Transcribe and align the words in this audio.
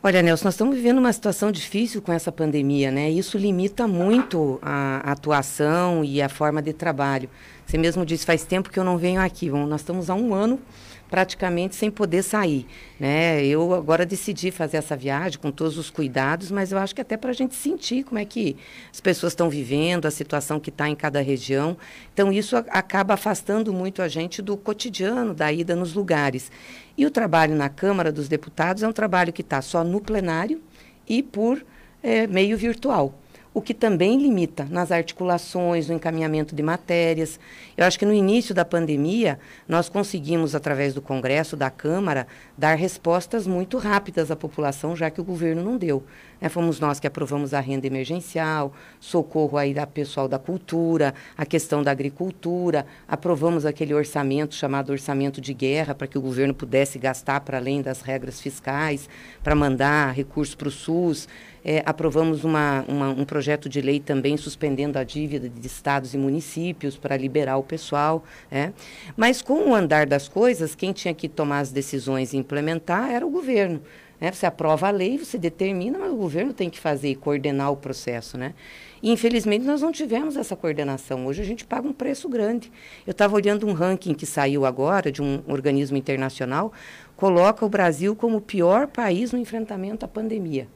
Olha, 0.00 0.22
Nelson, 0.22 0.44
nós 0.44 0.54
estamos 0.54 0.76
vivendo 0.76 0.98
uma 0.98 1.12
situação 1.12 1.50
difícil 1.50 2.00
com 2.00 2.12
essa 2.12 2.30
pandemia, 2.30 2.88
né? 2.88 3.10
Isso 3.10 3.36
limita 3.36 3.88
muito 3.88 4.56
a 4.62 4.98
atuação 5.10 6.04
e 6.04 6.22
a 6.22 6.28
forma 6.28 6.62
de 6.62 6.72
trabalho. 6.72 7.28
Você 7.66 7.76
mesmo 7.76 8.06
disse, 8.06 8.24
faz 8.24 8.44
tempo 8.44 8.70
que 8.70 8.78
eu 8.78 8.84
não 8.84 8.96
venho 8.96 9.20
aqui. 9.20 9.50
Bom, 9.50 9.66
nós 9.66 9.80
estamos 9.80 10.08
há 10.08 10.14
um 10.14 10.32
ano 10.32 10.60
praticamente 11.08 11.74
sem 11.74 11.90
poder 11.90 12.22
sair. 12.22 12.66
Né? 12.98 13.44
Eu 13.44 13.74
agora 13.74 14.04
decidi 14.04 14.50
fazer 14.50 14.76
essa 14.76 14.96
viagem 14.96 15.38
com 15.38 15.50
todos 15.50 15.78
os 15.78 15.90
cuidados, 15.90 16.50
mas 16.50 16.72
eu 16.72 16.78
acho 16.78 16.94
que 16.94 17.00
até 17.00 17.16
para 17.16 17.30
a 17.30 17.34
gente 17.34 17.54
sentir 17.54 18.04
como 18.04 18.18
é 18.18 18.24
que 18.24 18.56
as 18.92 19.00
pessoas 19.00 19.32
estão 19.32 19.48
vivendo, 19.48 20.06
a 20.06 20.10
situação 20.10 20.60
que 20.60 20.70
está 20.70 20.88
em 20.88 20.94
cada 20.94 21.20
região. 21.20 21.76
Então, 22.12 22.32
isso 22.32 22.56
acaba 22.56 23.14
afastando 23.14 23.72
muito 23.72 24.02
a 24.02 24.08
gente 24.08 24.42
do 24.42 24.56
cotidiano, 24.56 25.34
da 25.34 25.52
ida 25.52 25.74
nos 25.74 25.94
lugares. 25.94 26.50
E 26.96 27.06
o 27.06 27.10
trabalho 27.10 27.54
na 27.54 27.68
Câmara 27.68 28.12
dos 28.12 28.28
Deputados 28.28 28.82
é 28.82 28.88
um 28.88 28.92
trabalho 28.92 29.32
que 29.32 29.42
está 29.42 29.62
só 29.62 29.82
no 29.84 30.00
plenário 30.00 30.60
e 31.08 31.22
por 31.22 31.64
é, 32.02 32.26
meio 32.26 32.56
virtual 32.56 33.14
o 33.58 33.62
que 33.62 33.74
também 33.74 34.16
limita 34.22 34.64
nas 34.70 34.92
articulações, 34.92 35.88
no 35.88 35.94
encaminhamento 35.94 36.54
de 36.54 36.62
matérias. 36.62 37.40
Eu 37.76 37.84
acho 37.84 37.98
que 37.98 38.06
no 38.06 38.14
início 38.14 38.54
da 38.54 38.64
pandemia, 38.64 39.38
nós 39.66 39.88
conseguimos, 39.88 40.54
através 40.54 40.94
do 40.94 41.02
Congresso, 41.02 41.56
da 41.56 41.68
Câmara, 41.68 42.28
dar 42.56 42.76
respostas 42.76 43.48
muito 43.48 43.76
rápidas 43.76 44.30
à 44.30 44.36
população, 44.36 44.94
já 44.94 45.10
que 45.10 45.20
o 45.20 45.24
governo 45.24 45.62
não 45.64 45.76
deu. 45.76 46.04
Né? 46.40 46.48
Fomos 46.48 46.80
nós 46.80 47.00
que 47.00 47.06
aprovamos 47.06 47.52
a 47.54 47.60
renda 47.60 47.86
emergencial, 47.86 48.72
socorro 49.00 49.58
aí 49.58 49.74
da 49.74 49.86
pessoal 49.86 50.28
da 50.28 50.38
cultura, 50.38 51.14
a 51.36 51.44
questão 51.44 51.82
da 51.82 51.90
agricultura, 51.90 52.86
aprovamos 53.06 53.66
aquele 53.66 53.94
orçamento 53.94 54.54
chamado 54.54 54.90
orçamento 54.90 55.40
de 55.40 55.52
guerra, 55.52 55.94
para 55.94 56.06
que 56.06 56.18
o 56.18 56.20
governo 56.20 56.54
pudesse 56.54 56.98
gastar 56.98 57.40
para 57.40 57.58
além 57.58 57.82
das 57.82 58.00
regras 58.00 58.40
fiscais, 58.40 59.08
para 59.42 59.54
mandar 59.54 60.12
recursos 60.12 60.54
para 60.54 60.68
o 60.68 60.70
SUS. 60.70 61.28
É, 61.64 61.82
aprovamos 61.84 62.44
uma, 62.44 62.84
uma, 62.88 63.08
um 63.10 63.24
projeto 63.24 63.68
de 63.68 63.80
lei 63.80 64.00
também 64.00 64.36
suspendendo 64.36 64.98
a 64.98 65.04
dívida 65.04 65.48
de 65.48 65.66
estados 65.66 66.14
e 66.14 66.18
municípios 66.18 66.96
para 66.96 67.16
liberar 67.16 67.56
o 67.56 67.62
pessoal. 67.62 68.24
É. 68.50 68.72
Mas 69.16 69.42
com 69.42 69.70
o 69.70 69.74
andar 69.74 70.06
das 70.06 70.28
coisas, 70.28 70.74
quem 70.74 70.92
tinha 70.92 71.12
que 71.12 71.28
tomar 71.28 71.58
as 71.58 71.72
decisões 71.72 72.32
e 72.32 72.36
implementar 72.36 73.10
era 73.10 73.26
o 73.26 73.30
governo. 73.30 73.82
Né? 74.20 74.32
Você 74.32 74.46
aprova 74.46 74.88
a 74.88 74.90
lei, 74.90 75.18
você 75.18 75.38
determina, 75.38 75.98
mas 75.98 76.10
o 76.10 76.16
governo 76.16 76.52
tem 76.52 76.68
que 76.68 76.78
fazer 76.78 77.08
e 77.10 77.14
coordenar 77.14 77.70
o 77.72 77.76
processo. 77.76 78.36
Né? 78.36 78.54
E, 79.02 79.10
infelizmente, 79.10 79.64
nós 79.64 79.82
não 79.82 79.92
tivemos 79.92 80.36
essa 80.36 80.56
coordenação. 80.56 81.26
Hoje 81.26 81.42
a 81.42 81.44
gente 81.44 81.64
paga 81.64 81.86
um 81.86 81.92
preço 81.92 82.28
grande. 82.28 82.70
Eu 83.06 83.12
estava 83.12 83.34
olhando 83.34 83.66
um 83.66 83.72
ranking 83.72 84.14
que 84.14 84.26
saiu 84.26 84.64
agora, 84.64 85.12
de 85.12 85.22
um 85.22 85.42
organismo 85.46 85.96
internacional, 85.96 86.72
coloca 87.16 87.64
o 87.64 87.68
Brasil 87.68 88.14
como 88.16 88.38
o 88.38 88.40
pior 88.40 88.86
país 88.86 89.32
no 89.32 89.38
enfrentamento 89.38 90.04
à 90.04 90.08
pandemia. 90.08 90.68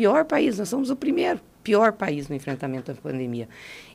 Pior 0.00 0.24
país, 0.24 0.58
nós 0.58 0.66
somos 0.66 0.88
o 0.88 0.96
primeiro 0.96 1.38
pior 1.62 1.92
país 1.92 2.26
no 2.26 2.34
enfrentamento 2.34 2.90
da 2.90 2.98
pandemia. 2.98 3.46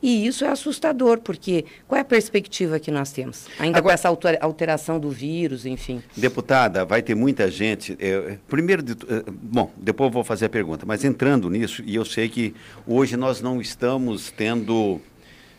E 0.03 0.27
isso 0.27 0.45
é 0.45 0.49
assustador, 0.49 1.19
porque 1.19 1.65
qual 1.87 1.97
é 1.97 2.01
a 2.01 2.05
perspectiva 2.05 2.79
que 2.79 2.91
nós 2.91 3.11
temos? 3.11 3.47
Ainda 3.57 3.79
Agora, 3.79 3.97
com 3.97 4.07
essa 4.07 4.37
alteração 4.39 4.99
do 4.99 5.09
vírus, 5.09 5.65
enfim. 5.65 6.03
Deputada, 6.15 6.85
vai 6.85 7.01
ter 7.01 7.15
muita 7.15 7.49
gente. 7.49 7.97
É, 7.99 8.37
primeiro, 8.47 8.83
de, 8.83 8.91
é, 8.91 9.23
bom, 9.27 9.71
depois 9.77 10.09
eu 10.09 10.13
vou 10.13 10.23
fazer 10.23 10.45
a 10.45 10.49
pergunta, 10.49 10.85
mas 10.85 11.03
entrando 11.03 11.49
nisso, 11.49 11.81
e 11.83 11.95
eu 11.95 12.05
sei 12.05 12.29
que 12.29 12.53
hoje 12.85 13.17
nós 13.17 13.41
não 13.41 13.59
estamos 13.59 14.29
tendo 14.29 15.01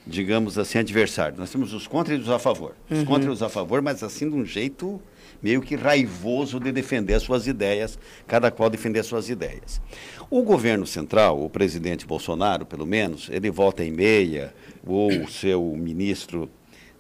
digamos 0.06 0.56
assim, 0.56 0.78
adversários. 0.78 1.36
Nós 1.36 1.50
temos 1.50 1.72
os 1.72 1.88
contra 1.88 2.14
e 2.14 2.18
os 2.18 2.30
a 2.30 2.38
favor. 2.38 2.76
Os 2.88 3.00
uhum. 3.00 3.04
contra 3.04 3.28
e 3.28 3.32
os 3.32 3.42
a 3.42 3.48
favor, 3.48 3.82
mas 3.82 4.04
assim 4.04 4.30
de 4.30 4.36
um 4.36 4.44
jeito 4.46 5.02
meio 5.42 5.60
que 5.60 5.76
raivoso 5.76 6.58
de 6.58 6.72
defender 6.72 7.14
as 7.14 7.22
suas 7.22 7.46
ideias, 7.46 7.98
cada 8.26 8.50
qual 8.50 8.70
defender 8.70 9.00
as 9.00 9.06
suas 9.06 9.28
ideias. 9.28 9.80
O 10.28 10.42
governo 10.42 10.86
central, 10.86 11.42
o 11.42 11.50
presidente 11.50 12.06
Bolsonaro, 12.06 12.66
pelo 12.66 12.86
menos, 12.86 13.28
ele 13.30 13.50
volta 13.50 13.84
em 13.84 13.90
meia, 13.90 14.52
ou 14.84 15.10
o 15.10 15.28
seu 15.28 15.62
ministro 15.76 16.50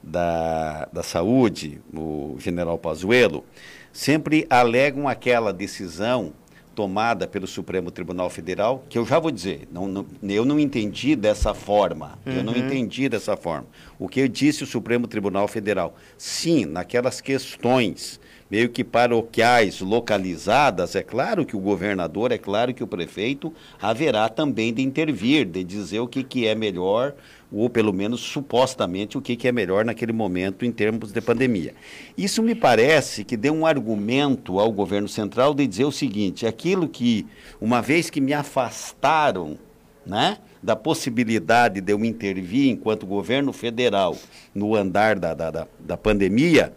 da, 0.02 0.88
da 0.92 1.02
Saúde, 1.02 1.80
o 1.92 2.36
general 2.38 2.78
Pazuello, 2.78 3.44
sempre 3.92 4.46
alegam 4.48 5.08
aquela 5.08 5.52
decisão 5.52 6.32
tomada 6.76 7.26
pelo 7.26 7.46
Supremo 7.46 7.90
Tribunal 7.90 8.28
Federal, 8.28 8.84
que 8.88 8.98
eu 8.98 9.06
já 9.06 9.18
vou 9.18 9.30
dizer, 9.30 9.66
não, 9.72 9.88
não, 9.88 10.06
eu 10.22 10.44
não 10.44 10.60
entendi 10.60 11.16
dessa 11.16 11.54
forma. 11.54 12.18
Uhum. 12.26 12.32
Eu 12.34 12.44
não 12.44 12.52
uhum. 12.52 12.58
entendi 12.58 13.08
dessa 13.08 13.34
forma. 13.34 13.66
O 13.98 14.06
que 14.06 14.28
disse 14.28 14.62
o 14.62 14.66
Supremo 14.66 15.06
Tribunal 15.06 15.48
Federal? 15.48 15.96
Sim, 16.18 16.66
naquelas 16.66 17.22
questões 17.22 18.20
meio 18.50 18.68
que 18.68 18.84
paroquiais 18.84 19.80
localizadas, 19.80 20.94
é 20.94 21.02
claro 21.02 21.44
que 21.44 21.56
o 21.56 21.60
governador, 21.60 22.32
é 22.32 22.38
claro 22.38 22.72
que 22.72 22.82
o 22.82 22.86
prefeito 22.86 23.52
haverá 23.80 24.28
também 24.28 24.72
de 24.72 24.82
intervir, 24.82 25.46
de 25.46 25.64
dizer 25.64 26.00
o 26.00 26.06
que, 26.06 26.22
que 26.22 26.46
é 26.46 26.54
melhor, 26.54 27.14
ou 27.50 27.68
pelo 27.70 27.92
menos 27.92 28.20
supostamente 28.20 29.16
o 29.16 29.20
que, 29.20 29.36
que 29.36 29.48
é 29.48 29.52
melhor 29.52 29.84
naquele 29.84 30.12
momento 30.12 30.64
em 30.64 30.72
termos 30.72 31.12
de 31.12 31.20
pandemia. 31.20 31.74
Isso 32.16 32.42
me 32.42 32.54
parece 32.54 33.24
que 33.24 33.36
deu 33.36 33.54
um 33.54 33.66
argumento 33.66 34.58
ao 34.58 34.70
governo 34.70 35.08
central 35.08 35.54
de 35.54 35.66
dizer 35.66 35.84
o 35.84 35.92
seguinte: 35.92 36.46
aquilo 36.46 36.88
que, 36.88 37.26
uma 37.60 37.80
vez 37.80 38.10
que 38.10 38.20
me 38.20 38.32
afastaram, 38.32 39.58
né? 40.04 40.38
da 40.62 40.74
possibilidade 40.74 41.80
de 41.80 41.92
eu 41.92 42.04
intervir 42.04 42.68
enquanto 42.68 43.06
governo 43.06 43.52
federal 43.52 44.16
no 44.52 44.74
andar 44.74 45.16
da, 45.16 45.32
da, 45.32 45.50
da, 45.50 45.68
da 45.78 45.96
pandemia, 45.96 46.72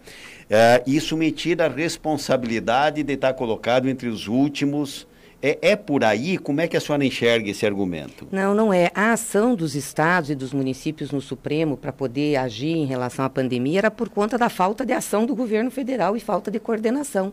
é, 0.50 0.82
isso 0.88 1.16
me 1.16 1.32
tira 1.32 1.66
a 1.66 1.70
responsabilidade 1.70 3.04
de 3.04 3.14
estar 3.14 3.34
colocado 3.34 3.88
entre 3.88 4.08
os 4.08 4.28
últimos. 4.28 5.08
É, 5.42 5.58
é, 5.62 5.76
por 5.76 6.04
aí? 6.04 6.38
Como 6.38 6.60
é 6.60 6.68
que 6.68 6.76
a 6.76 6.82
senhora 6.82 7.06
enxerga 7.06 7.50
esse 7.50 7.66
argumento? 7.66 8.28
Não, 8.30 8.54
não 8.54 8.74
é. 8.74 8.92
A 8.94 9.14
ação 9.14 9.56
dos 9.56 9.74
estados 9.74 10.30
e 10.30 10.36
dos 10.36 10.52
municípios 10.52 11.12
no 11.12 11.22
Supremo 11.22 11.78
para 11.78 11.94
poder 11.94 12.36
agir 12.36 12.76
em 12.76 12.86
relação 12.86 13.24
à 13.24 13.30
pandemia 13.30 13.80
era 13.80 13.92
por 13.92 14.10
conta 14.10 14.38
da 14.38 14.50
falta 14.50 14.86
de 14.86 14.92
ação 14.92 15.26
do 15.26 15.34
governo 15.34 15.72
federal 15.72 16.18
e 16.18 16.20
falta 16.20 16.52
de 16.52 16.60
coordenação 16.60 17.32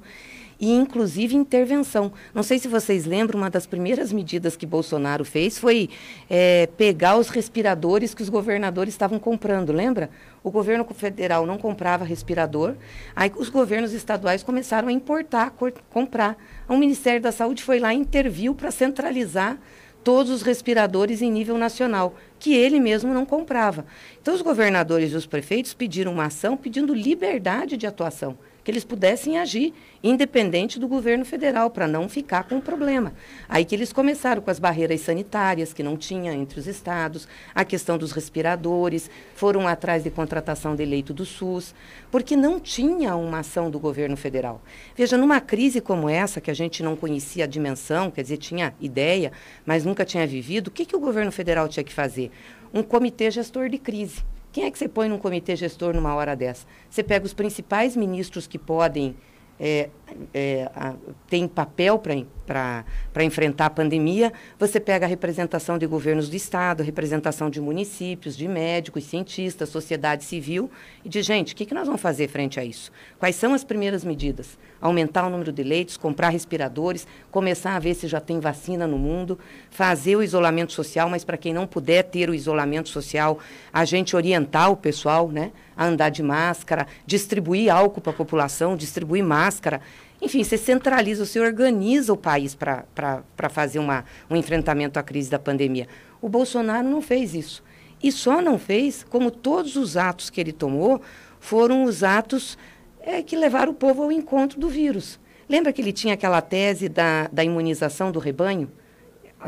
e 0.58 0.72
inclusive 0.72 1.36
intervenção. 1.36 2.12
Não 2.34 2.42
sei 2.42 2.58
se 2.58 2.68
vocês 2.68 3.04
lembram, 3.04 3.38
uma 3.38 3.50
das 3.50 3.66
primeiras 3.66 4.12
medidas 4.12 4.56
que 4.56 4.66
Bolsonaro 4.66 5.24
fez 5.24 5.58
foi 5.58 5.90
é, 6.28 6.68
pegar 6.76 7.16
os 7.16 7.28
respiradores 7.28 8.14
que 8.14 8.22
os 8.22 8.28
governadores 8.28 8.94
estavam 8.94 9.18
comprando, 9.18 9.72
lembra? 9.72 10.10
O 10.42 10.50
governo 10.50 10.86
federal 10.94 11.46
não 11.46 11.58
comprava 11.58 12.04
respirador, 12.04 12.74
aí 13.14 13.30
os 13.36 13.48
governos 13.48 13.92
estaduais 13.92 14.42
começaram 14.42 14.88
a 14.88 14.92
importar, 14.92 15.54
comprar. 15.90 16.36
O 16.68 16.76
Ministério 16.76 17.20
da 17.20 17.32
Saúde 17.32 17.62
foi 17.62 17.78
lá 17.78 17.92
e 17.92 17.98
interviu 17.98 18.54
para 18.54 18.70
centralizar 18.70 19.58
todos 20.04 20.30
os 20.30 20.42
respiradores 20.42 21.20
em 21.20 21.32
nível 21.32 21.58
nacional, 21.58 22.14
que 22.38 22.54
ele 22.54 22.78
mesmo 22.78 23.12
não 23.12 23.26
comprava. 23.26 23.84
Então, 24.22 24.32
os 24.32 24.40
governadores 24.40 25.12
e 25.12 25.16
os 25.16 25.26
prefeitos 25.26 25.74
pediram 25.74 26.12
uma 26.12 26.26
ação 26.26 26.56
pedindo 26.56 26.94
liberdade 26.94 27.76
de 27.76 27.88
atuação 27.88 28.38
que 28.66 28.72
eles 28.72 28.84
pudessem 28.84 29.38
agir 29.38 29.72
independente 30.02 30.80
do 30.80 30.88
governo 30.88 31.24
federal, 31.24 31.70
para 31.70 31.86
não 31.86 32.08
ficar 32.08 32.42
com 32.48 32.56
o 32.56 32.60
problema. 32.60 33.14
Aí 33.48 33.64
que 33.64 33.72
eles 33.76 33.92
começaram 33.92 34.42
com 34.42 34.50
as 34.50 34.58
barreiras 34.58 35.02
sanitárias 35.02 35.72
que 35.72 35.84
não 35.84 35.96
tinha 35.96 36.34
entre 36.34 36.58
os 36.58 36.66
estados, 36.66 37.28
a 37.54 37.64
questão 37.64 37.96
dos 37.96 38.10
respiradores, 38.10 39.08
foram 39.36 39.68
atrás 39.68 40.02
de 40.02 40.10
contratação 40.10 40.74
de 40.74 40.84
leito 40.84 41.14
do 41.14 41.24
SUS, 41.24 41.72
porque 42.10 42.34
não 42.34 42.58
tinha 42.58 43.14
uma 43.14 43.38
ação 43.38 43.70
do 43.70 43.78
governo 43.78 44.16
federal. 44.16 44.60
Veja, 44.96 45.16
numa 45.16 45.40
crise 45.40 45.80
como 45.80 46.08
essa, 46.08 46.40
que 46.40 46.50
a 46.50 46.54
gente 46.54 46.82
não 46.82 46.96
conhecia 46.96 47.44
a 47.44 47.46
dimensão, 47.46 48.10
quer 48.10 48.22
dizer, 48.22 48.38
tinha 48.38 48.74
ideia, 48.80 49.30
mas 49.64 49.84
nunca 49.84 50.04
tinha 50.04 50.26
vivido, 50.26 50.68
o 50.68 50.70
que, 50.72 50.84
que 50.84 50.96
o 50.96 51.00
governo 51.00 51.30
federal 51.30 51.68
tinha 51.68 51.84
que 51.84 51.94
fazer? 51.94 52.32
Um 52.74 52.82
comitê 52.82 53.30
gestor 53.30 53.68
de 53.68 53.78
crise 53.78 54.24
quem 54.56 54.64
é 54.64 54.70
que 54.70 54.78
você 54.78 54.88
põe 54.88 55.06
num 55.06 55.18
comitê 55.18 55.54
gestor 55.54 55.94
numa 55.94 56.14
hora 56.14 56.34
dessa? 56.34 56.66
Você 56.88 57.02
pega 57.02 57.26
os 57.26 57.34
principais 57.34 57.94
ministros 57.94 58.46
que 58.46 58.58
podem 58.58 59.14
é, 59.58 59.88
é, 60.32 60.70
a, 60.74 60.94
tem 61.28 61.48
papel 61.48 61.98
para 61.98 63.24
enfrentar 63.24 63.66
a 63.66 63.70
pandemia, 63.70 64.32
você 64.58 64.78
pega 64.78 65.04
a 65.06 65.08
representação 65.08 65.78
de 65.78 65.86
governos 65.86 66.28
do 66.28 66.36
Estado, 66.36 66.82
representação 66.82 67.50
de 67.50 67.60
municípios, 67.60 68.36
de 68.36 68.46
médicos, 68.46 69.04
cientistas, 69.04 69.68
sociedade 69.68 70.24
civil, 70.24 70.70
e 71.04 71.08
de 71.08 71.22
gente, 71.22 71.54
o 71.54 71.56
que, 71.56 71.66
que 71.66 71.74
nós 71.74 71.86
vamos 71.86 72.00
fazer 72.00 72.28
frente 72.28 72.60
a 72.60 72.64
isso? 72.64 72.92
Quais 73.18 73.34
são 73.36 73.54
as 73.54 73.64
primeiras 73.64 74.04
medidas? 74.04 74.58
Aumentar 74.80 75.26
o 75.26 75.30
número 75.30 75.50
de 75.50 75.62
leitos, 75.62 75.96
comprar 75.96 76.28
respiradores, 76.28 77.06
começar 77.30 77.74
a 77.74 77.78
ver 77.78 77.94
se 77.94 78.06
já 78.06 78.20
tem 78.20 78.38
vacina 78.38 78.86
no 78.86 78.98
mundo, 78.98 79.38
fazer 79.70 80.16
o 80.16 80.22
isolamento 80.22 80.72
social, 80.72 81.08
mas 81.08 81.24
para 81.24 81.36
quem 81.36 81.52
não 81.52 81.66
puder 81.66 82.04
ter 82.04 82.30
o 82.30 82.34
isolamento 82.34 82.88
social, 82.88 83.38
a 83.72 83.84
gente 83.84 84.14
orientar 84.14 84.70
o 84.70 84.76
pessoal, 84.76 85.30
né? 85.30 85.50
A 85.76 85.86
andar 85.86 86.08
de 86.08 86.22
máscara, 86.22 86.86
distribuir 87.06 87.72
álcool 87.72 88.00
para 88.00 88.12
a 88.12 88.16
população, 88.16 88.76
distribuir 88.76 89.22
máscara. 89.22 89.80
Enfim, 90.20 90.42
você 90.42 90.56
centraliza, 90.56 91.26
você 91.26 91.38
organiza 91.38 92.12
o 92.12 92.16
país 92.16 92.54
para 92.54 93.22
fazer 93.50 93.78
uma, 93.78 94.04
um 94.30 94.36
enfrentamento 94.36 94.98
à 94.98 95.02
crise 95.02 95.30
da 95.30 95.38
pandemia. 95.38 95.86
O 96.20 96.28
Bolsonaro 96.28 96.88
não 96.88 97.02
fez 97.02 97.34
isso. 97.34 97.62
E 98.02 98.10
só 98.10 98.40
não 98.40 98.58
fez, 98.58 99.04
como 99.04 99.30
todos 99.30 99.76
os 99.76 99.96
atos 99.96 100.30
que 100.30 100.40
ele 100.40 100.52
tomou, 100.52 101.00
foram 101.40 101.84
os 101.84 102.02
atos 102.02 102.56
é, 103.00 103.22
que 103.22 103.36
levaram 103.36 103.72
o 103.72 103.74
povo 103.74 104.02
ao 104.02 104.12
encontro 104.12 104.58
do 104.58 104.68
vírus. 104.68 105.18
Lembra 105.48 105.72
que 105.72 105.80
ele 105.80 105.92
tinha 105.92 106.14
aquela 106.14 106.40
tese 106.40 106.88
da, 106.88 107.28
da 107.32 107.44
imunização 107.44 108.10
do 108.10 108.18
rebanho? 108.18 108.70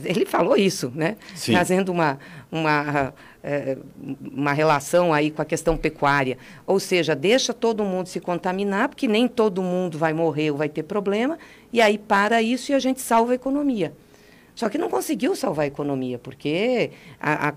Ele 0.04 0.26
falou 0.26 0.56
isso, 0.56 0.92
né? 0.94 1.16
Sim. 1.34 1.54
Fazendo 1.54 1.90
uma, 1.90 2.18
uma, 2.52 3.12
é, 3.48 3.78
uma 4.20 4.52
relação 4.52 5.12
aí 5.14 5.30
com 5.30 5.40
a 5.40 5.44
questão 5.44 5.74
pecuária. 5.74 6.36
Ou 6.66 6.78
seja, 6.78 7.16
deixa 7.16 7.54
todo 7.54 7.82
mundo 7.82 8.06
se 8.06 8.20
contaminar, 8.20 8.90
porque 8.90 9.08
nem 9.08 9.26
todo 9.26 9.62
mundo 9.62 9.96
vai 9.96 10.12
morrer 10.12 10.50
ou 10.50 10.58
vai 10.58 10.68
ter 10.68 10.82
problema, 10.82 11.38
e 11.72 11.80
aí 11.80 11.96
para 11.96 12.42
isso 12.42 12.72
e 12.72 12.74
a 12.74 12.78
gente 12.78 13.00
salva 13.00 13.32
a 13.32 13.34
economia. 13.34 13.94
Só 14.54 14.68
que 14.68 14.76
não 14.76 14.90
conseguiu 14.90 15.34
salvar 15.34 15.64
a 15.64 15.68
economia, 15.68 16.18
porque 16.18 16.90
a, 17.18 17.48
a, 17.48 17.54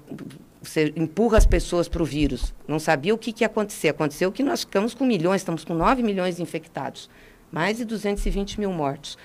você 0.62 0.94
empurra 0.96 1.38
as 1.38 1.46
pessoas 1.46 1.90
para 1.90 2.02
o 2.02 2.06
vírus. 2.06 2.54
Não 2.66 2.80
sabia 2.80 3.14
o 3.14 3.18
que, 3.18 3.34
que 3.34 3.44
ia 3.44 3.48
acontecer. 3.48 3.90
Aconteceu 3.90 4.32
que 4.32 4.44
nós 4.44 4.62
ficamos 4.62 4.94
com 4.94 5.04
milhões, 5.04 5.42
estamos 5.42 5.66
com 5.66 5.74
9 5.74 6.04
milhões 6.04 6.38
de 6.38 6.44
infectados, 6.44 7.10
mais 7.52 7.78
de 7.78 7.86
220 7.86 8.60
mil 8.60 8.72
mortos. 8.72 9.18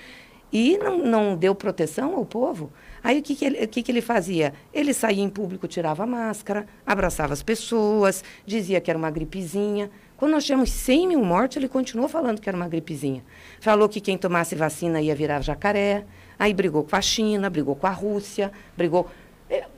E 0.52 0.78
não, 0.78 0.98
não 0.98 1.36
deu 1.36 1.54
proteção 1.54 2.16
ao 2.16 2.24
povo. 2.24 2.72
Aí 3.06 3.20
o 3.20 3.22
que, 3.22 3.36
que, 3.36 3.44
ele, 3.44 3.64
o 3.64 3.68
que, 3.68 3.84
que 3.84 3.92
ele 3.92 4.00
fazia? 4.00 4.52
Ele 4.74 4.92
saía 4.92 5.22
em 5.22 5.28
público, 5.28 5.68
tirava 5.68 6.02
a 6.02 6.06
máscara, 6.08 6.66
abraçava 6.84 7.32
as 7.32 7.40
pessoas, 7.40 8.24
dizia 8.44 8.80
que 8.80 8.90
era 8.90 8.98
uma 8.98 9.12
gripezinha. 9.12 9.92
Quando 10.16 10.32
nós 10.32 10.44
tínhamos 10.44 10.72
100 10.72 11.06
mil 11.06 11.24
mortos, 11.24 11.56
ele 11.56 11.68
continuou 11.68 12.08
falando 12.08 12.40
que 12.40 12.48
era 12.48 12.56
uma 12.56 12.66
gripezinha. 12.66 13.22
Falou 13.60 13.88
que 13.88 14.00
quem 14.00 14.18
tomasse 14.18 14.56
vacina 14.56 15.00
ia 15.00 15.14
virar 15.14 15.40
jacaré. 15.40 16.04
Aí 16.36 16.52
brigou 16.52 16.82
com 16.82 16.96
a 16.96 17.00
China, 17.00 17.48
brigou 17.48 17.76
com 17.76 17.86
a 17.86 17.90
Rússia, 17.90 18.50
brigou. 18.76 19.08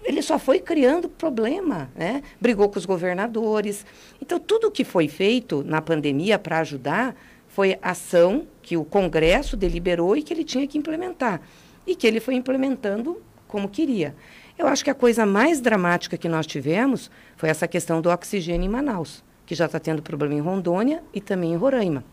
Ele 0.05 0.23
só 0.23 0.39
foi 0.39 0.59
criando 0.59 1.07
problema, 1.07 1.91
né? 1.95 2.23
Brigou 2.41 2.71
com 2.71 2.79
os 2.79 2.87
governadores. 2.87 3.85
Então, 4.23 4.41
tudo 4.41 4.71
que 4.71 4.85
foi 4.85 5.07
feito 5.07 5.63
na 5.65 5.83
pandemia 5.83 6.39
para 6.39 6.61
ajudar 6.61 7.15
foi 7.47 7.79
ação 7.83 8.47
que 8.63 8.75
o 8.75 8.87
Congresso 8.87 9.55
deliberou 9.55 10.17
e 10.17 10.23
que 10.23 10.33
ele 10.33 10.45
tinha 10.45 10.67
que 10.67 10.79
implementar. 10.79 11.43
E 11.89 11.97
que 11.97 12.07
ele 12.07 12.21
foi 12.21 12.35
implementando 12.35 13.21
como 13.49 13.69
queria. 13.69 14.15
Eu 14.57 14.69
acho 14.69 14.85
que 14.85 14.91
a 14.91 14.95
coisa 14.95 15.27
mais 15.27 15.61
dramática 15.61 16.17
que 16.17 16.29
nós 16.29 16.47
tivemos 16.47 17.11
foi 17.37 17.49
essa 17.49 17.67
questão 17.67 18.01
do 18.01 18.11
oxigênio 18.11 18.67
em 18.67 18.69
Manaus, 18.69 19.25
que 19.45 19.55
já 19.55 19.67
está 19.67 19.81
tendo 19.81 20.03
problema 20.03 20.35
em 20.35 20.41
Rondônia 20.41 21.03
e 21.15 21.21
também 21.21 21.53
em 21.55 21.57
Roraima. 21.57 22.05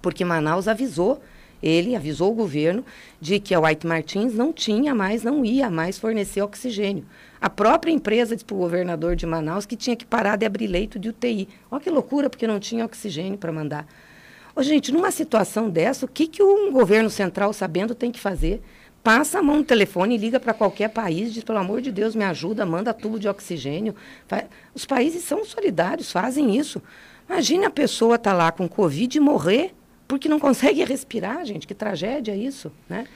Porque 0.00 0.24
Manaus 0.24 0.66
avisou 0.66 1.20
ele 1.62 1.94
avisou 1.94 2.32
o 2.32 2.34
governo 2.34 2.84
de 3.20 3.38
que 3.38 3.54
a 3.54 3.60
White 3.60 3.86
Martins 3.86 4.34
não 4.34 4.52
tinha 4.52 4.94
mais, 4.94 5.22
não 5.22 5.44
ia 5.44 5.70
mais 5.70 5.98
fornecer 5.98 6.42
oxigênio. 6.42 7.06
A 7.40 7.48
própria 7.48 7.92
empresa 7.92 8.34
disse 8.34 8.44
para 8.44 8.56
o 8.56 8.58
governador 8.58 9.14
de 9.14 9.24
Manaus 9.24 9.64
que 9.64 9.76
tinha 9.76 9.94
que 9.94 10.04
parar 10.04 10.36
de 10.36 10.44
abrir 10.44 10.66
leito 10.66 10.98
de 10.98 11.10
UTI. 11.10 11.48
Olha 11.70 11.80
que 11.80 11.90
loucura, 11.90 12.28
porque 12.28 12.46
não 12.46 12.58
tinha 12.58 12.84
oxigênio 12.84 13.38
para 13.38 13.52
mandar. 13.52 13.86
Ô, 14.54 14.62
gente, 14.62 14.92
numa 14.92 15.10
situação 15.10 15.70
dessa, 15.70 16.04
o 16.04 16.08
que, 16.08 16.26
que 16.26 16.42
um 16.42 16.72
governo 16.72 17.08
central, 17.08 17.52
sabendo, 17.52 17.94
tem 17.94 18.10
que 18.10 18.20
fazer? 18.20 18.60
Passa 19.02 19.40
a 19.40 19.42
mão 19.42 19.56
no 19.56 19.64
telefone 19.64 20.16
liga 20.16 20.38
para 20.38 20.54
qualquer 20.54 20.88
país, 20.88 21.32
diz, 21.32 21.42
pelo 21.42 21.58
amor 21.58 21.80
de 21.80 21.90
Deus, 21.90 22.14
me 22.14 22.24
ajuda, 22.24 22.64
manda 22.64 22.94
tubo 22.94 23.18
de 23.18 23.28
oxigênio. 23.28 23.96
Os 24.72 24.86
países 24.86 25.24
são 25.24 25.44
solidários, 25.44 26.12
fazem 26.12 26.56
isso. 26.56 26.80
Imagine 27.28 27.64
a 27.64 27.70
pessoa 27.70 28.14
estar 28.14 28.30
tá 28.30 28.36
lá 28.36 28.52
com 28.52 28.68
Covid 28.68 29.16
e 29.16 29.20
morrer 29.20 29.74
porque 30.06 30.28
não 30.28 30.38
consegue 30.38 30.84
respirar, 30.84 31.44
gente. 31.44 31.66
Que 31.66 31.74
tragédia 31.74 32.36
isso, 32.36 32.70
né? 32.88 33.06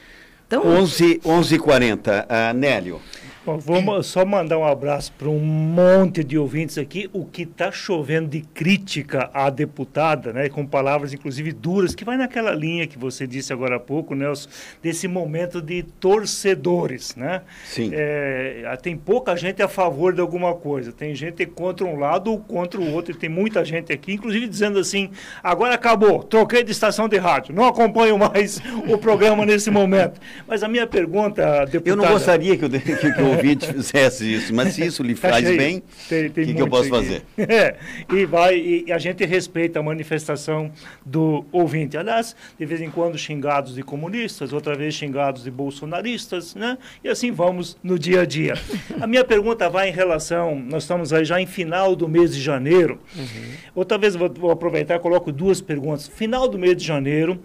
Então, 0.46 0.64
11 0.64 1.20
11:40, 1.24 2.24
uh, 2.24 2.54
Nélio. 2.54 3.00
Bom, 3.46 3.58
vamos 3.58 4.08
só 4.08 4.26
mandar 4.26 4.58
um 4.58 4.64
abraço 4.64 5.12
para 5.16 5.28
um 5.28 5.38
monte 5.38 6.24
de 6.24 6.36
ouvintes 6.36 6.76
aqui. 6.76 7.08
O 7.12 7.24
que 7.24 7.42
está 7.42 7.70
chovendo 7.70 8.28
de 8.28 8.40
crítica 8.40 9.30
à 9.32 9.48
deputada, 9.50 10.32
né, 10.32 10.48
com 10.48 10.66
palavras 10.66 11.14
inclusive 11.14 11.52
duras, 11.52 11.94
que 11.94 12.04
vai 12.04 12.16
naquela 12.16 12.50
linha 12.50 12.88
que 12.88 12.98
você 12.98 13.24
disse 13.24 13.52
agora 13.52 13.76
há 13.76 13.78
pouco, 13.78 14.16
Nelson, 14.16 14.48
desse 14.82 15.06
momento 15.06 15.62
de 15.62 15.84
torcedores, 15.84 17.14
né? 17.14 17.42
Sim. 17.66 17.90
É, 17.92 18.76
tem 18.82 18.96
pouca 18.96 19.36
gente 19.36 19.62
a 19.62 19.68
favor 19.68 20.12
de 20.12 20.20
alguma 20.20 20.52
coisa, 20.52 20.90
tem 20.90 21.14
gente 21.14 21.46
contra 21.46 21.86
um 21.86 21.96
lado 21.96 22.32
ou 22.32 22.40
contra 22.40 22.80
o 22.80 22.92
outro, 22.92 23.12
e 23.12 23.16
tem 23.16 23.28
muita 23.28 23.64
gente 23.64 23.92
aqui, 23.92 24.14
inclusive 24.14 24.48
dizendo 24.48 24.80
assim: 24.80 25.10
agora 25.40 25.76
acabou, 25.76 26.24
troquei 26.24 26.64
de 26.64 26.72
estação 26.72 27.08
de 27.08 27.16
rádio, 27.16 27.54
não 27.54 27.64
acompanho 27.64 28.18
mais 28.18 28.60
o 28.92 28.98
programa 28.98 29.46
nesse 29.46 29.70
momento. 29.70 30.20
Mas 30.46 30.62
a 30.62 30.68
minha 30.68 30.86
pergunta, 30.86 31.64
deputada. 31.66 31.90
Eu 31.90 31.96
não 31.96 32.08
gostaria 32.08 32.56
que 32.56 32.64
o, 32.64 32.70
que, 32.70 33.12
que 33.12 33.22
o 33.22 33.28
ouvinte 33.28 33.66
fizesse 33.66 34.34
isso, 34.34 34.54
mas 34.54 34.74
se 34.74 34.84
isso 34.84 35.02
lhe 35.02 35.14
tá 35.14 35.30
faz 35.30 35.44
bem, 35.44 35.78
o 35.78 36.30
que, 36.32 36.54
que 36.54 36.62
eu 36.62 36.68
posso 36.68 36.88
fazer? 36.88 37.22
É, 37.48 37.76
e, 38.12 38.24
vai, 38.24 38.56
e 38.58 38.92
a 38.92 38.98
gente 38.98 39.24
respeita 39.24 39.78
a 39.78 39.82
manifestação 39.82 40.70
do 41.04 41.44
ouvinte. 41.52 41.96
Aliás, 41.96 42.34
de 42.58 42.66
vez 42.66 42.80
em 42.80 42.90
quando 42.90 43.16
xingados 43.16 43.74
de 43.74 43.82
comunistas, 43.82 44.52
outra 44.52 44.74
vez 44.74 44.94
xingados 44.94 45.44
de 45.44 45.50
bolsonaristas, 45.50 46.54
né? 46.54 46.76
E 47.04 47.08
assim 47.08 47.30
vamos 47.30 47.76
no 47.82 47.98
dia 47.98 48.22
a 48.22 48.26
dia. 48.26 48.54
A 49.00 49.06
minha 49.06 49.24
pergunta 49.24 49.68
vai 49.68 49.88
em 49.88 49.92
relação, 49.92 50.56
nós 50.56 50.82
estamos 50.82 51.12
aí 51.12 51.24
já 51.24 51.40
em 51.40 51.46
final 51.46 51.94
do 51.94 52.08
mês 52.08 52.34
de 52.34 52.40
janeiro. 52.40 52.98
Uhum. 53.14 53.52
Outra 53.74 53.98
vez 53.98 54.16
vou, 54.16 54.30
vou 54.32 54.50
aproveitar 54.50 54.96
e 54.96 54.98
coloco 54.98 55.30
duas 55.30 55.60
perguntas. 55.60 56.08
Final 56.08 56.48
do 56.48 56.58
mês 56.58 56.76
de 56.76 56.84
janeiro, 56.84 57.40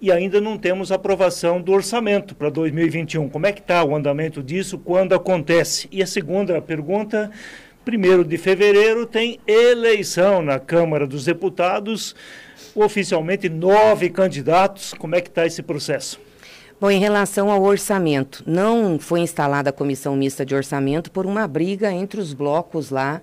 e 0.00 0.10
ainda 0.10 0.40
não 0.40 0.56
temos 0.58 0.92
aprovação 0.92 1.60
do 1.60 1.72
orçamento 1.72 2.34
para 2.34 2.50
2021. 2.50 3.28
Como 3.28 3.46
é 3.46 3.52
que 3.52 3.60
está 3.60 3.82
o 3.84 3.94
andamento 3.94 4.42
disso? 4.42 4.78
Quando 4.78 5.14
acontece? 5.14 5.88
E 5.90 6.02
a 6.02 6.06
segunda 6.06 6.60
pergunta, 6.60 7.30
primeiro 7.84 8.24
de 8.24 8.36
fevereiro 8.36 9.06
tem 9.06 9.38
eleição 9.46 10.42
na 10.42 10.58
Câmara 10.58 11.06
dos 11.06 11.24
Deputados, 11.24 12.14
oficialmente 12.74 13.48
nove 13.48 14.10
candidatos. 14.10 14.94
Como 14.94 15.14
é 15.14 15.20
que 15.20 15.28
está 15.28 15.46
esse 15.46 15.62
processo? 15.62 16.20
Bom, 16.80 16.90
em 16.90 16.98
relação 16.98 17.50
ao 17.50 17.62
orçamento, 17.62 18.42
não 18.46 18.98
foi 18.98 19.20
instalada 19.20 19.70
a 19.70 19.72
comissão 19.72 20.16
mista 20.16 20.44
de 20.44 20.54
orçamento 20.54 21.10
por 21.10 21.24
uma 21.24 21.46
briga 21.46 21.90
entre 21.92 22.20
os 22.20 22.34
blocos 22.34 22.90
lá 22.90 23.22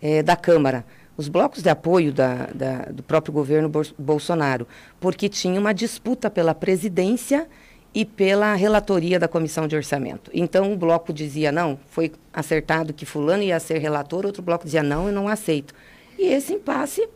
é, 0.00 0.22
da 0.22 0.36
Câmara 0.36 0.84
os 1.20 1.28
blocos 1.28 1.62
de 1.62 1.68
apoio 1.68 2.14
da, 2.14 2.48
da, 2.54 2.76
do 2.90 3.02
próprio 3.02 3.30
governo 3.30 3.70
Bolsonaro, 3.98 4.66
porque 4.98 5.28
tinha 5.28 5.60
uma 5.60 5.74
disputa 5.74 6.30
pela 6.30 6.54
presidência 6.54 7.46
e 7.94 8.06
pela 8.06 8.54
relatoria 8.54 9.18
da 9.18 9.28
comissão 9.28 9.68
de 9.68 9.76
orçamento. 9.76 10.30
Então, 10.32 10.72
o 10.72 10.76
bloco 10.76 11.12
dizia, 11.12 11.52
não, 11.52 11.78
foi 11.90 12.12
acertado 12.32 12.94
que 12.94 13.04
fulano 13.04 13.42
ia 13.42 13.60
ser 13.60 13.78
relator, 13.78 14.24
outro 14.24 14.42
bloco 14.42 14.64
dizia, 14.64 14.82
não, 14.82 15.08
eu 15.08 15.12
não 15.12 15.28
aceito. 15.28 15.74
E 16.18 16.28
esse 16.28 16.54
impasse, 16.54 17.06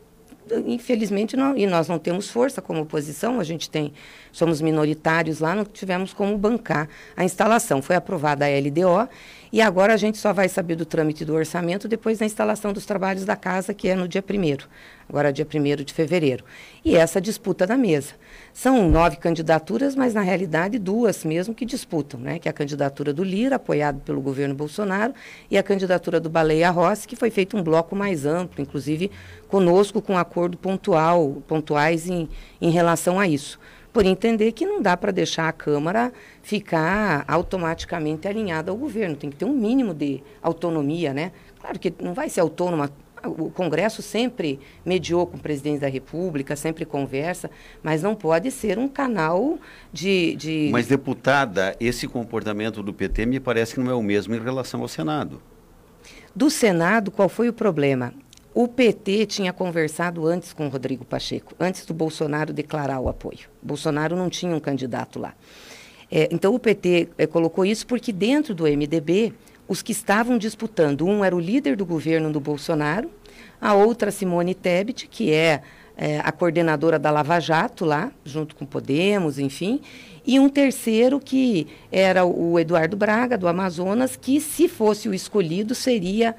infelizmente, 0.67 1.35
não, 1.35 1.57
e 1.57 1.65
nós 1.65 1.87
não 1.87 1.97
temos 1.97 2.29
força 2.29 2.61
como 2.61 2.81
oposição, 2.81 3.39
a 3.39 3.43
gente 3.43 3.71
tem, 3.71 3.91
somos 4.31 4.61
minoritários 4.61 5.39
lá, 5.39 5.55
não 5.55 5.65
tivemos 5.65 6.13
como 6.13 6.37
bancar 6.37 6.87
a 7.17 7.23
instalação. 7.23 7.81
Foi 7.81 7.95
aprovada 7.95 8.45
a 8.45 8.49
LDO 8.49 9.09
e 9.51 9.61
agora 9.61 9.93
a 9.93 9.97
gente 9.97 10.17
só 10.17 10.33
vai 10.33 10.49
saber 10.49 10.75
do 10.75 10.85
trâmite 10.85 11.23
do 11.23 11.33
orçamento 11.33 11.87
depois 11.87 12.17
da 12.17 12.25
instalação 12.25 12.73
dos 12.73 12.85
trabalhos 12.85 13.25
da 13.25 13.35
casa, 13.35 13.73
que 13.73 13.87
é 13.87 13.95
no 13.95 14.07
dia 14.07 14.23
1 14.23 14.67
agora 15.07 15.31
dia 15.31 15.45
1 15.45 15.83
de 15.83 15.93
fevereiro. 15.93 16.43
E 16.83 16.95
essa 16.95 17.21
disputa 17.21 17.65
da 17.65 17.77
mesa. 17.77 18.13
São 18.53 18.89
nove 18.89 19.17
candidaturas, 19.17 19.95
mas 19.95 20.13
na 20.13 20.21
realidade 20.21 20.79
duas 20.79 21.23
mesmo 21.23 21.53
que 21.53 21.65
disputam, 21.65 22.19
né? 22.19 22.39
que 22.39 22.47
é 22.47 22.51
a 22.51 22.53
candidatura 22.53 23.13
do 23.13 23.23
Lira, 23.23 23.57
apoiado 23.57 23.99
pelo 24.01 24.21
governo 24.21 24.55
Bolsonaro, 24.55 25.13
e 25.49 25.57
a 25.57 25.63
candidatura 25.63 26.19
do 26.19 26.29
Baleia 26.29 26.71
Rossi, 26.71 27.07
que 27.07 27.15
foi 27.15 27.29
feito 27.29 27.55
um 27.55 27.63
bloco 27.63 27.95
mais 27.95 28.25
amplo, 28.25 28.61
inclusive 28.61 29.11
conosco 29.47 30.01
com 30.01 30.17
acordo 30.17 30.57
pontual, 30.57 31.43
pontuais 31.47 32.09
em, 32.09 32.27
em 32.61 32.71
relação 32.71 33.19
a 33.19 33.27
isso 33.27 33.59
por 33.95 34.05
entender 34.05 34.51
que 34.51 34.65
não 34.65 34.81
dá 34.81 34.97
para 34.97 35.09
deixar 35.09 35.47
a 35.47 35.53
Câmara 35.53 36.11
ficar 36.43 37.23
automaticamente 37.29 38.27
alinhada 38.27 38.69
ao 38.69 38.75
governo. 38.75 39.15
Tem 39.15 39.29
que 39.29 39.37
ter 39.37 39.45
um 39.45 39.53
mínimo 39.53 39.93
de 39.93 40.21
autonomia, 40.41 41.13
né? 41.13 41.31
Claro 41.61 41.79
que 41.79 41.93
não 42.01 42.13
vai 42.13 42.27
ser 42.27 42.41
autônoma. 42.41 42.91
O 43.23 43.49
Congresso 43.49 44.01
sempre 44.01 44.59
mediou 44.85 45.25
com 45.25 45.37
o 45.37 45.39
presidente 45.39 45.79
da 45.79 45.87
República, 45.87 46.57
sempre 46.57 46.83
conversa, 46.83 47.49
mas 47.81 48.03
não 48.03 48.15
pode 48.15 48.51
ser 48.51 48.77
um 48.77 48.89
canal 48.89 49.57
de, 49.93 50.35
de. 50.35 50.69
Mas, 50.73 50.87
deputada, 50.87 51.73
esse 51.79 52.05
comportamento 52.05 52.83
do 52.83 52.93
PT 52.93 53.25
me 53.25 53.39
parece 53.39 53.75
que 53.75 53.79
não 53.79 53.89
é 53.89 53.95
o 53.95 54.03
mesmo 54.03 54.35
em 54.35 54.43
relação 54.43 54.81
ao 54.81 54.89
Senado. 54.89 55.41
Do 56.35 56.49
Senado, 56.49 57.11
qual 57.11 57.29
foi 57.29 57.47
o 57.47 57.53
problema? 57.53 58.13
O 58.55 58.69
PT 58.69 59.25
tinha 59.25 59.51
conversado 59.51 60.25
antes 60.25 60.53
com 60.53 60.69
Rodrigo 60.69 61.03
Pacheco, 61.03 61.53
antes 61.59 61.85
do 61.85 61.93
Bolsonaro 61.93 62.53
declarar 62.53 63.01
o 63.01 63.09
apoio. 63.09 63.49
Bolsonaro 63.61 64.15
não 64.15 64.29
tinha 64.29 64.55
um 64.55 64.61
candidato 64.61 65.19
lá. 65.19 65.33
É, 66.09 66.29
então 66.31 66.55
o 66.55 66.59
PT 66.59 67.09
é, 67.17 67.27
colocou 67.27 67.65
isso 67.65 67.85
porque 67.85 68.13
dentro 68.13 68.55
do 68.55 68.63
MDB, 68.63 69.33
os 69.67 69.81
que 69.81 69.91
estavam 69.91 70.37
disputando, 70.37 71.05
um 71.05 71.21
era 71.21 71.35
o 71.35 71.39
líder 71.39 71.75
do 71.75 71.85
governo 71.85 72.31
do 72.31 72.39
Bolsonaro, 72.39 73.11
a 73.59 73.73
outra 73.73 74.09
Simone 74.09 74.55
Tebet, 74.55 75.09
que 75.09 75.33
é, 75.33 75.61
é 75.97 76.19
a 76.19 76.31
coordenadora 76.31 76.97
da 76.97 77.11
Lava 77.11 77.41
Jato 77.41 77.83
lá, 77.83 78.09
junto 78.23 78.55
com 78.55 78.65
Podemos, 78.65 79.37
enfim, 79.37 79.81
e 80.25 80.39
um 80.39 80.47
terceiro 80.47 81.19
que 81.19 81.67
era 81.91 82.23
o 82.23 82.57
Eduardo 82.57 82.95
Braga, 82.95 83.37
do 83.37 83.49
Amazonas, 83.49 84.15
que 84.15 84.39
se 84.39 84.69
fosse 84.69 85.09
o 85.09 85.13
escolhido 85.13 85.75
seria 85.75 86.33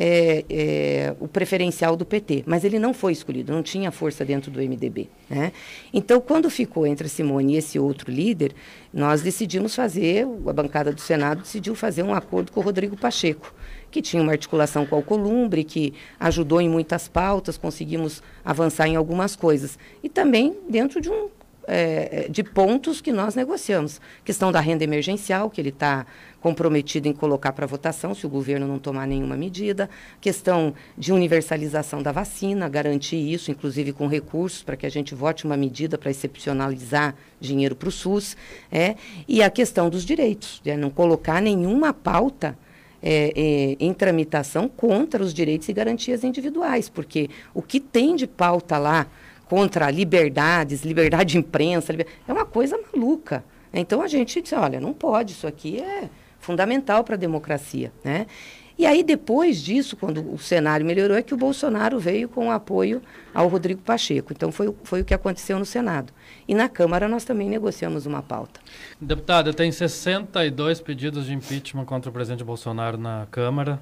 é, 0.00 0.44
é, 0.48 1.16
o 1.18 1.26
preferencial 1.26 1.96
do 1.96 2.06
PT, 2.06 2.44
mas 2.46 2.62
ele 2.62 2.78
não 2.78 2.94
foi 2.94 3.10
escolhido, 3.12 3.52
não 3.52 3.64
tinha 3.64 3.90
força 3.90 4.24
dentro 4.24 4.48
do 4.48 4.60
MDB. 4.60 5.08
Né? 5.28 5.50
Então, 5.92 6.20
quando 6.20 6.48
ficou 6.48 6.86
entre 6.86 7.08
a 7.08 7.10
Simone 7.10 7.54
e 7.54 7.56
esse 7.56 7.80
outro 7.80 8.08
líder, 8.08 8.54
nós 8.94 9.22
decidimos 9.22 9.74
fazer, 9.74 10.24
a 10.46 10.52
bancada 10.52 10.92
do 10.92 11.00
Senado 11.00 11.42
decidiu 11.42 11.74
fazer 11.74 12.04
um 12.04 12.14
acordo 12.14 12.52
com 12.52 12.60
o 12.60 12.62
Rodrigo 12.62 12.96
Pacheco, 12.96 13.52
que 13.90 14.00
tinha 14.00 14.22
uma 14.22 14.30
articulação 14.30 14.86
com 14.86 14.94
o 14.94 14.98
Alcolumbre, 14.98 15.64
que 15.64 15.92
ajudou 16.20 16.60
em 16.60 16.68
muitas 16.68 17.08
pautas, 17.08 17.58
conseguimos 17.58 18.22
avançar 18.44 18.86
em 18.86 18.94
algumas 18.94 19.34
coisas. 19.34 19.76
E 20.00 20.08
também 20.08 20.56
dentro 20.68 21.00
de 21.00 21.10
um 21.10 21.28
é, 21.68 22.26
de 22.30 22.42
pontos 22.42 23.02
que 23.02 23.12
nós 23.12 23.34
negociamos. 23.34 24.00
Questão 24.24 24.50
da 24.50 24.58
renda 24.58 24.82
emergencial, 24.82 25.50
que 25.50 25.60
ele 25.60 25.68
está 25.68 26.06
comprometido 26.40 27.08
em 27.08 27.12
colocar 27.12 27.52
para 27.52 27.66
votação, 27.66 28.14
se 28.14 28.24
o 28.24 28.28
governo 28.28 28.66
não 28.66 28.78
tomar 28.78 29.06
nenhuma 29.06 29.36
medida. 29.36 29.90
Questão 30.20 30.72
de 30.96 31.12
universalização 31.12 32.02
da 32.02 32.10
vacina, 32.10 32.68
garantir 32.68 33.16
isso, 33.16 33.50
inclusive 33.50 33.92
com 33.92 34.06
recursos, 34.06 34.62
para 34.62 34.76
que 34.76 34.86
a 34.86 34.90
gente 34.90 35.14
vote 35.14 35.44
uma 35.44 35.56
medida 35.56 35.98
para 35.98 36.10
excepcionalizar 36.10 37.14
dinheiro 37.38 37.76
para 37.76 37.88
o 37.88 37.92
SUS. 37.92 38.34
É, 38.72 38.96
e 39.28 39.42
a 39.42 39.50
questão 39.50 39.90
dos 39.90 40.04
direitos, 40.04 40.62
de 40.64 40.74
não 40.76 40.90
colocar 40.90 41.42
nenhuma 41.42 41.92
pauta. 41.92 42.56
É, 43.00 43.32
é, 43.36 43.76
em 43.78 43.94
tramitação 43.94 44.68
contra 44.68 45.22
os 45.22 45.32
direitos 45.32 45.68
e 45.68 45.72
garantias 45.72 46.24
individuais, 46.24 46.88
porque 46.88 47.30
o 47.54 47.62
que 47.62 47.78
tem 47.78 48.16
de 48.16 48.26
pauta 48.26 48.76
lá 48.76 49.06
contra 49.48 49.90
liberdades, 49.90 50.82
liberdade 50.82 51.32
de 51.32 51.38
imprensa, 51.38 51.92
liber... 51.92 52.06
é 52.26 52.32
uma 52.32 52.44
coisa 52.44 52.78
maluca. 52.92 53.44
Então 53.72 54.02
a 54.02 54.08
gente 54.08 54.40
disse, 54.40 54.54
olha, 54.54 54.80
não 54.80 54.92
pode, 54.92 55.32
isso 55.32 55.46
aqui 55.46 55.80
é 55.80 56.08
fundamental 56.38 57.02
para 57.02 57.14
a 57.14 57.18
democracia, 57.18 57.92
né? 58.04 58.26
E 58.78 58.86
aí 58.86 59.02
depois 59.02 59.60
disso, 59.60 59.96
quando 59.96 60.32
o 60.32 60.38
cenário 60.38 60.86
melhorou, 60.86 61.16
é 61.16 61.22
que 61.22 61.34
o 61.34 61.36
Bolsonaro 61.36 61.98
veio 61.98 62.28
com 62.28 62.52
apoio 62.52 63.02
ao 63.34 63.48
Rodrigo 63.48 63.82
Pacheco. 63.82 64.32
Então 64.32 64.52
foi, 64.52 64.72
foi 64.84 65.00
o 65.00 65.04
que 65.04 65.12
aconteceu 65.12 65.58
no 65.58 65.64
Senado. 65.64 66.12
E 66.46 66.54
na 66.54 66.68
Câmara 66.68 67.08
nós 67.08 67.24
também 67.24 67.48
negociamos 67.48 68.06
uma 68.06 68.22
pauta. 68.22 68.60
Deputada, 69.00 69.52
tem 69.52 69.72
62 69.72 70.80
pedidos 70.80 71.26
de 71.26 71.34
impeachment 71.34 71.86
contra 71.86 72.08
o 72.08 72.12
presidente 72.12 72.44
Bolsonaro 72.44 72.96
na 72.96 73.26
Câmara. 73.32 73.80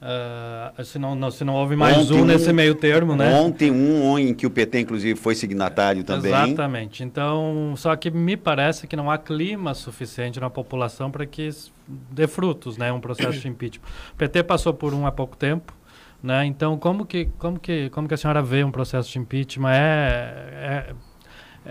Uh, 0.00 0.82
se, 0.82 0.98
não, 0.98 1.14
não, 1.14 1.30
se 1.30 1.44
não 1.44 1.54
houve 1.54 1.76
mais 1.76 2.10
ontem 2.10 2.22
um 2.22 2.24
nesse 2.24 2.50
meio 2.54 2.74
termo, 2.74 3.14
né? 3.14 3.38
Ontem 3.38 3.70
um 3.70 4.18
em 4.18 4.32
que 4.32 4.46
o 4.46 4.50
PT, 4.50 4.80
inclusive, 4.80 5.18
foi 5.18 5.34
signatário 5.34 6.02
também. 6.02 6.32
Exatamente. 6.32 7.04
Então, 7.04 7.74
só 7.76 7.94
que 7.94 8.10
me 8.10 8.34
parece 8.34 8.86
que 8.86 8.96
não 8.96 9.10
há 9.10 9.18
clima 9.18 9.74
suficiente 9.74 10.40
na 10.40 10.48
população 10.48 11.10
para 11.10 11.26
que 11.26 11.50
dê 11.86 12.26
frutos, 12.26 12.78
né? 12.78 12.90
Um 12.90 13.00
processo 13.00 13.38
de 13.40 13.46
impeachment. 13.48 13.84
O 14.14 14.16
PT 14.16 14.42
passou 14.44 14.72
por 14.72 14.94
um 14.94 15.06
há 15.06 15.12
pouco 15.12 15.36
tempo, 15.36 15.74
né? 16.22 16.46
Então, 16.46 16.78
como 16.78 17.04
que, 17.04 17.26
como 17.38 17.60
que, 17.60 17.90
como 17.90 18.08
que 18.08 18.14
a 18.14 18.16
senhora 18.16 18.42
vê 18.42 18.64
um 18.64 18.70
processo 18.70 19.10
de 19.12 19.18
impeachment? 19.18 19.70
É, 19.70 20.88
é, 20.88 20.94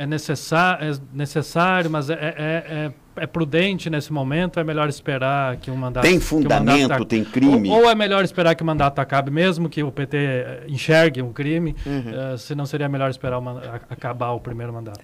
é, 0.04 0.06
necessário, 0.06 0.94
é 0.94 0.98
necessário, 1.14 1.90
mas 1.90 2.10
é, 2.10 2.14
é, 2.14 2.64
é 2.86 2.92
é 3.20 3.28
prudente 3.28 3.90
nesse 3.90 4.12
momento? 4.12 4.60
É 4.60 4.64
melhor 4.64 4.88
esperar 4.88 5.58
que 5.58 5.70
o 5.70 5.76
mandato. 5.76 6.04
Tem 6.04 6.20
fundamento, 6.20 6.82
mandato, 6.84 7.06
tem 7.06 7.24
crime? 7.24 7.70
Ou, 7.70 7.84
ou, 7.84 7.90
é 7.90 7.96
melhor 7.96 8.24
esperar 8.24 8.56
que 8.56 8.64
o 8.64 8.66
mandato 8.66 9.00
acabe, 9.00 9.30
mesmo 9.30 9.70
que 9.70 9.84
o 9.84 9.92
PT 9.92 10.64
enxergue 10.68 11.22
um 11.22 11.34
crime? 11.34 11.76
Uhum. 11.86 12.34
Uh, 12.34 12.38
se 12.38 12.56
não 12.56 12.66
seria 12.66 12.88
melhor 12.88 13.10
esperar 13.10 13.40
o 13.40 13.44
acabar 13.90 14.32
o 14.32 14.40
primeiro 14.40 14.74
mandato? 14.74 15.02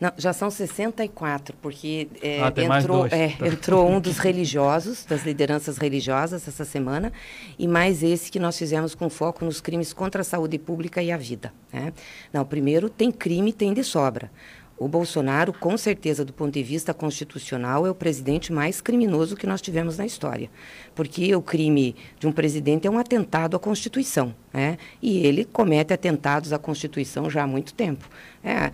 Não, 0.00 0.12
já 0.16 0.32
são 0.32 0.50
64, 0.50 1.56
porque 1.60 2.08
é, 2.22 2.40
ah, 2.42 2.78
entrou, 2.78 3.06
é, 3.06 3.36
entrou 3.46 3.88
um 3.88 4.00
dos 4.00 4.18
religiosos, 4.18 5.04
das 5.04 5.24
lideranças 5.24 5.78
religiosas 5.78 6.46
essa 6.46 6.64
semana, 6.64 7.12
e 7.58 7.68
mais 7.68 8.02
esse 8.02 8.30
que 8.30 8.38
nós 8.38 8.56
fizemos 8.58 8.94
com 8.94 9.10
foco 9.10 9.44
nos 9.44 9.60
crimes 9.60 9.92
contra 9.92 10.22
a 10.22 10.24
saúde 10.24 10.58
pública 10.58 11.02
e 11.02 11.12
a 11.12 11.16
vida. 11.16 11.52
Né? 11.72 11.92
Não, 12.32 12.44
primeiro 12.44 12.88
tem 12.88 13.10
crime, 13.10 13.52
tem 13.52 13.72
de 13.72 13.84
sobra. 13.84 14.30
O 14.80 14.88
Bolsonaro, 14.88 15.52
com 15.52 15.76
certeza, 15.76 16.24
do 16.24 16.32
ponto 16.32 16.54
de 16.54 16.62
vista 16.62 16.94
constitucional, 16.94 17.86
é 17.86 17.90
o 17.90 17.94
presidente 17.94 18.50
mais 18.50 18.80
criminoso 18.80 19.36
que 19.36 19.46
nós 19.46 19.60
tivemos 19.60 19.98
na 19.98 20.06
história. 20.06 20.50
Porque 20.94 21.34
o 21.36 21.42
crime 21.42 21.94
de 22.18 22.26
um 22.26 22.32
presidente 22.32 22.86
é 22.86 22.90
um 22.90 22.98
atentado 22.98 23.54
à 23.54 23.60
Constituição. 23.60 24.34
Né? 24.54 24.78
E 25.02 25.18
ele 25.26 25.44
comete 25.44 25.92
atentados 25.92 26.50
à 26.50 26.58
Constituição 26.58 27.28
já 27.28 27.42
há 27.42 27.46
muito 27.46 27.74
tempo. 27.74 28.08
É, 28.42 28.72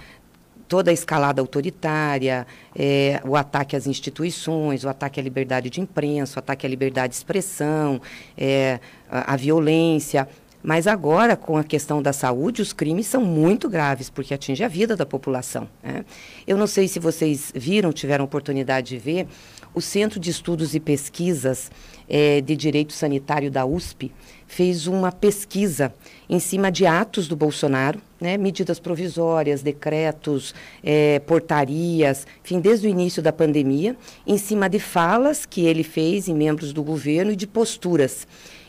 toda 0.69 0.91
a 0.91 0.95
escalada 0.95 1.41
autoritária, 1.41 2.47
é, 2.75 3.21
o 3.25 3.37
ataque 3.37 3.77
às 3.77 3.87
instituições, 3.87 4.85
o 4.85 4.89
ataque 4.89 5.21
à 5.21 5.23
liberdade 5.23 5.71
de 5.71 5.81
imprensa, 5.81 6.39
o 6.39 6.41
ataque 6.41 6.67
à 6.67 6.69
liberdade 6.69 7.11
de 7.11 7.17
expressão, 7.17 8.01
é, 8.37 8.81
a, 9.11 9.35
a 9.35 9.37
violência. 9.37 10.29
Mas 10.67 10.89
agora, 10.89 11.37
com 11.37 11.57
a 11.57 11.63
questão 11.63 12.03
da 12.03 12.13
saúde, 12.13 12.61
os 12.61 12.73
crimes 12.73 13.07
são 13.07 13.25
muito 13.25 13.69
graves, 13.69 14.11
porque 14.11 14.35
atinge 14.35 14.65
a 14.65 14.69
vida 14.69 14.97
da 14.97 15.07
população. 15.07 15.69
Né? 15.81 16.05
Eu 16.45 16.57
não 16.57 16.67
sei 16.67 16.89
se 16.89 16.99
vocês 16.99 17.53
viram, 17.55 17.93
tiveram 17.93 18.25
oportunidade 18.25 18.89
de 18.89 18.99
ver, 18.99 19.29
o 19.73 19.81
Centro 19.81 20.19
de 20.19 20.29
Estudos 20.29 20.75
e 20.75 20.81
Pesquisas 20.81 21.71
é, 22.09 22.41
de 22.41 22.57
Direito 22.57 22.93
Sanitário 22.93 23.49
da 23.49 23.65
USP 23.65 24.11
fez 24.45 24.89
uma 24.89 25.13
pesquisa 25.13 25.95
em 26.29 26.41
cima 26.41 26.73
de 26.73 26.85
atos 26.85 27.29
do 27.29 27.37
Bolsonaro, 27.37 28.01
né, 28.21 28.37
medidas 28.37 28.81
provisórias, 28.81 29.63
decretos, 29.63 30.53
é, 30.83 31.21
portarias, 31.21 32.27
enfim, 32.45 32.59
desde 32.59 32.89
o 32.89 32.91
início 32.91 33.23
da 33.23 33.33
pandemia, 33.33 33.97
em 34.27 34.37
cima 34.37 34.69
de 34.69 34.81
falas 34.81 35.47
que 35.47 35.65
ele 35.65 35.85
fez 35.85 36.27
em 36.27 36.35
membros 36.35 36.73
do 36.73 36.83
governo 36.83 37.31
e 37.31 37.37
de 37.37 37.47
posturas 37.47 38.27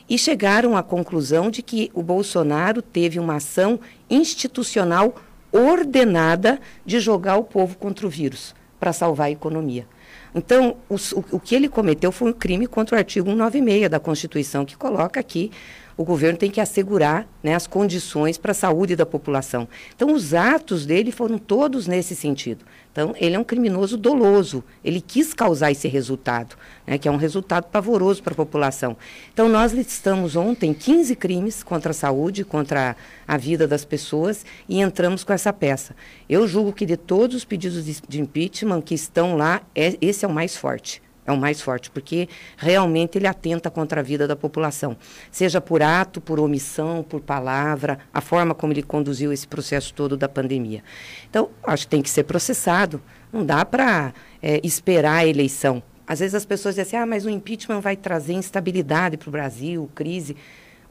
e 0.09 0.17
chegaram 0.17 0.77
à 0.77 0.83
conclusão 0.83 1.49
de 1.49 1.61
que 1.61 1.91
o 1.93 2.01
Bolsonaro 2.01 2.81
teve 2.81 3.19
uma 3.19 3.35
ação 3.35 3.79
institucional 4.09 5.15
ordenada 5.51 6.59
de 6.85 6.99
jogar 6.99 7.37
o 7.37 7.43
povo 7.43 7.77
contra 7.77 8.05
o 8.05 8.09
vírus 8.09 8.55
para 8.79 8.93
salvar 8.93 9.27
a 9.27 9.31
economia. 9.31 9.87
Então, 10.35 10.77
o, 10.89 10.95
o, 11.31 11.39
que 11.39 11.55
ele 11.55 11.67
cometeu 11.67 12.11
foi 12.11 12.29
um 12.29 12.33
crime 12.33 12.67
contra 12.67 12.95
o 12.95 12.99
artigo 12.99 13.27
196 13.27 13.89
da 13.89 13.99
Constituição, 13.99 14.65
que 14.65 14.77
coloca 14.77 15.19
aqui 15.19 15.51
o 15.97 16.03
governo 16.03 16.37
tem 16.37 16.51
que 16.51 16.61
assegurar 16.61 17.27
né, 17.41 17.55
as 17.55 17.65
condições 17.65 18.37
para 18.37 18.51
a 18.51 18.55
saúde 18.55 18.95
da 18.95 19.05
população. 19.05 19.67
Então, 19.95 20.13
os 20.13 20.35
atos 20.35 20.85
dele 20.85 21.11
foram 21.11 21.39
todos 21.39 21.87
nesse 21.87 22.15
sentido. 22.15 22.63
Então, 22.91 23.15
ele 23.17 23.35
é 23.35 23.39
um 23.39 23.43
criminoso 23.43 23.97
doloso. 23.97 24.63
Ele 24.85 25.01
quis 25.01 25.33
causar 25.33 25.71
esse 25.71 25.87
resultado, 25.87 26.55
né, 26.85 26.99
que 26.99 27.07
é 27.07 27.11
um 27.11 27.17
resultado 27.17 27.65
pavoroso 27.65 28.21
para 28.21 28.33
a 28.33 28.35
população. 28.35 28.95
Então, 29.33 29.49
nós 29.49 29.73
listamos 29.73 30.35
ontem 30.35 30.71
15 30.71 31.15
crimes 31.15 31.63
contra 31.63 31.89
a 31.89 31.95
saúde, 31.95 32.45
contra 32.45 32.95
a 33.27 33.37
vida 33.37 33.67
das 33.67 33.83
pessoas 33.83 34.45
e 34.69 34.79
entramos 34.79 35.23
com 35.23 35.33
essa 35.33 35.51
peça. 35.51 35.95
Eu 36.29 36.47
julgo 36.47 36.71
que 36.71 36.85
de 36.85 36.95
todos 36.95 37.35
os 37.35 37.45
pedidos 37.45 37.83
de, 37.83 37.97
de 38.07 38.21
impeachment 38.21 38.81
que 38.81 38.93
estão 38.93 39.35
lá, 39.35 39.63
é, 39.73 39.97
esse 39.99 40.23
é 40.23 40.27
o 40.27 40.31
mais 40.31 40.55
forte 40.55 41.01
é 41.27 41.31
o 41.31 41.37
mais 41.37 41.61
forte, 41.61 41.91
porque 41.91 42.29
realmente 42.55 43.17
ele 43.17 43.27
atenta 43.27 43.69
contra 43.69 43.99
a 43.99 44.03
vida 44.03 44.25
da 44.25 44.35
população, 44.35 44.95
seja 45.29 45.59
por 45.59 45.83
ato, 45.83 46.21
por 46.21 46.39
omissão, 46.39 47.03
por 47.03 47.19
palavra, 47.19 47.99
a 48.13 48.21
forma 48.21 48.55
como 48.55 48.71
ele 48.71 48.81
conduziu 48.81 49.33
esse 49.33 49.45
processo 49.45 49.93
todo 49.93 50.15
da 50.15 50.29
pandemia. 50.29 50.81
Então, 51.29 51.49
acho 51.63 51.83
que 51.83 51.91
tem 51.91 52.01
que 52.01 52.09
ser 52.09 52.23
processado, 52.23 53.01
não 53.31 53.45
dá 53.45 53.65
para 53.65 54.13
é, 54.41 54.61
esperar 54.63 55.17
a 55.17 55.27
eleição. 55.27 55.83
Às 56.07 56.19
vezes 56.19 56.33
as 56.33 56.45
pessoas 56.45 56.75
dizem 56.75 56.83
assim, 56.83 56.95
ah, 56.95 57.05
mas 57.05 57.25
o 57.25 57.29
impeachment 57.29 57.81
vai 57.81 57.97
trazer 57.97 58.31
instabilidade 58.31 59.17
para 59.17 59.27
o 59.27 59.31
Brasil, 59.31 59.89
crise. 59.93 60.37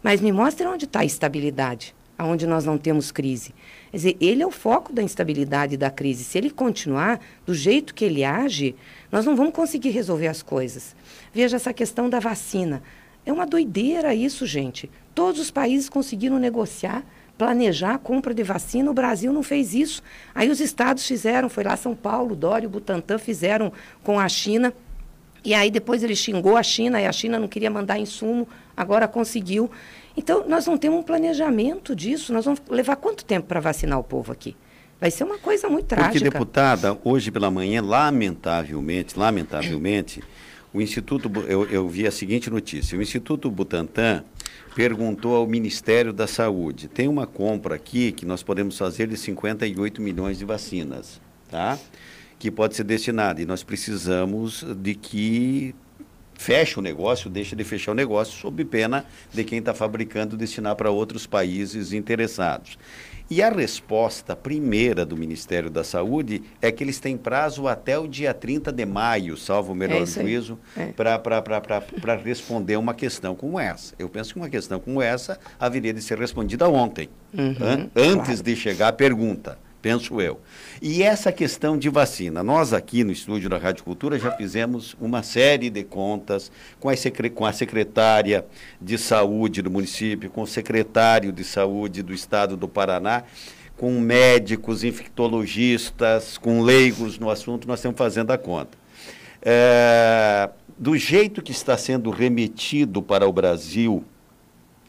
Mas 0.03 0.21
me 0.21 0.31
mostre 0.31 0.67
onde 0.67 0.85
está 0.85 1.01
a 1.01 1.05
estabilidade, 1.07 1.95
aonde 2.19 2.47
nós 2.47 2.65
não 2.65 2.79
temos 2.79 3.11
crise. 3.11 3.55
Quer 3.91 3.97
dizer, 3.97 4.17
ele 4.21 4.43
é 4.43 4.47
o 4.47 4.51
foco 4.51 4.93
da 4.93 5.03
instabilidade 5.03 5.75
e 5.75 5.79
da 5.79 5.91
crise. 5.91 6.25
Se 6.25 6.39
ele 6.39 6.51
continuar 6.51 7.21
do 7.45 7.55
jeito 7.55 7.95
que 7.95 8.05
ele 8.05 8.25
age, 8.25 8.75
nós 9.11 9.25
não 9.25 9.37
vamos 9.37 9.53
conseguir 9.53 9.91
resolver 9.91 10.29
as 10.29 10.43
coisas. 10.43 10.95
Veja 11.33 11.57
essa 11.57 11.73
questão 11.73 12.09
da 12.09 12.21
vacina. 12.21 12.83
É 13.25 13.33
uma 13.33 13.47
doideira 13.47 14.15
isso, 14.15 14.47
gente. 14.47 14.91
Todos 15.15 15.41
os 15.41 15.51
países 15.51 15.89
conseguiram 15.89 16.39
negociar, 16.39 17.05
planejar 17.37 17.95
a 17.95 17.99
compra 17.99 18.33
de 18.33 18.43
vacina. 18.43 18.91
O 18.91 18.95
Brasil 18.95 19.33
não 19.33 19.43
fez 19.43 19.75
isso. 19.75 20.03
Aí 20.35 20.49
os 20.49 20.61
estados 20.61 21.07
fizeram, 21.07 21.49
foi 21.49 21.65
lá 21.65 21.77
São 21.77 21.95
Paulo, 21.95 22.37
Dória, 22.37 22.69
Butantan 22.69 23.19
fizeram 23.19 23.73
com 24.05 24.19
a 24.21 24.29
China. 24.29 24.73
E 25.45 25.55
aí 25.55 25.71
depois 25.71 26.03
ele 26.03 26.17
xingou 26.17 26.57
a 26.57 26.63
China 26.63 27.01
e 27.01 27.07
a 27.07 27.13
China 27.13 27.39
não 27.39 27.47
queria 27.47 27.71
mandar 27.71 27.99
insumo, 27.99 28.49
agora 28.77 29.07
conseguiu. 29.07 29.71
Então, 30.17 30.49
nós 30.49 30.67
não 30.67 30.79
temos 30.79 31.01
um 31.01 31.03
planejamento 31.03 31.95
disso. 31.95 32.33
Nós 32.33 32.45
vamos 32.45 32.61
levar 32.71 32.97
quanto 32.97 33.25
tempo 33.25 33.47
para 33.47 33.61
vacinar 33.61 33.99
o 33.99 34.05
povo 34.05 34.33
aqui? 34.33 34.57
Vai 35.01 35.11
ser 35.11 35.25
uma 35.25 35.39
coisa 35.39 35.69
muito 35.69 35.87
trágica. 35.87 36.13
Porque, 36.13 36.25
deputada, 36.25 36.99
hoje 37.05 37.31
pela 37.31 37.51
manhã, 37.51 37.83
lamentavelmente, 37.83 39.19
lamentavelmente, 39.19 40.23
o 40.73 40.81
Instituto, 40.81 41.31
eu, 41.49 41.65
eu 41.67 41.89
vi 41.89 42.07
a 42.07 42.11
seguinte 42.11 42.51
notícia, 42.51 42.99
o 42.99 43.03
Instituto 43.03 43.51
Butantan 43.51 44.25
perguntou 44.75 45.35
ao 45.35 45.47
Ministério 45.47 46.13
da 46.13 46.27
Saúde, 46.27 46.87
tem 46.87 47.09
uma 47.09 47.27
compra 47.27 47.75
aqui 47.75 48.13
que 48.13 48.27
nós 48.27 48.43
podemos 48.43 48.77
fazer 48.77 49.07
de 49.09 49.17
58 49.17 50.03
milhões 50.03 50.39
de 50.39 50.45
vacinas, 50.45 51.19
tá? 51.51 51.79
Que 52.39 52.51
pode 52.51 52.77
ser 52.77 52.85
destinada, 52.85 53.41
e 53.41 53.47
nós 53.47 53.63
precisamos 53.63 54.67
de 54.77 54.95
que 54.95 55.75
fecha 56.37 56.79
o 56.79 56.83
negócio, 56.83 57.31
deixa 57.31 57.57
de 57.57 57.65
fechar 57.65 57.93
o 57.93 57.95
negócio, 57.95 58.39
sob 58.39 58.65
pena 58.65 59.05
de 59.33 59.45
quem 59.45 59.59
está 59.59 59.75
fabricando 59.75 60.37
destinar 60.37 60.77
para 60.77 60.91
outros 60.91 61.27
países 61.27 61.93
interessados. 61.93 62.79
E 63.29 63.43
a 63.43 63.51
resposta 63.51 64.37
primeira 64.37 65.05
do 65.05 65.17
Ministério 65.17 65.69
da 65.69 65.83
Saúde 65.83 66.45
é 66.63 66.71
que 66.71 66.85
eles 66.85 67.01
têm 67.01 67.17
prazo 67.17 67.67
até 67.67 67.99
o 67.99 68.07
dia 68.07 68.33
30 68.33 68.71
de 68.71 68.87
maio, 68.87 69.37
salvo 69.37 69.73
o 69.73 69.75
melhor 69.75 70.03
é 70.03 70.07
juízo, 70.07 70.57
é. 70.77 70.93
para 70.93 72.15
responder 72.15 72.77
uma 72.77 72.95
questão 72.95 73.35
como 73.35 73.59
essa. 73.59 73.97
Eu 73.99 74.09
penso 74.09 74.33
que 74.33 74.39
uma 74.39 74.49
questão 74.49 74.79
como 74.79 75.03
essa 75.03 75.41
haveria 75.59 75.93
de 75.93 76.01
ser 76.03 76.19
respondida 76.19 76.69
ontem, 76.69 77.09
uhum, 77.37 77.57
an 77.61 77.91
antes 77.97 78.27
claro. 78.27 78.43
de 78.45 78.57
chegar 78.57 78.89
a 78.89 78.93
pergunta 78.93 79.59
penso 79.87 80.21
eu. 80.21 80.41
E 80.83 81.05
essa 81.05 81.31
questão 81.31 81.79
de 81.79 81.89
vacina, 81.89 82.43
nós 82.43 82.73
aqui 82.73 83.05
no 83.05 83.13
estúdio 83.13 83.49
da 83.49 83.57
Rádio 83.57 83.85
Cultura 83.85 84.19
já 84.19 84.33
fizemos 84.33 84.97
uma 85.01 85.23
série 85.23 85.71
de 85.71 85.85
contas 85.85 86.51
com 86.81 86.89
a, 86.89 86.95
com 87.33 87.47
a 87.47 87.53
secretária 87.53 88.45
de 88.83 88.99
saúde 88.99 89.63
do 89.63 89.71
município, 89.71 90.29
com 90.29 90.43
o 90.43 90.47
secretário 90.47 91.31
de 91.31 91.45
saúde 91.45 92.03
do 92.03 92.13
estado 92.13 92.57
do 92.57 92.67
Paraná, 92.67 93.23
com 93.77 93.93
médicos, 94.01 94.83
infectologistas, 94.83 96.37
com 96.37 96.63
leigos 96.63 97.17
no 97.17 97.31
assunto, 97.31 97.69
nós 97.69 97.79
estamos 97.79 97.97
fazendo 97.97 98.33
a 98.33 98.39
conta. 98.39 98.77
É, 99.41 100.51
do 100.77 100.97
jeito 100.97 101.41
que 101.41 101.53
está 101.53 101.79
sendo 101.79 102.11
remetido 102.11 103.01
para 103.01 103.29
o 103.29 103.33
Brasil 103.33 104.05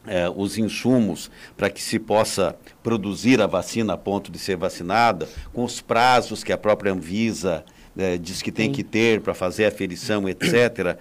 é, 0.08 0.28
os 0.28 0.58
insumos 0.58 1.30
para 1.56 1.70
que 1.70 1.82
se 1.82 1.98
possa 1.98 2.56
produzir 2.82 3.40
a 3.40 3.46
vacina 3.46 3.92
a 3.92 3.96
ponto 3.96 4.30
de 4.30 4.38
ser 4.38 4.56
vacinada, 4.56 5.28
com 5.52 5.64
os 5.64 5.80
prazos 5.80 6.42
que 6.42 6.52
a 6.52 6.58
própria 6.58 6.92
Anvisa 6.92 7.64
é, 7.96 8.16
diz 8.16 8.40
que 8.40 8.52
tem 8.52 8.68
Sim. 8.68 8.72
que 8.72 8.84
ter 8.84 9.20
para 9.20 9.34
fazer 9.34 9.64
a 9.64 9.68
aferição, 9.68 10.28
etc., 10.28 10.96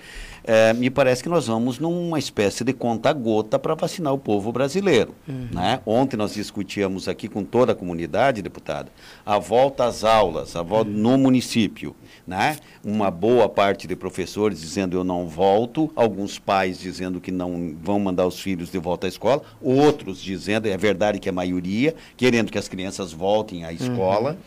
é, 0.48 0.72
me 0.72 0.90
parece 0.90 1.22
que 1.22 1.28
nós 1.28 1.48
vamos 1.48 1.78
numa 1.78 2.18
espécie 2.18 2.64
de 2.64 2.72
conta-gota 2.72 3.60
para 3.60 3.76
vacinar 3.76 4.14
o 4.14 4.18
povo 4.18 4.50
brasileiro. 4.50 5.14
Uhum. 5.28 5.50
Né? 5.52 5.82
Ontem 5.86 6.16
nós 6.16 6.34
discutíamos 6.34 7.10
aqui 7.10 7.28
com 7.28 7.44
toda 7.44 7.74
a 7.74 7.76
comunidade, 7.76 8.42
deputada, 8.42 8.90
a 9.26 9.38
volta 9.38 9.84
às 9.84 10.06
aulas, 10.06 10.56
a 10.56 10.62
volta 10.62 10.90
uhum. 10.90 10.98
no 10.98 11.18
município. 11.18 11.94
Né? 12.26 12.56
Uma 12.82 13.12
boa 13.12 13.50
parte 13.50 13.88
de 13.88 13.96
professores 13.96 14.62
dizendo 14.62 14.96
eu 14.96 15.04
não 15.04 15.28
volto, 15.28 15.92
alguns 15.94 16.40
pais 16.40 16.80
dizendo 16.80 17.20
que 17.20 17.30
não 17.32 17.76
vão 17.84 18.00
mandar 18.00 18.26
os 18.26 18.40
filhos 18.40 18.72
de 18.72 18.80
volta 18.80 19.06
à 19.06 19.10
escola, 19.10 19.42
outros 19.62 20.22
dizendo, 20.22 20.70
é 20.70 20.78
verdade 20.78 21.20
que 21.20 21.28
é 21.28 21.32
a 21.32 21.36
maioria, 21.36 21.94
querendo 22.16 22.50
que 22.50 22.58
as 22.58 22.70
crianças 22.70 23.12
voltem 23.12 23.66
à 23.66 23.74
escola. 23.74 24.32
Uhum. 24.32 24.38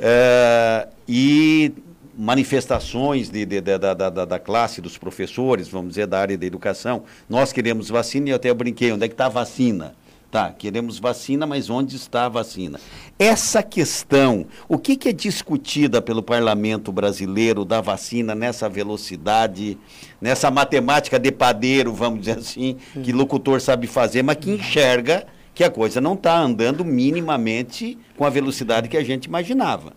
É, 0.00 0.88
e 1.08 1.72
manifestações 2.16 3.28
de, 3.28 3.44
de, 3.44 3.60
de, 3.60 3.78
da, 3.78 3.94
da, 3.94 4.24
da, 4.24 4.38
classe 4.38 4.80
dos 4.80 4.96
professores, 4.98 5.68
vamos 5.68 5.90
dizer, 5.90 6.06
da 6.06 6.20
área 6.20 6.36
da 6.36 6.46
educação. 6.46 7.04
Nós 7.28 7.52
queremos 7.52 7.88
vacina 7.88 8.28
e 8.28 8.30
eu 8.30 8.36
até 8.36 8.52
brinquei, 8.52 8.92
onde 8.92 9.04
é 9.04 9.08
que 9.08 9.14
está 9.14 9.26
a 9.26 9.30
vacina? 9.30 9.94
Tá, 10.30 10.50
queremos 10.50 10.98
vacina, 10.98 11.46
mas 11.46 11.70
onde 11.70 11.94
está 11.94 12.26
a 12.26 12.28
vacina? 12.28 12.80
Essa 13.16 13.62
questão, 13.62 14.46
o 14.68 14.76
que, 14.76 14.96
que 14.96 15.10
é 15.10 15.12
discutida 15.12 16.02
pelo 16.02 16.24
parlamento 16.24 16.90
brasileiro 16.90 17.64
da 17.64 17.80
vacina 17.80 18.34
nessa 18.34 18.68
velocidade, 18.68 19.78
nessa 20.20 20.50
matemática 20.50 21.20
de 21.20 21.30
padeiro, 21.30 21.94
vamos 21.94 22.18
dizer 22.20 22.38
assim, 22.38 22.76
que 23.04 23.12
locutor 23.12 23.60
sabe 23.60 23.86
fazer, 23.86 24.24
mas 24.24 24.36
que 24.38 24.50
enxerga 24.50 25.24
que 25.54 25.62
a 25.62 25.70
coisa 25.70 26.00
não 26.00 26.14
está 26.14 26.36
andando 26.36 26.84
minimamente 26.84 27.96
com 28.16 28.24
a 28.24 28.30
velocidade 28.30 28.88
que 28.88 28.96
a 28.96 29.04
gente 29.04 29.26
imaginava. 29.26 29.92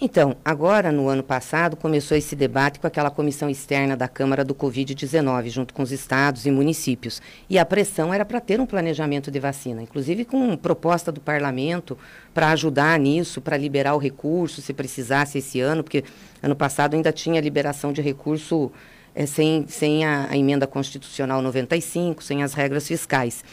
Então, 0.00 0.36
agora, 0.44 0.90
no 0.90 1.08
ano 1.08 1.22
passado, 1.22 1.76
começou 1.76 2.16
esse 2.16 2.34
debate 2.34 2.80
com 2.80 2.86
aquela 2.86 3.10
comissão 3.10 3.48
externa 3.48 3.96
da 3.96 4.08
Câmara 4.08 4.44
do 4.44 4.54
Covid-19, 4.54 5.48
junto 5.48 5.72
com 5.72 5.82
os 5.82 5.92
estados 5.92 6.46
e 6.46 6.50
municípios. 6.50 7.22
E 7.48 7.58
a 7.58 7.64
pressão 7.64 8.12
era 8.12 8.24
para 8.24 8.40
ter 8.40 8.60
um 8.60 8.66
planejamento 8.66 9.30
de 9.30 9.38
vacina, 9.38 9.82
inclusive 9.82 10.24
com 10.24 10.56
proposta 10.56 11.12
do 11.12 11.20
parlamento 11.20 11.96
para 12.32 12.50
ajudar 12.50 12.98
nisso, 12.98 13.40
para 13.40 13.56
liberar 13.56 13.94
o 13.94 13.98
recurso, 13.98 14.60
se 14.60 14.72
precisasse 14.72 15.38
esse 15.38 15.60
ano, 15.60 15.84
porque 15.84 16.02
ano 16.42 16.56
passado 16.56 16.94
ainda 16.94 17.12
tinha 17.12 17.40
liberação 17.40 17.92
de 17.92 18.02
recurso 18.02 18.72
é, 19.14 19.26
sem, 19.26 19.64
sem 19.68 20.04
a, 20.04 20.26
a 20.28 20.36
emenda 20.36 20.66
constitucional 20.66 21.40
95, 21.40 22.22
sem 22.22 22.42
as 22.42 22.52
regras 22.52 22.88
fiscais. 22.88 23.44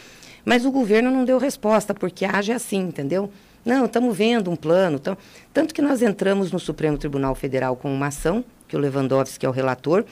Mas 0.44 0.66
o 0.66 0.72
governo 0.72 1.08
não 1.08 1.24
deu 1.24 1.38
resposta, 1.38 1.94
porque 1.94 2.24
age 2.24 2.50
assim, 2.50 2.80
entendeu? 2.80 3.30
Não, 3.64 3.84
estamos 3.84 4.16
vendo 4.16 4.50
um 4.50 4.56
plano. 4.56 4.98
Tamo... 4.98 5.16
Tanto 5.52 5.72
que 5.72 5.80
nós 5.80 6.02
entramos 6.02 6.50
no 6.50 6.58
Supremo 6.58 6.98
Tribunal 6.98 7.34
Federal 7.34 7.76
com 7.76 7.92
uma 7.92 8.08
ação, 8.08 8.44
que 8.66 8.76
o 8.76 8.78
Lewandowski 8.78 9.46
é 9.46 9.48
o 9.48 9.52
relator, 9.52 10.04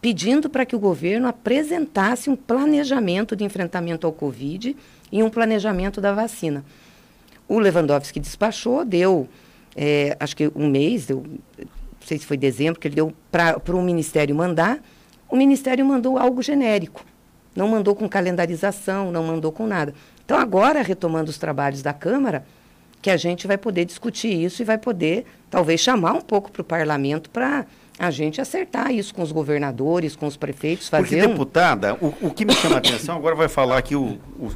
pedindo 0.00 0.50
para 0.50 0.66
que 0.66 0.74
o 0.74 0.78
governo 0.78 1.28
apresentasse 1.28 2.28
um 2.28 2.36
planejamento 2.36 3.34
de 3.34 3.44
enfrentamento 3.44 4.06
ao 4.06 4.12
Covid 4.12 4.76
e 5.10 5.22
um 5.22 5.30
planejamento 5.30 6.00
da 6.00 6.12
vacina. 6.12 6.64
O 7.48 7.58
Lewandowski 7.58 8.18
despachou, 8.18 8.84
deu, 8.84 9.28
é, 9.74 10.16
acho 10.18 10.36
que 10.36 10.50
um 10.54 10.68
mês, 10.68 11.06
deu, 11.06 11.24
não 11.58 11.68
sei 12.00 12.18
se 12.18 12.26
foi 12.26 12.36
dezembro, 12.36 12.80
que 12.80 12.88
ele 12.88 12.96
deu 12.96 13.12
para 13.30 13.60
o 13.68 13.82
Ministério 13.82 14.34
mandar. 14.34 14.80
O 15.28 15.36
Ministério 15.36 15.84
mandou 15.84 16.18
algo 16.18 16.42
genérico. 16.42 17.04
Não 17.54 17.68
mandou 17.68 17.94
com 17.94 18.08
calendarização, 18.08 19.10
não 19.10 19.22
mandou 19.22 19.50
com 19.50 19.66
nada. 19.66 19.94
Então, 20.24 20.36
agora, 20.36 20.82
retomando 20.82 21.30
os 21.30 21.38
trabalhos 21.38 21.82
da 21.82 21.92
Câmara, 21.92 22.44
que 23.00 23.10
a 23.10 23.16
gente 23.16 23.46
vai 23.46 23.58
poder 23.58 23.84
discutir 23.84 24.32
isso 24.32 24.62
e 24.62 24.64
vai 24.64 24.78
poder, 24.78 25.24
talvez, 25.50 25.80
chamar 25.80 26.12
um 26.14 26.20
pouco 26.20 26.50
para 26.50 26.62
o 26.62 26.64
parlamento 26.64 27.30
para 27.30 27.66
a 27.98 28.10
gente 28.10 28.40
acertar 28.40 28.92
isso 28.92 29.14
com 29.14 29.22
os 29.22 29.32
governadores, 29.32 30.14
com 30.14 30.26
os 30.26 30.36
prefeitos, 30.36 30.88
fazer 30.88 31.16
Porque, 31.20 31.26
deputada, 31.26 31.94
o, 31.94 32.12
o 32.20 32.30
que 32.30 32.44
me 32.44 32.52
chama 32.54 32.76
a 32.76 32.78
atenção, 32.78 33.16
agora 33.16 33.34
vai 33.34 33.48
falar 33.48 33.78
aqui 33.78 33.96
o, 33.96 34.18
o, 34.38 34.50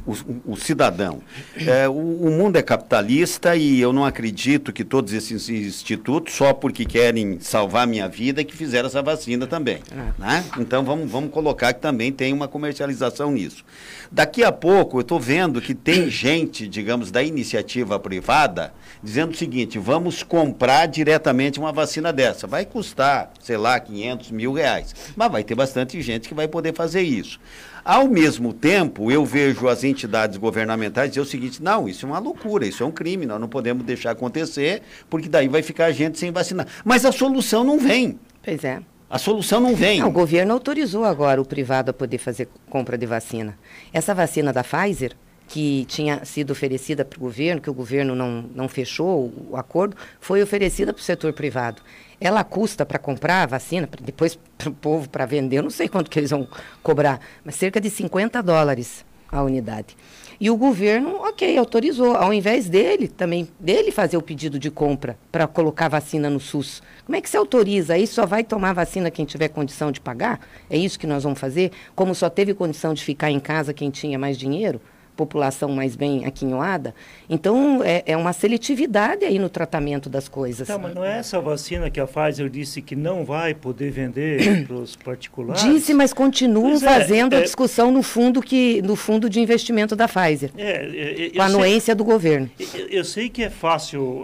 o, 0.45 0.55
cidadão. 0.55 1.21
É, 1.57 1.89
o, 1.89 2.29
mundo 2.29 2.57
é 2.57 2.61
capitalista 2.61 3.55
e 3.55 3.79
eu 3.79 3.91
não 3.91 4.05
acredito 4.05 4.71
que 4.71 4.83
todos 4.83 5.11
esses 5.11 5.49
institutos, 5.49 6.35
só 6.35 6.53
porque 6.53 6.85
querem 6.85 7.39
salvar 7.39 7.87
minha 7.87 8.07
vida, 8.07 8.43
que 8.43 8.55
fizeram 8.55 8.87
essa 8.87 9.01
vacina 9.01 9.47
também. 9.47 9.79
É. 9.91 10.21
Né? 10.21 10.45
Então, 10.59 10.83
vamos, 10.83 11.09
vamos 11.09 11.31
colocar 11.31 11.73
que 11.73 11.81
também 11.81 12.11
tem 12.11 12.31
uma 12.33 12.47
comercialização 12.47 13.31
nisso. 13.31 13.65
Daqui 14.11 14.43
a 14.43 14.51
pouco, 14.51 14.97
eu 14.97 15.01
estou 15.01 15.19
vendo 15.19 15.61
que 15.61 15.73
tem 15.73 16.09
gente, 16.09 16.67
digamos, 16.67 17.09
da 17.09 17.23
iniciativa 17.23 17.97
privada, 17.97 18.73
dizendo 19.01 19.31
o 19.31 19.37
seguinte, 19.37 19.79
vamos 19.79 20.21
comprar 20.21 20.85
diretamente 20.85 21.59
uma 21.59 21.71
vacina 21.71 22.13
dessa. 22.13 22.45
Vai 22.45 22.65
custar 22.65 23.30
sei 23.39 23.57
lá, 23.57 23.79
500 23.79 24.31
mil 24.31 24.53
reais. 24.53 24.93
Mas 25.15 25.31
vai 25.31 25.43
ter 25.43 25.55
bastante 25.55 26.01
gente 26.01 26.27
que 26.27 26.33
vai 26.33 26.47
poder 26.47 26.73
fazer 26.73 27.01
isso. 27.01 27.39
Ao 27.83 28.07
mesmo 28.07 28.53
tempo, 28.53 29.11
eu 29.11 29.25
vejo 29.25 29.67
as 29.67 29.83
entidades 29.83 30.37
governamentais 30.37 31.09
dizer 31.09 31.21
o 31.21 31.25
seguinte: 31.25 31.63
não, 31.63 31.87
isso 31.87 32.05
é 32.05 32.09
uma 32.09 32.19
loucura, 32.19 32.65
isso 32.65 32.83
é 32.83 32.85
um 32.85 32.91
crime, 32.91 33.25
nós 33.25 33.39
não 33.39 33.47
podemos 33.47 33.83
deixar 33.83 34.11
acontecer, 34.11 34.83
porque 35.09 35.27
daí 35.27 35.47
vai 35.47 35.63
ficar 35.63 35.85
a 35.85 35.91
gente 35.91 36.19
sem 36.19 36.31
vacinar. 36.31 36.67
Mas 36.85 37.05
a 37.05 37.11
solução 37.11 37.63
não 37.63 37.79
vem. 37.79 38.19
Pois 38.43 38.63
é. 38.63 38.81
A 39.09 39.17
solução 39.17 39.59
não 39.59 39.75
vem. 39.75 39.99
Não, 39.99 40.07
o 40.07 40.11
governo 40.11 40.53
autorizou 40.53 41.03
agora 41.03 41.41
o 41.41 41.45
privado 41.45 41.91
a 41.91 41.93
poder 41.93 42.17
fazer 42.17 42.47
compra 42.69 42.97
de 42.97 43.05
vacina. 43.05 43.57
Essa 43.91 44.15
vacina 44.15 44.53
da 44.53 44.63
Pfizer, 44.63 45.17
que 45.51 45.83
tinha 45.83 46.23
sido 46.23 46.51
oferecida 46.51 47.03
para 47.03 47.17
o 47.17 47.19
governo, 47.19 47.59
que 47.59 47.69
o 47.69 47.73
governo 47.73 48.15
não, 48.15 48.45
não 48.55 48.69
fechou 48.69 49.33
o 49.49 49.57
acordo, 49.57 49.97
foi 50.21 50.41
oferecida 50.41 50.93
para 50.93 51.01
o 51.01 51.03
setor 51.03 51.33
privado. 51.33 51.81
Ela 52.21 52.41
custa 52.41 52.85
para 52.85 52.97
comprar 52.97 53.43
a 53.43 53.47
vacina, 53.47 53.89
depois 54.01 54.39
para 54.57 54.69
o 54.69 54.73
povo 54.73 55.09
para 55.09 55.25
vender, 55.25 55.57
eu 55.57 55.63
não 55.63 55.69
sei 55.69 55.89
quanto 55.89 56.09
que 56.09 56.17
eles 56.17 56.29
vão 56.29 56.47
cobrar, 56.81 57.19
mas 57.43 57.55
cerca 57.55 57.81
de 57.81 57.89
50 57.89 58.41
dólares 58.41 59.03
a 59.29 59.43
unidade. 59.43 59.97
E 60.39 60.49
o 60.49 60.55
governo, 60.55 61.17
ok, 61.17 61.57
autorizou, 61.57 62.15
ao 62.15 62.33
invés 62.33 62.69
dele 62.69 63.09
também, 63.09 63.49
dele 63.59 63.91
fazer 63.91 64.15
o 64.15 64.21
pedido 64.21 64.57
de 64.57 64.71
compra 64.71 65.17
para 65.31 65.47
colocar 65.47 65.89
vacina 65.89 66.29
no 66.29 66.39
SUS. 66.39 66.81
Como 67.05 67.15
é 67.17 67.21
que 67.21 67.29
se 67.29 67.35
autoriza? 67.35 67.95
Aí 67.95 68.07
só 68.07 68.25
vai 68.25 68.43
tomar 68.43 68.71
vacina 68.71 69.11
quem 69.11 69.25
tiver 69.25 69.49
condição 69.49 69.91
de 69.91 69.99
pagar? 69.99 70.39
É 70.69 70.77
isso 70.77 70.97
que 70.97 71.05
nós 71.05 71.23
vamos 71.23 71.39
fazer? 71.39 71.71
Como 71.93 72.15
só 72.15 72.29
teve 72.29 72.53
condição 72.53 72.93
de 72.93 73.03
ficar 73.03 73.29
em 73.29 73.39
casa 73.39 73.73
quem 73.73 73.89
tinha 73.89 74.17
mais 74.17 74.37
dinheiro? 74.37 74.81
População 75.21 75.69
mais 75.69 75.95
bem 75.95 76.25
aquinhoada. 76.25 76.95
Então, 77.29 77.83
é, 77.83 78.01
é, 78.07 78.17
uma 78.17 78.33
seletividade 78.33 79.23
aí 79.23 79.37
no 79.37 79.49
tratamento 79.49 80.09
das 80.09 80.27
coisas. 80.27 80.67
Tá, 80.67 80.79
mas 80.79 80.95
não 80.95 81.05
é 81.05 81.19
essa 81.19 81.39
vacina 81.39 81.91
que 81.91 81.99
a 81.99 82.07
Pfizer 82.07 82.49
disse 82.49 82.81
que 82.81 82.95
não 82.95 83.23
vai 83.23 83.53
poder 83.53 83.91
vender 83.91 84.65
para 84.65 84.75
os 84.75 84.95
particulares? 84.95 85.61
Disse, 85.61 85.93
mas 85.93 86.11
continuam 86.11 86.73
é, 86.73 86.79
fazendo 86.79 87.35
é, 87.35 87.37
a 87.37 87.41
discussão 87.41 87.91
no 87.91 88.01
fundo, 88.01 88.41
que, 88.41 88.81
no 88.81 88.95
fundo 88.95 89.29
de 89.29 89.39
investimento 89.39 89.95
da 89.95 90.07
Pfizer. 90.07 90.49
É, 90.57 91.27
é, 91.27 91.29
com 91.29 91.41
a 91.41 91.45
anuência 91.45 91.93
sei, 91.93 91.95
do 91.95 92.03
governo. 92.03 92.49
Eu, 92.73 92.87
eu, 92.87 93.05
sei 93.05 93.29
que 93.29 93.43
é 93.43 93.49
fácil 93.49 94.23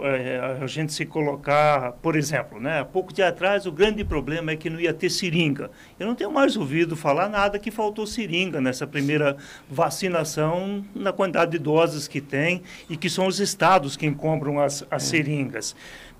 a 0.60 0.66
gente 0.66 0.92
se 0.92 1.06
colocar, 1.06 1.92
por 2.02 2.16
exemplo, 2.16 2.60
né, 2.60 2.80
há 2.80 2.84
pouco 2.84 3.12
dia 3.12 3.28
atrás 3.28 3.66
o 3.66 3.72
grande 3.72 4.04
problema 4.04 4.50
é 4.50 4.56
que 4.56 4.68
não 4.68 4.80
ia 4.80 4.92
ter 4.92 5.10
seringa. 5.10 5.70
Eu 5.98 6.08
não 6.08 6.16
tenho 6.16 6.32
mais 6.32 6.56
ouvido 6.56 6.96
falar 6.96 7.28
nada 7.28 7.56
que 7.58 7.70
faltou 7.70 8.04
seringa 8.04 8.60
nessa 8.60 8.86
primeira 8.86 9.36
vacinação 9.70 10.84
na 10.94 11.12
quantidade 11.12 11.52
de 11.52 11.58
doses 11.58 12.08
que 12.08 12.20
tem 12.20 12.62
e 12.88 12.96
que 12.96 13.08
são 13.08 13.26
os 13.26 13.40
estados 13.40 13.96
quem 13.96 14.12
compram 14.12 14.60
as, 14.60 14.84
as 14.90 15.04
é. 15.04 15.06
seringas. 15.06 15.74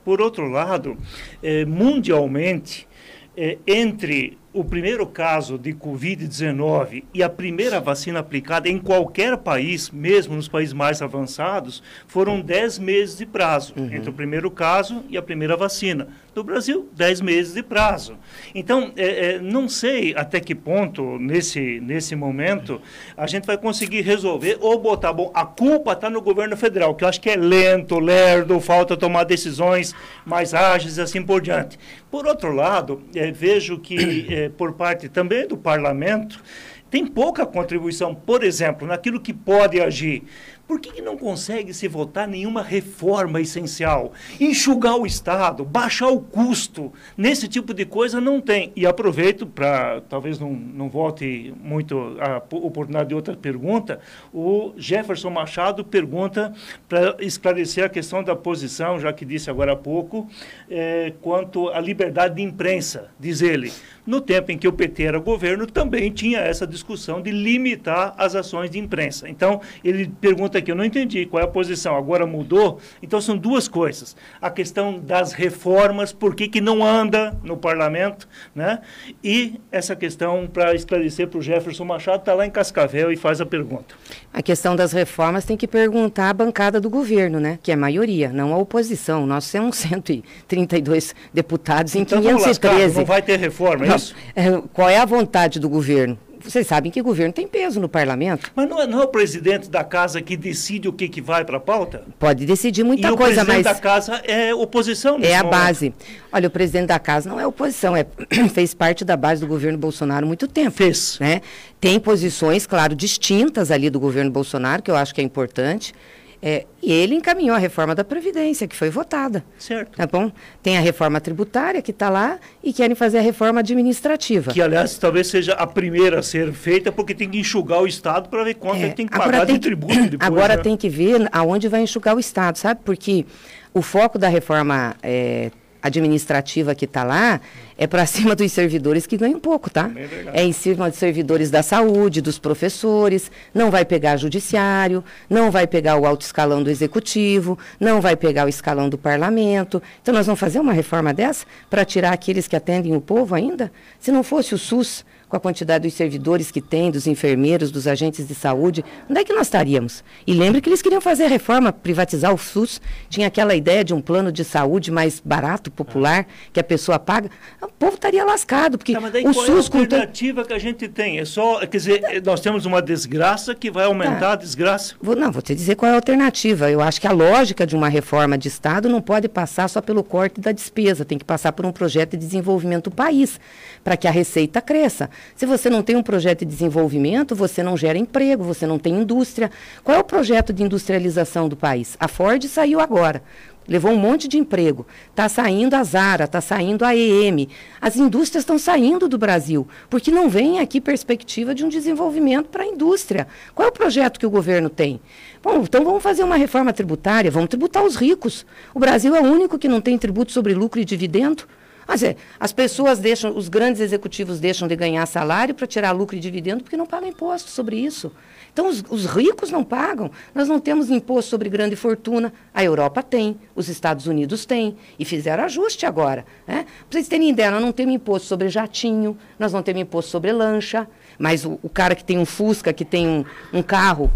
Por 0.05 0.21
outro 0.21 0.49
lado, 0.49 0.97
eh, 1.43 1.65
mundialmente, 1.65 2.89
eh, 3.37 3.59
entre 3.67 4.39
o 4.53 4.65
primeiro 4.65 5.07
caso 5.07 5.59
de 5.59 5.75
Covid-19 5.75 7.05
e 7.13 7.23
a 7.23 7.29
primeira 7.29 7.81
vacina 7.81 8.21
aplicada 8.21 8.69
em 8.69 8.79
qualquer 8.79 9.37
país, 9.37 9.91
mesmo 9.91 10.35
nos 10.35 10.49
países 10.49 10.73
mais 10.73 11.03
avançados, 11.03 11.83
foram 12.07 12.41
10 12.41 12.79
meses 12.79 13.19
de 13.19 13.27
prazo 13.27 13.75
uhum. 13.77 13.93
entre 13.93 14.09
o 14.09 14.13
primeiro 14.13 14.51
caso 14.51 15.05
e 15.09 15.17
a 15.19 15.23
primeira 15.23 15.57
vacina. 15.57 16.09
No 16.35 16.45
Brasil, 16.45 16.89
10 16.95 17.21
meses 17.21 17.55
de 17.55 17.65
prazo. 17.65 18.17
Então, 18.55 18.93
é, 18.97 19.33
é, 19.33 19.39
não 19.41 19.69
sei 19.69 20.15
até 20.17 20.39
que 20.39 20.55
ponto, 20.55 21.19
nesse, 21.19 21.81
nesse 21.81 22.15
momento, 22.15 22.81
a 23.17 23.27
gente 23.27 23.45
vai 23.45 23.59
conseguir 23.59 24.03
resolver 24.03 24.57
ou 24.61 24.79
botar, 24.79 25.13
bom, 25.13 25.33
a 25.35 25.45
culpa 25.45 25.93
está 25.93 26.09
no 26.09 26.23
governo 26.23 26.57
federal, 26.57 26.95
que 26.95 27.03
eu 27.03 27.09
acho 27.09 27.21
que 27.21 27.29
é 27.29 27.35
lento, 27.35 27.99
lerdo, 27.99 28.61
falta 28.61 28.97
tomar 28.97 29.25
decisões 29.25 29.95
mais 30.25 30.55
ágeis 30.55 30.97
e 30.97 31.01
assim 31.01 31.23
por 31.23 31.41
diante. 31.41 31.77
Por 32.11 32.27
outro 32.27 32.53
lado, 32.53 33.03
é, 33.15 33.31
vejo 33.31 33.79
que, 33.79 33.97
é, 34.39 34.49
por 34.49 34.73
parte 34.75 35.09
também 35.09 35.47
do 35.47 35.57
parlamento, 35.57 36.43
tem 36.91 37.07
pouca 37.07 37.45
contribuição, 37.45 38.15
por 38.15 38.43
exemplo, 38.43 38.87
naquilo 38.87 39.21
que 39.21 39.33
pode 39.33 39.81
agir. 39.81 40.23
Por 40.69 40.79
que, 40.79 40.93
que, 40.93 41.01
não 41.01 41.17
consegue 41.17 41.73
se 41.73 41.89
votar 41.89 42.29
nenhuma 42.29 42.63
reforma 42.63 43.41
essencial? 43.41 44.13
Enxugar 44.39 44.97
o 44.97 45.07
Estado, 45.07 45.65
baixar 45.65 46.09
o 46.09 46.21
custo, 46.21 46.93
nesse 47.17 47.49
tipo 47.49 47.73
de 47.73 47.87
coisa 47.87 48.21
não 48.21 48.39
tem. 48.39 48.71
E 48.77 48.87
aproveito 48.87 49.47
para, 49.47 50.03
talvez 50.03 50.39
não, 50.39 50.53
não 50.53 50.91
volte 50.91 51.55
muito 51.59 52.19
a 52.21 52.37
oportunidade 52.55 53.09
de 53.09 53.15
outra 53.15 53.35
pergunta, 53.35 53.99
o 54.31 54.75
Jefferson 54.77 55.31
Machado 55.31 55.83
pergunta 55.83 56.53
para 56.87 57.17
esclarecer 57.21 57.87
a 57.87 57.89
questão 57.89 58.23
da 58.23 58.37
posição, 58.37 59.01
já 59.01 59.11
que 59.11 59.25
disse 59.25 59.49
agora 59.49 59.73
há 59.73 59.77
pouco, 59.77 60.29
é, 60.69 61.15
quanto 61.23 61.71
à 61.71 61.81
liberdade 61.81 62.35
de 62.35 62.43
imprensa, 62.43 63.11
diz 63.19 63.41
ele. 63.41 63.73
No 64.07 64.21
tempo 64.21 64.51
em 64.53 64.59
que 64.59 64.67
o 64.67 64.73
PT 64.73 65.03
era 65.03 65.19
governo, 65.19 65.67
também 65.67 66.11
tinha 66.11 66.39
essa 66.39 66.67
discussão 66.67 67.21
de 67.21 67.31
limitar 67.31 68.15
as 68.17 68.35
ações 68.35 68.71
de 68.71 68.79
imprensa. 68.79 69.29
Então, 69.29 69.61
ele 69.85 70.11
pergunta 70.21 70.58
aqui, 70.59 70.71
eu 70.71 70.77
não 70.77 70.85
entendi 70.85 71.27
qual 71.27 71.43
é 71.43 71.45
a 71.45 71.49
posição, 71.49 71.97
agora 71.97 72.27
mudou? 72.27 72.81
Então, 73.03 73.21
são 73.21 73.37
duas 73.37 73.69
coisas. 73.69 74.17
A 74.41 74.51
questão 74.51 74.99
das 74.99 75.33
reformas, 75.33 76.13
por 76.13 76.35
que, 76.35 76.49
que 76.49 76.61
não 76.61 76.85
anda 76.85 77.37
no 77.43 77.57
parlamento, 77.57 78.29
né? 78.55 78.81
E 79.23 79.61
essa 79.71 79.97
questão, 79.97 80.47
para 80.47 80.75
esclarecer 80.75 81.29
para 81.29 81.39
o 81.39 81.43
Jefferson 81.43 81.85
Machado, 81.85 82.21
está 82.21 82.35
lá 82.35 82.47
em 82.47 82.51
Cascavel 82.51 83.13
e 83.13 83.17
faz 83.17 83.41
a 83.41 83.47
pergunta. 83.47 83.95
A 84.33 84.43
questão 84.43 84.77
das 84.77 84.93
reformas 84.93 85.45
tem 85.45 85.57
que 85.57 85.67
perguntar 85.67 86.31
à 86.31 86.33
bancada 86.33 86.81
do 86.81 86.91
governo, 86.91 87.41
né? 87.41 87.59
Que 87.63 87.71
é 87.71 87.75
a 87.75 87.77
maioria, 87.77 88.31
não 88.33 88.53
a 88.53 88.59
oposição. 88.59 89.27
Nós 89.27 89.51
temos 89.51 89.77
132 89.77 91.15
deputados 91.33 91.95
em 91.95 92.01
então, 92.01 92.21
513. 92.21 92.95
Lá, 92.95 93.01
não 93.01 93.07
vai 93.07 93.23
ter 93.23 93.39
reforma, 93.39 93.87
é 93.87 93.97
isso? 93.97 94.15
É, 94.35 94.61
qual 94.73 94.89
é 94.89 94.99
a 94.99 95.05
vontade 95.05 95.59
do 95.59 95.69
governo? 95.69 96.19
Vocês 96.43 96.67
sabem 96.67 96.91
que 96.91 97.01
o 97.01 97.05
governo 97.05 97.33
tem 97.33 97.47
peso 97.47 97.81
no 97.81 97.89
parlamento. 97.89 98.51
Mas 98.55 98.69
não 98.69 98.81
é, 98.81 98.87
não 98.87 99.01
é 99.01 99.05
o 99.05 99.09
presidente 99.09 99.69
da 99.69 99.85
casa 99.85 100.21
que 100.21 100.37
decide 100.37 100.89
o 100.89 100.93
que, 100.93 101.09
que 101.09 101.21
vai 101.21 101.45
para 101.45 101.57
a 101.57 101.61
pauta? 101.61 102.03
Pode 102.19 102.47
decidir 102.47 102.85
muita 102.85 103.09
e 103.09 103.17
coisa, 103.17 103.37
mas. 103.37 103.43
O 103.43 103.47
presidente 103.47 103.65
da 103.65 103.75
casa 103.75 104.15
é 104.25 104.55
oposição, 104.55 105.19
É 105.23 105.35
a 105.35 105.45
momento. 105.45 105.51
base. 105.51 105.95
Olha, 106.33 106.49
o 106.49 106.51
presidente 106.51 106.89
da 106.89 106.99
casa 106.99 107.29
não 107.29 107.41
é 107.41 107.47
oposição, 107.47 107.97
é, 107.97 108.07
fez 108.53 108.75
parte 108.75 109.05
da 109.05 109.17
base 109.17 109.41
do 109.41 109.47
governo 109.47 109.79
Bolsonaro 109.79 110.25
há 110.25 110.27
muito 110.27 110.47
tempo. 110.47 110.71
Fez. 110.71 111.19
Né? 111.21 111.41
Tem 111.81 111.99
posições, 111.99 112.67
claro, 112.67 112.95
distintas 112.95 113.71
ali 113.71 113.89
do 113.91 114.01
governo 114.01 114.31
Bolsonaro, 114.31 114.83
que 114.83 114.91
eu 114.91 114.97
acho 114.97 115.15
que 115.15 115.21
é 115.21 115.25
importante. 115.25 115.95
É, 116.41 116.67
e 116.81 116.93
ele 116.93 117.17
encaminhou 117.17 117.57
a 117.57 117.59
reforma 117.59 117.95
da 117.95 118.05
Previdência, 118.05 118.69
que 118.69 118.77
foi 118.77 118.91
votada. 118.91 119.45
Certo. 119.59 119.97
Tá 119.97 120.07
bom? 120.07 120.31
Tem 120.63 120.79
a 120.79 120.81
reforma 120.81 121.21
tributária 121.21 121.83
que 121.83 121.91
está 121.91 122.09
lá 122.09 122.39
e 122.63 122.73
querem 122.73 122.95
fazer 122.95 123.19
a 123.19 123.21
reforma 123.21 123.59
administrativa. 123.61 124.53
Que, 124.53 124.63
aliás, 124.63 124.97
talvez 124.99 125.27
seja 125.27 125.55
a 125.55 125.67
primeira 125.67 126.21
a 126.21 126.23
ser 126.23 126.53
feita, 126.53 126.93
porque 126.93 127.13
tem 127.13 127.29
que 127.29 127.39
enxugar 127.39 127.83
o 127.83 127.87
Estado 127.87 128.29
para 128.29 128.45
ver 128.45 128.55
quanto 128.55 128.81
é, 128.81 128.85
ele 128.85 128.95
tem 128.95 129.07
que 129.07 129.19
pagar 129.19 129.47
tem 129.47 129.57
de 129.57 129.61
tributo 129.61 130.11
depois. 130.11 130.21
Agora 130.21 130.57
né? 130.57 130.63
tem 130.63 130.77
que 130.77 130.89
ver 130.89 131.29
aonde 131.33 131.67
vai 131.67 131.83
enxugar 131.83 132.15
o 132.15 132.21
Estado, 132.21 132.57
sabe? 132.57 132.81
Porque 132.85 133.27
o 133.75 133.83
foco 133.83 134.17
da 134.17 134.29
reforma 134.29 134.95
é, 135.03 135.51
administrativa 135.83 136.75
que 136.75 136.85
está 136.85 137.05
lá 137.05 137.41
é 137.77 137.87
para 137.87 138.05
cima 138.07 138.35
dos 138.35 138.51
servidores 138.53 139.07
que 139.07 139.17
ganham 139.17 139.39
pouco, 139.39 139.71
tá? 139.71 139.91
É, 139.95 140.41
é, 140.41 140.45
em 140.45 140.53
cima 140.53 140.91
dos 140.91 140.99
servidores 140.99 141.51
da 141.51 141.63
saúde, 141.63 142.21
dos 142.21 142.39
professores, 142.39 143.31
não 143.55 143.71
vai 143.71 143.85
pegar 143.85 144.17
judiciário, 144.17 145.05
não 145.31 145.51
vai 145.51 145.67
pegar 145.67 145.97
o 145.97 146.05
alto 146.05 146.23
escalão 146.23 146.63
do 146.63 146.71
executivo, 146.71 147.59
não 147.79 148.01
vai 148.01 148.17
pegar 148.17 148.47
o 148.47 148.49
escalão 148.49 148.89
do 148.89 148.99
parlamento. 148.99 149.81
Então 150.03 150.13
nós 150.13 150.27
vamos 150.27 150.41
fazer 150.41 150.59
uma 150.59 150.73
reforma 150.73 151.15
dessa 151.15 151.47
para 151.71 151.85
tirar 151.85 152.13
aqueles 152.13 152.49
que 152.49 152.57
atendem 152.57 152.97
o 152.97 153.01
povo 153.01 153.35
ainda? 153.35 153.71
Se 154.01 154.11
não 154.11 154.23
fosse 154.23 154.55
o 154.55 154.59
SUS, 154.59 155.05
com 155.29 155.37
a 155.37 155.41
quantidade 155.41 155.87
dos 155.87 155.95
servidores 155.95 156.51
que 156.51 156.61
tem, 156.61 156.91
dos 156.91 157.07
enfermeiros, 157.07 157.71
dos 157.71 157.87
agentes 157.87 158.27
de 158.27 158.35
saúde, 158.35 158.85
onde 159.09 159.21
é 159.21 159.25
que 159.25 159.33
nós 159.33 159.47
estaríamos? 159.47 160.03
E 160.27 160.33
lembre 160.33 160.61
que 160.61 160.69
eles 160.69 160.83
queriam 160.83 161.01
fazer 161.01 161.25
a 161.25 161.29
reforma, 161.29 161.73
privatizar 161.73 162.33
o 162.33 162.39
SUS, 162.39 162.81
tinha 163.09 163.27
aquela 163.27 163.55
ideia 163.55 163.85
de 163.85 163.93
um 163.93 164.01
plano 164.01 164.33
de 164.33 164.45
saúde 164.45 164.91
mais 164.91 165.21
barato, 165.25 165.71
popular, 165.71 166.27
que 166.53 166.61
a 166.61 166.65
pessoa 166.65 166.99
paga. 166.99 167.31
O 167.61 167.69
povo 167.69 167.95
estaria 167.95 168.25
lascado, 168.25 168.79
porque 168.79 168.95
tá, 168.95 169.01
mas 169.01 169.13
daí 169.13 169.23
o 169.23 169.33
qual 169.33 169.47
SUS... 169.47 169.71
É 169.73 169.77
a 169.77 169.81
alternativa 169.81 170.45
que 170.45 170.53
a 170.53 170.59
gente 170.59 170.89
tem? 170.89 171.19
É 171.19 171.25
só, 171.25 171.61
quer 171.61 171.77
dizer, 171.77 172.23
nós 172.25 172.41
temos 172.41 172.65
uma 172.65 172.81
desgraça 172.81 173.55
que 173.55 173.71
vai 173.71 173.85
aumentar 173.85 174.19
tá. 174.21 174.33
a 174.33 174.37
desgraça? 174.37 174.95
Vou, 175.01 175.15
não, 175.15 175.31
vou 175.31 175.43
te 175.43 175.55
dizer 175.55 175.75
qual 175.75 175.91
é 175.91 175.93
a 175.93 175.97
alternativa. 175.97 176.71
Eu 176.71 176.81
acho 176.81 177.01
que 177.01 177.07
a 177.07 177.13
lógica 177.13 177.67
de 177.67 177.77
uma 177.77 177.89
reforma 177.89 178.39
de 178.39 178.49
Estado 178.49 178.89
não 178.89 179.01
pode 179.01 179.29
passar 179.29 179.69
só 179.69 179.81
pelo 179.81 180.03
corte 180.03 180.41
da 180.41 180.53
despesa, 180.53 181.05
tem 181.05 181.19
que 181.19 181.25
passar 181.25 181.53
por 181.53 181.67
um 181.67 181.73
projeto 181.73 182.13
de 182.13 182.19
desenvolvimento 182.19 182.85
do 182.85 182.91
país, 182.91 183.41
para 183.89 183.97
que 183.97 184.07
a 184.07 184.11
receita 184.11 184.61
cresça. 184.61 185.09
Se 185.35 185.47
você 185.47 185.71
não 185.71 185.83
tem 185.83 185.97
um 185.97 186.03
projeto 186.03 186.41
de 186.41 186.45
desenvolvimento, 186.45 187.35
você 187.35 187.63
não 187.63 187.75
gera 187.75 187.97
emprego, 187.97 188.45
você 188.45 188.67
não 188.67 188.79
tem 188.79 188.93
indústria. 188.93 189.51
Qual 189.83 189.97
é 189.97 189.99
o 189.99 190.05
projeto 190.05 190.53
de 190.53 190.63
industrialização 190.63 191.49
do 191.49 191.57
país? 191.57 191.97
A 191.99 192.07
Ford 192.07 192.45
saiu 192.45 192.81
agora. 192.81 193.23
Levou 193.67 193.91
um 193.91 193.97
monte 193.97 194.29
de 194.29 194.37
emprego. 194.37 194.87
Está 195.09 195.27
saindo 195.27 195.73
a 195.73 195.83
Zara, 195.85 196.25
está 196.25 196.39
saindo 196.39 196.85
a 196.85 196.95
EM. 196.95 197.49
As 197.81 197.97
indústrias 197.97 198.43
estão 198.43 198.59
saindo 198.59 199.09
do 199.09 199.17
Brasil, 199.17 199.67
porque 199.89 200.11
não 200.11 200.29
vem 200.29 200.61
aqui 200.61 200.83
perspectiva 200.83 201.55
de 201.55 201.65
um 201.65 201.71
desenvolvimento 201.71 202.51
para 202.51 202.65
a 202.65 202.67
indústria. 202.67 203.27
Qual 203.55 203.69
é 203.69 203.71
o 203.71 203.75
projeto 203.75 204.21
que 204.21 204.27
o 204.27 204.31
governo 204.31 204.69
tem? 204.69 205.01
Bom, 205.43 205.63
então 205.63 205.83
vamos 205.83 206.03
fazer 206.03 206.25
uma 206.25 206.37
reforma 206.37 206.75
tributária, 206.75 207.31
vamos 207.31 207.49
tributar 207.49 207.83
os 207.83 207.97
ricos. 207.97 208.45
O 208.75 208.79
Brasil 208.79 209.17
é 209.17 209.21
o 209.23 209.33
único 209.33 209.59
que 209.59 209.67
não 209.67 209.81
tem 209.81 209.97
tributo 209.97 210.31
sobre 210.31 210.53
lucro 210.53 210.79
e 210.79 210.85
dividendo. 210.85 211.45
Mas 211.89 212.03
é, 212.03 212.17
as 212.39 212.53
pessoas 212.53 212.99
deixam, 212.99 213.35
os 213.35 213.49
grandes 213.49 213.81
executivos 213.81 214.39
deixam 214.39 214.69
de 214.69 214.77
ganhar 214.77 215.07
salário 215.07 215.55
para 215.55 215.67
tirar 215.67 215.93
lucro 215.93 216.15
e 216.15 216.21
dividendo 216.21 216.63
porque 216.63 216.77
não 216.77 216.85
pagam 216.85 217.09
imposto 217.09 217.49
sobre 217.49 217.77
isso. 217.77 218.13
Então, 218.53 218.69
os, 218.69 218.85
os, 218.91 219.07
ricos 219.07 219.51
não 219.51 219.65
pagam. 219.65 220.11
Nós 220.35 220.49
não 220.49 220.61
temos 220.61 220.91
imposto 220.91 221.31
sobre 221.31 221.49
grande 221.49 221.77
fortuna. 221.77 222.31
A 222.53 222.63
Europa 222.63 223.03
tem, 223.03 223.39
os 223.55 223.71
Estados 223.71 224.07
Unidos 224.07 224.45
têm, 224.45 224.77
e 224.99 225.05
fizeram 225.05 225.45
ajuste 225.45 225.87
agora. 225.87 226.27
Né? 226.47 226.67
Para 226.91 226.99
vocês 226.99 227.09
terem 227.09 227.31
ideia, 227.31 227.51
nós 227.51 227.63
não 227.63 227.73
temos 227.73 227.95
imposto 227.95 228.29
sobre 228.29 228.51
jatinho, 228.51 229.17
nós 229.39 229.55
não 229.55 229.63
temos 229.63 229.81
imposto 229.81 230.11
sobre 230.11 230.31
lancha, 230.31 230.87
mas 231.19 231.47
o, 231.47 231.59
o 231.63 231.71
cara 231.71 231.95
que 231.95 232.05
tem 232.05 232.19
um 232.19 232.27
Fusca, 232.27 232.71
que 232.71 232.85
tem 232.85 233.09
um, 233.09 233.25
um 233.51 233.63
carro, 233.63 234.11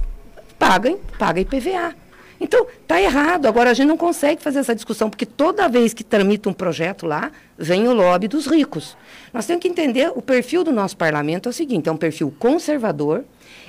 paga, 0.58 0.94
paga 1.18 1.40
IPVA. 1.40 2.01
Então, 2.42 2.66
está 2.82 3.00
errado. 3.00 3.46
Agora, 3.46 3.70
a 3.70 3.74
gente 3.74 3.86
não 3.86 3.96
consegue 3.96 4.42
fazer 4.42 4.58
essa 4.58 4.74
discussão, 4.74 5.08
porque 5.08 5.24
toda 5.24 5.68
vez 5.68 5.94
que 5.94 6.02
tramita 6.02 6.50
um 6.50 6.52
projeto 6.52 7.06
lá, 7.06 7.30
vem 7.56 7.86
o 7.86 7.92
lobby 7.92 8.26
dos 8.26 8.46
ricos. 8.46 8.96
Nós 9.32 9.46
temos 9.46 9.62
que 9.62 9.68
entender, 9.68 10.10
o 10.12 10.20
perfil 10.20 10.64
do 10.64 10.72
nosso 10.72 10.96
parlamento 10.96 11.48
é 11.48 11.50
o 11.50 11.52
seguinte, 11.52 11.88
é 11.88 11.92
um 11.92 11.96
perfil 11.96 12.34
conservador 12.40 13.24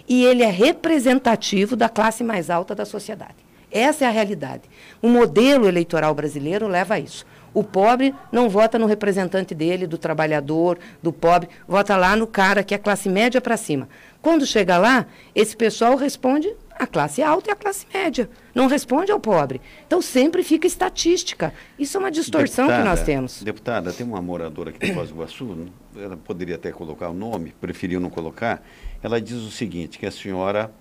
e 0.09 0.25
ele 0.25 0.41
é 0.41 0.49
representativo 0.49 1.75
da 1.75 1.87
classe 1.87 2.23
mais 2.23 2.49
alta 2.49 2.73
da 2.73 2.83
sociedade. 2.83 3.35
Essa 3.71 4.05
é 4.05 4.07
a 4.07 4.11
realidade. 4.11 4.63
O 4.99 5.07
modelo 5.07 5.67
eleitoral 5.67 6.15
brasileiro 6.15 6.67
leva 6.67 6.95
a 6.95 6.99
isso. 6.99 7.27
O 7.53 7.63
pobre 7.63 8.15
não 8.31 8.49
vota 8.49 8.79
no 8.79 8.87
representante 8.87 9.53
dele, 9.53 9.85
do 9.85 9.99
trabalhador, 9.99 10.79
do 11.03 11.13
pobre, 11.13 11.47
vota 11.67 11.95
lá 11.95 12.15
no 12.15 12.25
cara 12.25 12.63
que 12.63 12.73
é 12.73 12.77
classe 12.79 13.07
média 13.07 13.39
para 13.39 13.55
cima. 13.55 13.87
Quando 14.19 14.47
chega 14.47 14.79
lá, 14.79 15.05
esse 15.35 15.55
pessoal 15.55 15.95
responde 15.95 16.51
a 16.77 16.87
classe 16.87 17.21
alta 17.21 17.49
e 17.49 17.53
a 17.53 17.55
classe 17.55 17.85
média. 17.93 18.29
Não 18.53 18.67
responde 18.67 19.11
ao 19.11 19.19
pobre. 19.19 19.61
Então 19.85 20.01
sempre 20.01 20.43
fica 20.43 20.67
estatística. 20.67 21.53
Isso 21.77 21.97
é 21.97 21.99
uma 21.99 22.11
distorção 22.11 22.67
deputada, 22.67 22.83
que 22.83 22.89
nós 22.89 23.05
temos. 23.05 23.43
Deputada, 23.43 23.93
tem 23.93 24.05
uma 24.05 24.21
moradora 24.21 24.69
aqui 24.69 24.79
de 24.79 24.93
Foz 24.93 25.09
do 25.09 25.15
Iguaçu, 25.15 25.67
ela 25.95 26.17
poderia 26.17 26.55
até 26.55 26.71
colocar 26.71 27.09
o 27.09 27.13
nome, 27.13 27.53
preferiu 27.59 27.99
não 27.99 28.09
colocar. 28.09 28.63
Ela 29.01 29.19
diz 29.21 29.37
o 29.37 29.51
seguinte, 29.51 29.99
que 29.99 30.05
a 30.05 30.11
senhora, 30.11 30.71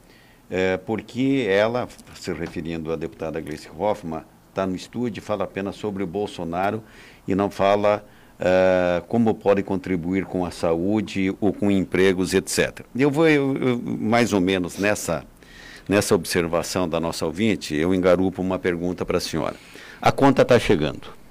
é, 0.51 0.77
porque 0.77 1.47
ela, 1.49 1.89
se 2.15 2.33
referindo 2.33 2.93
à 2.93 2.97
deputada 2.97 3.41
Gleice 3.41 3.69
Hoffmann, 3.77 4.25
está 4.49 4.67
no 4.67 4.77
estúdio 4.77 5.21
e 5.21 5.23
fala 5.23 5.45
apenas 5.45 5.77
sobre 5.77 6.03
o 6.03 6.07
Bolsonaro 6.07 6.83
e 7.27 7.35
não 7.35 7.51
fala 7.51 8.05
uh, 8.39 9.05
como 9.07 9.35
pode 9.35 9.63
contribuir 9.63 10.25
com 10.25 10.45
a 10.45 10.51
saúde 10.51 11.35
ou 11.41 11.53
com 11.53 11.71
empregos, 11.71 12.35
etc. 12.35 12.81
Eu 12.95 13.11
vou 13.11 13.29
eu, 13.29 13.57
eu, 13.57 13.79
mais 13.83 14.33
ou 14.33 14.41
menos 14.41 14.79
nessa, 14.79 15.25
nessa 15.89 16.15
observação 16.15 16.89
da 16.89 17.01
nossa 17.01 17.27
ouvinte, 17.27 17.75
eu 17.75 17.95
engarupo 17.95 18.41
uma 18.41 18.59
pergunta 18.59 19.05
para 19.05 19.19
a 19.19 19.21
senhora. 19.21 19.57
A 20.01 20.11
conta 20.11 20.43
está 20.43 20.59
chegando. 20.59 21.23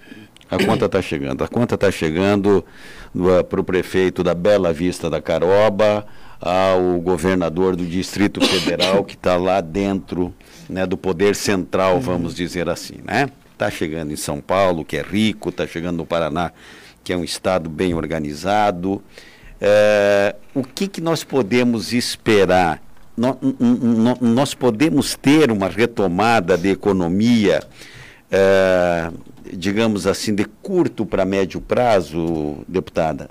A 0.49 0.57
conta 0.63 0.85
está 0.85 1.01
chegando. 1.01 1.43
A 1.43 1.47
conta 1.47 1.75
está 1.75 1.89
chegando 1.89 2.65
para 3.49 3.61
o 3.61 3.63
prefeito 3.63 4.23
da 4.23 4.33
Bela 4.33 4.73
Vista 4.73 5.09
da 5.09 5.21
Caroba, 5.21 6.05
ao 6.41 6.99
governador 6.99 7.75
do 7.75 7.85
Distrito 7.85 8.41
Federal, 8.41 9.03
que 9.03 9.13
está 9.13 9.37
lá 9.37 9.61
dentro 9.61 10.33
né, 10.67 10.85
do 10.85 10.97
poder 10.97 11.35
central, 11.35 11.95
uhum. 11.95 12.01
vamos 12.01 12.35
dizer 12.35 12.67
assim. 12.67 12.95
Né? 13.03 13.29
Está 13.53 13.69
chegando 13.69 14.11
em 14.11 14.15
São 14.15 14.41
Paulo, 14.41 14.83
que 14.83 14.97
é 14.97 15.01
rico, 15.01 15.49
está 15.49 15.67
chegando 15.67 15.97
no 15.97 16.05
Paraná, 16.05 16.51
que 17.03 17.13
é 17.13 17.17
um 17.17 17.23
estado 17.23 17.69
bem 17.69 17.93
organizado. 17.93 19.01
É, 19.59 20.35
o 20.53 20.63
que, 20.63 20.87
que 20.87 20.99
nós 20.99 21.23
podemos 21.23 21.93
esperar? 21.93 22.81
No, 23.21 24.17
nós 24.19 24.53
podemos 24.53 25.15
ter 25.15 25.51
uma 25.51 25.67
retomada 25.67 26.57
de 26.57 26.69
economia 26.69 27.62
é, 28.31 29.12
digamos 29.53 30.07
assim, 30.07 30.34
de 30.34 30.45
curto 30.45 31.05
para 31.05 31.25
médio 31.25 31.60
prazo, 31.60 32.63
deputada? 32.67 33.29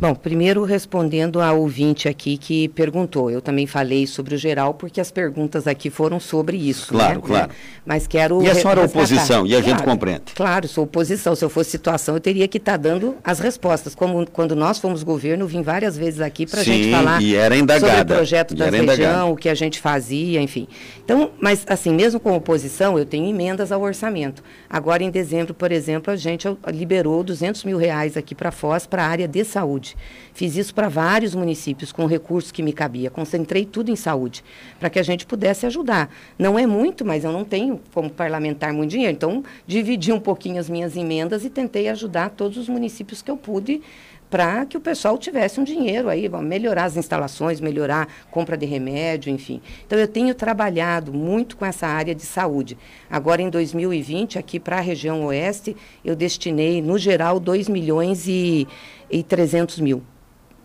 Bom, 0.00 0.14
primeiro 0.14 0.64
respondendo 0.64 1.42
a 1.42 1.52
ouvinte 1.52 2.08
aqui 2.08 2.38
que 2.38 2.68
perguntou, 2.68 3.30
eu 3.30 3.42
também 3.42 3.66
falei 3.66 4.06
sobre 4.06 4.34
o 4.34 4.38
geral 4.38 4.72
porque 4.72 4.98
as 4.98 5.10
perguntas 5.10 5.66
aqui 5.66 5.90
foram 5.90 6.18
sobre 6.18 6.56
isso. 6.56 6.88
Claro, 6.88 7.16
né? 7.16 7.26
claro. 7.26 7.52
Mas 7.84 8.06
quero. 8.06 8.42
E 8.42 8.48
a 8.48 8.54
senhora 8.54 8.80
é 8.80 8.84
oposição, 8.86 9.46
e 9.46 9.54
a 9.54 9.60
claro, 9.60 9.76
gente 9.76 9.84
compreende. 9.84 10.22
Claro, 10.34 10.66
sou 10.68 10.84
oposição. 10.84 11.36
Se 11.36 11.44
eu 11.44 11.50
fosse 11.50 11.72
situação, 11.72 12.14
eu 12.14 12.20
teria 12.20 12.48
que 12.48 12.56
estar 12.56 12.72
tá 12.72 12.78
dando 12.78 13.14
as 13.22 13.40
respostas. 13.40 13.94
Como 13.94 14.26
quando 14.30 14.56
nós 14.56 14.78
fomos 14.78 15.02
governo, 15.02 15.46
vim 15.46 15.60
várias 15.60 15.98
vezes 15.98 16.22
aqui 16.22 16.46
para 16.46 16.62
a 16.62 16.64
gente 16.64 16.90
falar 16.90 17.20
e 17.20 17.34
era 17.34 17.54
indagada, 17.54 17.98
sobre 17.98 18.00
o 18.00 18.16
projeto 18.16 18.54
da 18.54 18.70
região, 18.70 19.32
o 19.32 19.36
que 19.36 19.50
a 19.50 19.54
gente 19.54 19.78
fazia, 19.78 20.40
enfim. 20.40 20.66
Então, 21.04 21.32
mas 21.38 21.62
assim, 21.68 21.92
mesmo 21.92 22.18
com 22.18 22.34
oposição, 22.34 22.98
eu 22.98 23.04
tenho 23.04 23.28
emendas 23.28 23.70
ao 23.70 23.82
orçamento. 23.82 24.42
Agora, 24.68 25.02
em 25.02 25.10
dezembro, 25.10 25.52
por 25.52 25.70
exemplo, 25.70 26.10
a 26.10 26.16
gente 26.16 26.48
liberou 26.68 27.22
200 27.22 27.64
mil 27.64 27.76
reais 27.76 28.16
aqui 28.16 28.34
para 28.34 28.48
a 28.48 28.52
Foz, 28.52 28.86
para 28.86 29.04
a 29.04 29.06
área 29.06 29.28
de 29.28 29.44
saúde 29.44 29.89
saúde. 29.90 29.96
Fiz 30.32 30.56
isso 30.56 30.74
para 30.74 30.88
vários 30.88 31.34
municípios 31.34 31.92
com 31.92 32.06
recursos 32.06 32.52
que 32.52 32.62
me 32.62 32.72
cabia. 32.72 33.10
Concentrei 33.10 33.64
tudo 33.64 33.90
em 33.90 33.96
saúde, 33.96 34.42
para 34.78 34.88
que 34.88 34.98
a 34.98 35.02
gente 35.02 35.26
pudesse 35.26 35.66
ajudar. 35.66 36.10
Não 36.38 36.58
é 36.58 36.66
muito, 36.66 37.04
mas 37.04 37.24
eu 37.24 37.32
não 37.32 37.44
tenho 37.44 37.80
como 37.92 38.08
parlamentar 38.08 38.72
muito 38.72 38.90
dinheiro. 38.90 39.12
Então, 39.12 39.44
dividi 39.66 40.12
um 40.12 40.20
pouquinho 40.20 40.58
as 40.58 40.70
minhas 40.70 40.96
emendas 40.96 41.44
e 41.44 41.50
tentei 41.50 41.88
ajudar 41.88 42.30
todos 42.30 42.56
os 42.56 42.68
municípios 42.68 43.22
que 43.22 43.30
eu 43.30 43.36
pude 43.36 43.82
para 44.30 44.64
que 44.64 44.76
o 44.76 44.80
pessoal 44.80 45.18
tivesse 45.18 45.60
um 45.60 45.64
dinheiro 45.64 46.08
aí, 46.08 46.28
melhorar 46.28 46.84
as 46.84 46.96
instalações, 46.96 47.60
melhorar 47.60 48.02
a 48.02 48.30
compra 48.30 48.56
de 48.56 48.64
remédio, 48.64 49.32
enfim. 49.32 49.60
Então, 49.84 49.98
eu 49.98 50.06
tenho 50.06 50.34
trabalhado 50.34 51.12
muito 51.12 51.56
com 51.56 51.66
essa 51.66 51.86
área 51.86 52.14
de 52.14 52.22
saúde. 52.22 52.78
Agora, 53.10 53.42
em 53.42 53.50
2020, 53.50 54.38
aqui 54.38 54.60
para 54.60 54.78
a 54.78 54.80
região 54.80 55.26
oeste, 55.26 55.76
eu 56.04 56.14
destinei, 56.14 56.80
no 56.80 56.96
geral, 56.96 57.40
2 57.40 57.68
milhões 57.68 58.28
e, 58.28 58.68
e 59.10 59.22
300 59.22 59.80
mil 59.80 60.02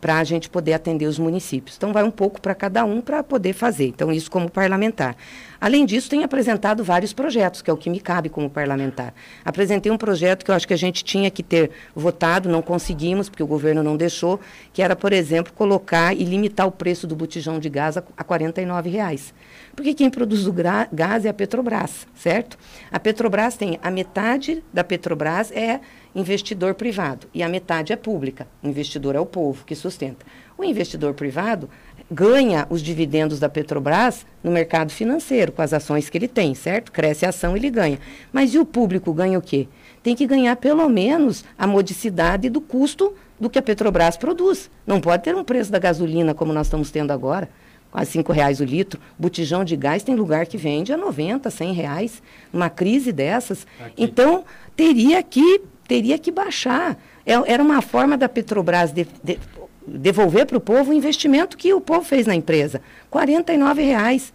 para 0.06 0.20
a 0.20 0.24
gente 0.24 0.52
poder 0.52 0.74
atender 0.74 1.08
os 1.08 1.18
municípios. 1.18 1.78
Então, 1.78 1.92
vai 1.92 2.04
um 2.04 2.12
pouco 2.12 2.40
para 2.40 2.54
cada 2.54 2.86
um 2.86 3.02
para 3.02 3.24
poder 3.24 3.54
fazer. 3.54 3.88
Então, 3.88 4.12
isso 4.12 4.30
como 4.30 4.48
parlamentar. 4.48 5.18
Além 5.60 5.84
disso, 5.84 6.08
tenho 6.08 6.24
apresentado 6.24 6.84
vários 6.84 7.12
projetos, 7.12 7.64
que 7.64 7.72
é 7.72 7.74
o 7.74 7.78
que 7.78 7.90
me 7.90 8.00
cabe 8.00 8.30
como 8.30 8.48
parlamentar. 8.48 9.16
Apresentei 9.44 9.92
um 9.92 9.98
projeto 9.98 10.46
que 10.46 10.52
eu 10.52 10.56
acho 10.56 10.68
que 10.68 10.76
a 10.76 10.78
gente 10.78 11.04
tinha 11.04 11.32
que 11.32 11.42
ter 11.42 11.72
votado, 11.96 12.48
não 12.48 12.62
conseguimos, 12.62 13.30
porque 13.30 13.42
o 13.42 13.48
governo 13.48 13.82
não 13.82 13.98
deixou, 13.98 14.40
que 14.72 14.84
era, 14.84 14.96
por 14.96 15.12
exemplo, 15.12 15.52
colocar 15.54 16.16
e 16.16 16.24
limitar 16.24 16.68
o 16.68 16.72
preço 16.72 17.08
do 17.08 17.16
botijão 17.16 17.58
de 17.58 17.68
gás 17.68 17.98
a, 17.98 18.02
49 18.02 18.92
reais. 18.92 19.34
Porque 19.76 19.96
quem 19.96 20.12
produz 20.12 20.46
o 20.46 20.54
gás 20.54 21.26
é 21.26 21.30
a 21.30 21.34
Petrobras, 21.34 22.06
certo? 22.14 22.60
A 22.92 23.00
Petrobras 23.00 23.58
tem 23.58 23.80
a 23.82 23.90
metade 23.90 24.64
da 24.72 24.84
Petrobras 24.84 25.52
é 25.52 25.80
investidor 26.20 26.74
privado 26.76 27.28
e 27.34 27.44
a 27.44 27.50
metade 27.50 27.92
é 27.92 27.96
pública. 27.96 28.48
O 28.64 28.68
investidor 28.68 29.16
é 29.16 29.20
o 29.20 29.26
povo 29.26 29.66
que 29.66 29.76
sustenta. 29.76 30.26
O 30.58 30.64
investidor 30.64 31.14
privado 31.14 31.70
ganha 32.10 32.66
os 32.70 32.82
dividendos 32.82 33.40
da 33.40 33.50
Petrobras 33.50 34.26
no 34.44 34.52
mercado 34.52 34.92
financeiro, 34.92 35.52
com 35.52 35.62
as 35.62 35.74
ações 35.74 36.10
que 36.10 36.18
ele 36.18 36.28
tem, 36.28 36.56
certo? 36.56 36.92
Cresce 36.92 37.26
a 37.26 37.30
ação, 37.30 37.58
ele 37.58 37.70
ganha. 37.70 38.00
Mas 38.32 38.54
e 38.54 38.60
o 38.60 38.66
público 38.66 39.14
ganha 39.14 39.38
o 39.38 39.42
quê? 39.42 39.68
Tem 40.02 40.16
que 40.16 40.26
ganhar 40.26 40.56
pelo 40.56 40.88
menos 40.88 41.44
a 41.58 41.68
modicidade 41.68 42.50
do 42.50 42.62
custo 42.62 43.14
do 43.40 43.50
que 43.50 43.60
a 43.60 43.62
Petrobras 43.62 44.16
produz. 44.16 44.70
Não 44.88 45.02
pode 45.02 45.24
ter 45.24 45.36
um 45.36 45.44
preço 45.44 45.72
da 45.72 45.80
gasolina 45.80 46.34
como 46.34 46.54
nós 46.54 46.68
estamos 46.68 46.92
tendo 46.92 47.12
agora, 47.12 47.50
a 47.92 48.06
cinco 48.06 48.32
reais 48.32 48.60
o 48.60 48.64
litro. 48.64 49.00
Botijão 49.18 49.64
de 49.64 49.76
gás 49.76 50.04
tem 50.04 50.16
lugar 50.16 50.46
que 50.46 50.58
vende 50.58 50.94
a 50.94 50.98
90, 50.98 51.50
100 51.50 51.74
reais. 51.74 52.22
Uma 52.54 52.70
crise 52.70 53.12
dessas. 53.12 53.66
Aqui. 53.80 54.04
Então, 54.04 54.44
teria 54.76 55.24
que 55.24 55.62
teria 55.88 56.18
que 56.18 56.32
baixar. 56.32 56.98
É, 57.26 57.34
era 57.52 57.62
uma 57.62 57.82
forma 57.82 58.18
da 58.18 58.30
Petrobras 58.30 58.92
de, 58.92 59.08
de, 59.24 59.40
devolver 59.88 60.46
para 60.46 60.58
o 60.58 60.62
povo 60.62 60.92
o 60.92 60.94
investimento 60.94 61.58
que 61.58 61.74
o 61.74 61.82
povo 61.82 62.04
fez 62.04 62.26
na 62.26 62.36
empresa. 62.36 62.82
R$ 63.12 63.74
reais 63.84 64.34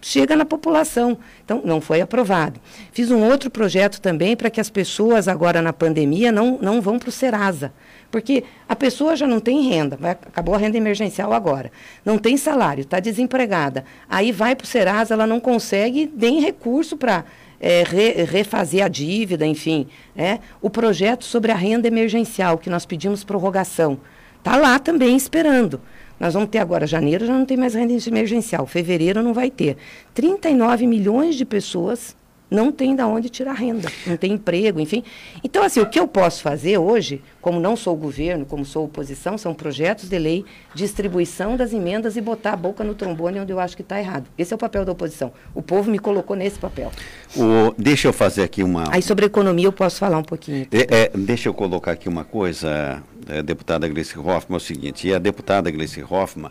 chega 0.00 0.36
na 0.36 0.44
população. 0.44 1.18
Então, 1.44 1.60
não 1.64 1.80
foi 1.80 2.00
aprovado. 2.00 2.60
Fiz 2.92 3.10
um 3.10 3.22
outro 3.24 3.50
projeto 3.50 4.00
também 4.00 4.36
para 4.36 4.50
que 4.50 4.60
as 4.60 4.70
pessoas 4.70 5.28
agora 5.28 5.62
na 5.62 5.72
pandemia 5.72 6.32
não, 6.32 6.58
não 6.60 6.80
vão 6.80 6.98
para 6.98 7.08
o 7.08 7.12
Serasa. 7.12 7.72
Porque 8.10 8.42
a 8.68 8.74
pessoa 8.74 9.14
já 9.14 9.26
não 9.26 9.38
tem 9.38 9.68
renda, 9.68 9.96
vai, 9.96 10.12
acabou 10.12 10.54
a 10.54 10.58
renda 10.58 10.76
emergencial 10.76 11.32
agora, 11.32 11.70
não 12.04 12.18
tem 12.18 12.36
salário, 12.36 12.82
está 12.82 12.98
desempregada. 12.98 13.84
Aí 14.08 14.32
vai 14.32 14.56
para 14.56 14.64
o 14.64 14.66
Serasa, 14.66 15.14
ela 15.14 15.28
não 15.28 15.38
consegue 15.38 16.12
nem 16.16 16.40
recurso 16.40 16.96
para 16.96 17.24
é, 17.60 17.84
re, 17.86 18.24
refazer 18.24 18.84
a 18.84 18.88
dívida, 18.88 19.46
enfim. 19.46 19.86
É, 20.16 20.38
o 20.62 20.70
projeto 20.70 21.24
sobre 21.24 21.52
a 21.52 21.54
renda 21.54 21.86
emergencial, 21.86 22.56
que 22.56 22.70
nós 22.70 22.86
pedimos 22.86 23.22
prorrogação, 23.22 23.98
está 24.38 24.56
lá 24.56 24.78
também 24.78 25.16
esperando. 25.16 25.80
Nós 26.18 26.34
vamos 26.34 26.50
ter 26.50 26.58
agora 26.58 26.86
janeiro, 26.86 27.26
já 27.26 27.32
não 27.32 27.46
tem 27.46 27.56
mais 27.56 27.74
renda 27.74 27.92
emergencial. 28.06 28.66
Fevereiro 28.66 29.22
não 29.22 29.32
vai 29.32 29.50
ter. 29.50 29.76
39 30.14 30.86
milhões 30.86 31.34
de 31.34 31.44
pessoas 31.44 32.16
não 32.50 32.72
tem 32.72 32.96
de 32.96 33.02
onde 33.02 33.28
tirar 33.28 33.52
renda, 33.52 33.88
não 34.06 34.16
tem 34.16 34.32
emprego, 34.32 34.80
enfim. 34.80 35.04
Então, 35.44 35.62
assim, 35.62 35.80
o 35.80 35.86
que 35.86 36.00
eu 36.00 36.08
posso 36.08 36.42
fazer 36.42 36.78
hoje, 36.78 37.22
como 37.40 37.60
não 37.60 37.76
sou 37.76 37.94
governo, 37.96 38.44
como 38.44 38.64
sou 38.64 38.84
oposição, 38.84 39.38
são 39.38 39.54
projetos 39.54 40.08
de 40.08 40.18
lei, 40.18 40.44
distribuição 40.74 41.56
das 41.56 41.72
emendas 41.72 42.16
e 42.16 42.20
botar 42.20 42.52
a 42.52 42.56
boca 42.56 42.82
no 42.82 42.94
trombone 42.94 43.38
onde 43.38 43.52
eu 43.52 43.60
acho 43.60 43.76
que 43.76 43.82
está 43.82 44.00
errado. 44.00 44.26
Esse 44.36 44.52
é 44.52 44.56
o 44.56 44.58
papel 44.58 44.84
da 44.84 44.92
oposição. 44.92 45.32
O 45.54 45.62
povo 45.62 45.90
me 45.90 45.98
colocou 45.98 46.34
nesse 46.34 46.58
papel. 46.58 46.90
O, 47.36 47.72
deixa 47.78 48.08
eu 48.08 48.12
fazer 48.12 48.42
aqui 48.42 48.62
uma... 48.62 48.84
Aí, 48.92 49.02
sobre 49.02 49.26
economia, 49.26 49.66
eu 49.66 49.72
posso 49.72 49.98
falar 49.98 50.18
um 50.18 50.24
pouquinho. 50.24 50.66
É, 50.72 51.04
é, 51.04 51.10
deixa 51.14 51.48
eu 51.48 51.54
colocar 51.54 51.92
aqui 51.92 52.08
uma 52.08 52.24
coisa, 52.24 53.02
é, 53.28 53.42
deputada 53.42 53.86
Gleice 53.88 54.18
Hoffmann, 54.18 54.54
é 54.54 54.56
o 54.56 54.60
seguinte, 54.60 55.06
e 55.06 55.14
a 55.14 55.18
deputada 55.18 55.70
Gleice 55.70 56.02
Hoffmann, 56.02 56.50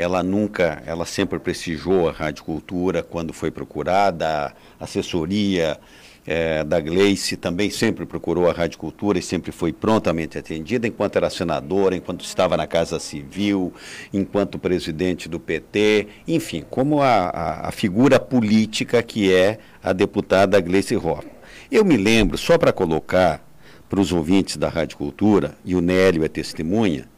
ela 0.00 0.22
nunca, 0.22 0.82
ela 0.86 1.04
sempre 1.04 1.38
prestigiou 1.38 2.08
a 2.08 2.12
Rádio 2.12 2.44
Cultura 2.44 3.02
quando 3.02 3.32
foi 3.32 3.50
procurada, 3.50 4.54
a 4.78 4.84
assessoria 4.84 5.78
é, 6.26 6.64
da 6.64 6.80
Gleice 6.80 7.36
também 7.36 7.70
sempre 7.70 8.06
procurou 8.06 8.48
a 8.48 8.52
Rádio 8.52 8.78
Cultura 8.78 9.18
e 9.18 9.22
sempre 9.22 9.52
foi 9.52 9.72
prontamente 9.72 10.38
atendida, 10.38 10.86
enquanto 10.86 11.16
era 11.16 11.28
senadora, 11.28 11.96
enquanto 11.96 12.24
estava 12.24 12.56
na 12.56 12.66
Casa 12.66 12.98
Civil, 12.98 13.72
enquanto 14.12 14.58
presidente 14.58 15.28
do 15.28 15.38
PT, 15.38 16.08
enfim, 16.26 16.64
como 16.68 17.02
a, 17.02 17.28
a, 17.28 17.68
a 17.68 17.72
figura 17.72 18.18
política 18.18 19.02
que 19.02 19.32
é 19.32 19.58
a 19.82 19.92
deputada 19.92 20.60
Gleice 20.60 20.96
Hoffmann. 20.96 21.40
Eu 21.70 21.84
me 21.84 21.96
lembro, 21.96 22.38
só 22.38 22.58
para 22.58 22.72
colocar 22.72 23.46
para 23.88 24.00
os 24.00 24.12
ouvintes 24.12 24.56
da 24.56 24.68
Rádio 24.68 24.96
Cultura, 24.96 25.54
e 25.64 25.74
o 25.74 25.80
Nélio 25.80 26.24
é 26.24 26.28
testemunha, 26.28 27.08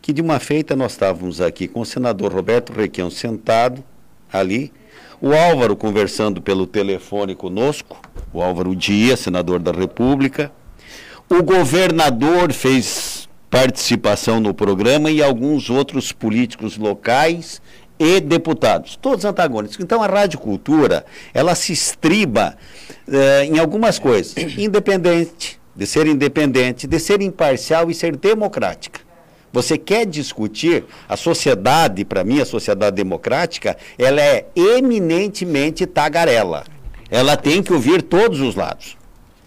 que 0.00 0.12
de 0.12 0.22
uma 0.22 0.38
feita 0.38 0.74
nós 0.74 0.92
estávamos 0.92 1.40
aqui 1.40 1.68
com 1.68 1.80
o 1.80 1.86
senador 1.86 2.32
Roberto 2.32 2.72
Requião 2.72 3.10
sentado 3.10 3.84
ali, 4.32 4.72
o 5.20 5.34
Álvaro 5.34 5.76
conversando 5.76 6.40
pelo 6.40 6.66
telefone 6.66 7.34
conosco, 7.34 8.00
o 8.32 8.42
Álvaro 8.42 8.74
Dias, 8.74 9.20
senador 9.20 9.60
da 9.60 9.72
República, 9.72 10.50
o 11.28 11.42
governador 11.42 12.52
fez 12.52 13.28
participação 13.50 14.40
no 14.40 14.54
programa 14.54 15.10
e 15.10 15.22
alguns 15.22 15.68
outros 15.68 16.12
políticos 16.12 16.78
locais 16.78 17.60
e 17.98 18.18
deputados, 18.18 18.96
todos 18.96 19.24
antagônicos. 19.24 19.76
Então 19.78 20.02
a 20.02 20.06
Rádio 20.06 20.38
Cultura, 20.38 21.04
ela 21.34 21.54
se 21.54 21.72
estriba 21.72 22.56
eh, 23.06 23.44
em 23.44 23.58
algumas 23.58 23.98
coisas, 23.98 24.34
independente, 24.56 25.60
de 25.76 25.86
ser 25.86 26.06
independente, 26.06 26.86
de 26.86 26.98
ser 26.98 27.20
imparcial 27.20 27.90
e 27.90 27.94
ser 27.94 28.16
democrática. 28.16 29.09
Você 29.52 29.76
quer 29.76 30.06
discutir 30.06 30.84
a 31.08 31.16
sociedade, 31.16 32.04
para 32.04 32.22
mim, 32.22 32.40
a 32.40 32.44
sociedade 32.44 32.96
democrática, 32.96 33.76
ela 33.98 34.20
é 34.20 34.46
eminentemente 34.54 35.86
tagarela. 35.86 36.64
Ela 37.10 37.36
tem 37.36 37.62
que 37.62 37.72
ouvir 37.72 38.02
todos 38.02 38.40
os 38.40 38.54
lados. 38.54 38.96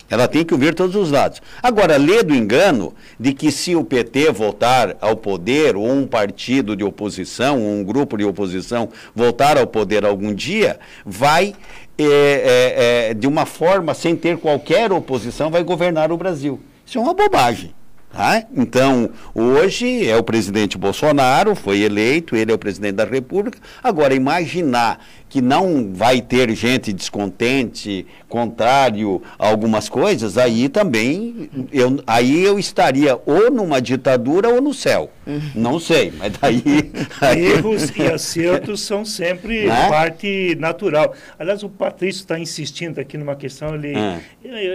Ela 0.10 0.28
tem 0.28 0.44
que 0.44 0.54
ouvir 0.54 0.76
todos 0.76 0.96
os 0.96 1.10
lados. 1.10 1.42
Agora, 1.62 1.98
lê 1.98 2.22
do 2.22 2.36
engano 2.36 2.94
de 3.20 3.34
que 3.34 3.52
se 3.52 3.76
o 3.76 3.84
PT 3.84 4.32
voltar 4.32 4.96
ao 5.02 5.16
poder, 5.16 5.76
ou 5.76 5.90
um 5.90 6.06
partido 6.06 6.76
de 6.76 6.84
oposição, 6.84 7.60
ou 7.60 7.72
um 7.72 7.84
grupo 7.84 8.18
de 8.18 8.24
oposição 8.24 8.90
voltar 9.16 9.58
ao 9.58 9.66
poder 9.66 10.06
algum 10.06 10.34
dia, 10.34 10.80
vai 11.06 11.56
é, 11.98 12.04
é, 12.06 13.10
é, 13.10 13.14
de 13.14 13.26
uma 13.26 13.46
forma, 13.46 13.94
sem 13.94 14.16
ter 14.16 14.38
qualquer 14.38 14.92
oposição, 14.92 15.50
vai 15.50 15.64
governar 15.64 16.12
o 16.12 16.18
Brasil. 16.18 16.60
Isso 16.86 16.98
é 16.98 17.02
uma 17.02 17.14
bobagem. 17.14 17.74
Tá? 18.14 18.44
Então, 18.56 19.10
hoje 19.34 20.08
é 20.08 20.16
o 20.16 20.24
presidente 20.24 20.78
Bolsonaro, 20.78 21.56
foi 21.56 21.80
eleito, 21.80 22.36
ele 22.36 22.52
é 22.52 22.56
o 22.56 22.60
presidente 22.60 22.94
da 22.94 23.06
República. 23.06 23.58
Agora, 23.84 24.14
imaginar 24.14 25.04
que 25.34 25.42
não 25.42 25.92
vai 25.92 26.22
ter 26.22 26.54
gente 26.54 26.94
descontente, 26.94 28.06
contrário 28.30 29.20
a 29.40 29.48
algumas 29.48 29.90
coisas, 29.90 30.38
aí 30.38 30.70
também 30.70 31.50
eu, 31.72 32.04
aí 32.06 32.44
eu 32.44 32.60
estaria 32.60 33.20
ou 33.26 33.50
numa 33.50 33.82
ditadura 33.82 34.50
ou 34.50 34.62
no 34.62 34.76
céu. 34.76 35.10
Não 35.56 35.80
sei, 35.80 36.14
mas 36.16 36.34
daí. 36.38 36.62
aí... 37.20 37.46
Erros 37.48 37.92
e 37.98 38.04
acertos 38.14 38.82
são 38.82 39.04
sempre 39.04 39.66
é? 39.66 39.90
parte 39.90 40.56
natural. 40.60 41.16
Aliás, 41.40 41.64
o 41.64 41.70
Patrício 41.70 42.20
está 42.20 42.38
insistindo 42.38 43.00
aqui 43.00 43.18
numa 43.18 43.36
questão. 43.36 43.74
Ele, 43.74 43.96
é. 43.98 44.22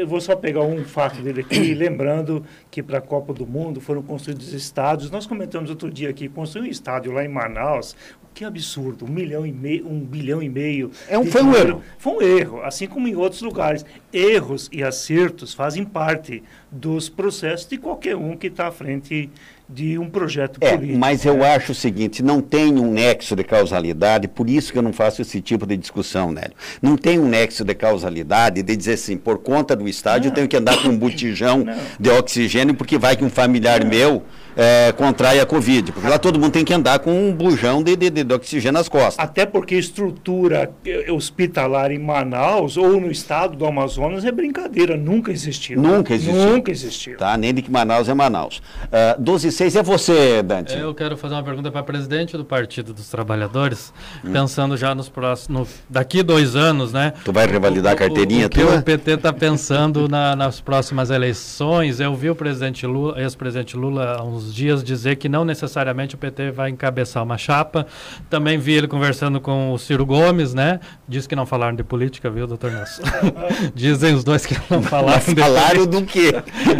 Eu 0.02 0.08
vou 0.08 0.20
só 0.20 0.34
pegar 0.34 0.62
um 0.62 0.84
fato 0.84 1.22
dele 1.22 1.42
aqui, 1.42 1.70
lembrando 1.72 2.44
que 2.68 2.82
para 2.82 2.98
a 2.98 3.02
Copa 3.02 3.32
do 3.32 3.46
Mundo 3.46 3.80
foram 3.80 4.02
construídos 4.02 4.52
estádios. 4.52 5.08
Nós 5.08 5.24
comentamos 5.24 5.70
outro 5.70 5.88
dia 5.88 6.10
aqui, 6.10 6.28
construir 6.28 6.66
um 6.68 6.70
estádio 6.70 7.12
lá 7.12 7.24
em 7.24 7.28
Manaus, 7.28 7.94
que 8.38 8.44
absurdo, 8.44 9.04
um 9.04 9.08
milhão 9.08 9.44
e 9.44 9.50
meio, 9.50 9.88
um 9.88 9.98
bilhão 9.98 10.40
e 10.40 10.47
meio. 10.48 10.90
É 11.08 11.18
um, 11.18 11.26
foi 11.26 11.42
um 11.42 11.54
erro. 11.54 11.82
Foi 11.98 12.12
um 12.14 12.22
erro, 12.22 12.62
assim 12.62 12.86
como 12.86 13.06
em 13.06 13.14
outros 13.14 13.42
lugares. 13.42 13.84
Erros 14.12 14.68
e 14.72 14.82
acertos 14.82 15.54
fazem 15.54 15.84
parte 15.84 16.42
dos 16.70 17.08
processos 17.08 17.66
de 17.66 17.78
qualquer 17.78 18.16
um 18.16 18.36
que 18.36 18.46
está 18.46 18.68
à 18.68 18.72
frente 18.72 19.30
de 19.68 19.98
um 19.98 20.08
projeto 20.08 20.58
é, 20.62 20.74
político. 20.74 20.98
Mas 20.98 21.24
eu 21.26 21.44
é. 21.44 21.54
acho 21.54 21.72
o 21.72 21.74
seguinte, 21.74 22.22
não 22.22 22.40
tem 22.40 22.78
um 22.78 22.90
nexo 22.90 23.36
de 23.36 23.44
causalidade, 23.44 24.26
por 24.26 24.48
isso 24.48 24.72
que 24.72 24.78
eu 24.78 24.82
não 24.82 24.92
faço 24.92 25.20
esse 25.20 25.42
tipo 25.42 25.66
de 25.66 25.76
discussão, 25.76 26.32
Nélio. 26.32 26.54
Não 26.80 26.96
tem 26.96 27.18
um 27.18 27.28
nexo 27.28 27.64
de 27.64 27.74
causalidade 27.74 28.62
de 28.62 28.76
dizer 28.76 28.94
assim, 28.94 29.18
por 29.18 29.38
conta 29.38 29.76
do 29.76 29.86
estádio 29.86 30.24
não. 30.24 30.30
eu 30.30 30.34
tenho 30.34 30.48
que 30.48 30.56
andar 30.56 30.82
com 30.82 30.88
um 30.88 30.96
botijão 30.96 31.64
não. 31.64 31.76
de 32.00 32.08
oxigênio 32.10 32.74
porque 32.74 32.96
vai 32.96 33.14
que 33.14 33.24
um 33.24 33.30
familiar 33.30 33.80
não. 33.80 33.90
meu 33.90 34.22
é, 34.58 34.90
contrai 34.90 35.38
a 35.38 35.46
Covid. 35.46 35.92
Porque 35.92 36.08
lá 36.08 36.18
todo 36.18 36.38
mundo 36.38 36.50
tem 36.50 36.64
que 36.64 36.74
andar 36.74 36.98
com 36.98 37.12
um 37.12 37.32
bujão 37.32 37.80
de, 37.80 37.94
de, 37.94 38.10
de, 38.10 38.34
oxigênio 38.34 38.72
nas 38.72 38.88
costas. 38.88 39.16
Até 39.18 39.46
porque 39.46 39.76
estrutura 39.76 40.70
hospitalar 41.10 41.92
em 41.92 41.98
Manaus 41.98 42.76
ou 42.76 43.00
no 43.00 43.08
estado 43.08 43.56
do 43.56 43.64
Amazonas 43.64 44.24
é 44.24 44.32
brincadeira, 44.32 44.96
nunca 44.96 45.30
existiu. 45.30 45.80
Nunca 45.80 46.12
existiu. 46.12 46.34
Nunca 46.34 46.70
existiu. 46.72 47.16
Tá? 47.18 47.36
Nem 47.36 47.54
de 47.54 47.62
que 47.62 47.70
Manaus 47.70 48.08
é 48.08 48.14
Manaus. 48.14 48.58
Uh, 48.86 49.20
12 49.20 49.48
e 49.48 49.52
6 49.52 49.76
é 49.76 49.82
você, 49.82 50.42
Dante. 50.42 50.76
Eu 50.76 50.92
quero 50.92 51.16
fazer 51.16 51.34
uma 51.34 51.42
pergunta 51.44 51.70
para 51.70 51.84
presidente 51.84 52.36
do 52.36 52.44
Partido 52.44 52.92
dos 52.92 53.08
Trabalhadores, 53.08 53.92
hum. 54.24 54.32
pensando 54.32 54.76
já 54.76 54.92
nos 54.94 55.08
próximos. 55.08 55.68
daqui 55.88 56.22
dois 56.22 56.56
anos, 56.56 56.92
né? 56.92 57.12
Tu 57.24 57.32
vai 57.32 57.46
revalidar 57.46 57.92
o, 57.92 57.96
a 57.96 57.98
carteirinha 57.98 58.44
o, 58.44 58.46
o, 58.46 58.50
que 58.50 58.62
o 58.62 58.82
PT 58.82 59.12
está 59.12 59.32
pensando 59.32 60.08
na, 60.08 60.34
nas 60.34 60.60
próximas 60.60 61.10
eleições? 61.10 62.00
Eu 62.00 62.14
vi 62.16 62.30
o 62.30 62.34
presidente 62.34 62.86
Lula, 62.86 63.20
ex-presidente 63.20 63.76
Lula, 63.76 64.16
há 64.18 64.24
uns 64.24 64.47
dias 64.52 64.82
dizer 64.82 65.16
que 65.16 65.28
não 65.28 65.44
necessariamente 65.44 66.14
o 66.14 66.18
PT 66.18 66.50
vai 66.50 66.70
encabeçar 66.70 67.22
uma 67.22 67.38
chapa. 67.38 67.86
Também 68.28 68.58
vi 68.58 68.74
ele 68.74 68.88
conversando 68.88 69.40
com 69.40 69.72
o 69.72 69.78
Ciro 69.78 70.04
Gomes, 70.04 70.54
né? 70.54 70.80
Diz 71.06 71.26
que 71.26 71.36
não 71.36 71.46
falaram 71.46 71.76
de 71.76 71.82
política, 71.82 72.30
viu, 72.30 72.46
doutor 72.46 72.70
Nelson? 72.70 73.02
Dizem 73.74 74.14
os 74.14 74.24
dois 74.24 74.44
que 74.46 74.56
não 74.70 74.82
falaram 74.82 75.22
Mas 75.26 75.38
falaram 75.38 75.86
do 75.86 76.02
quê? 76.02 76.32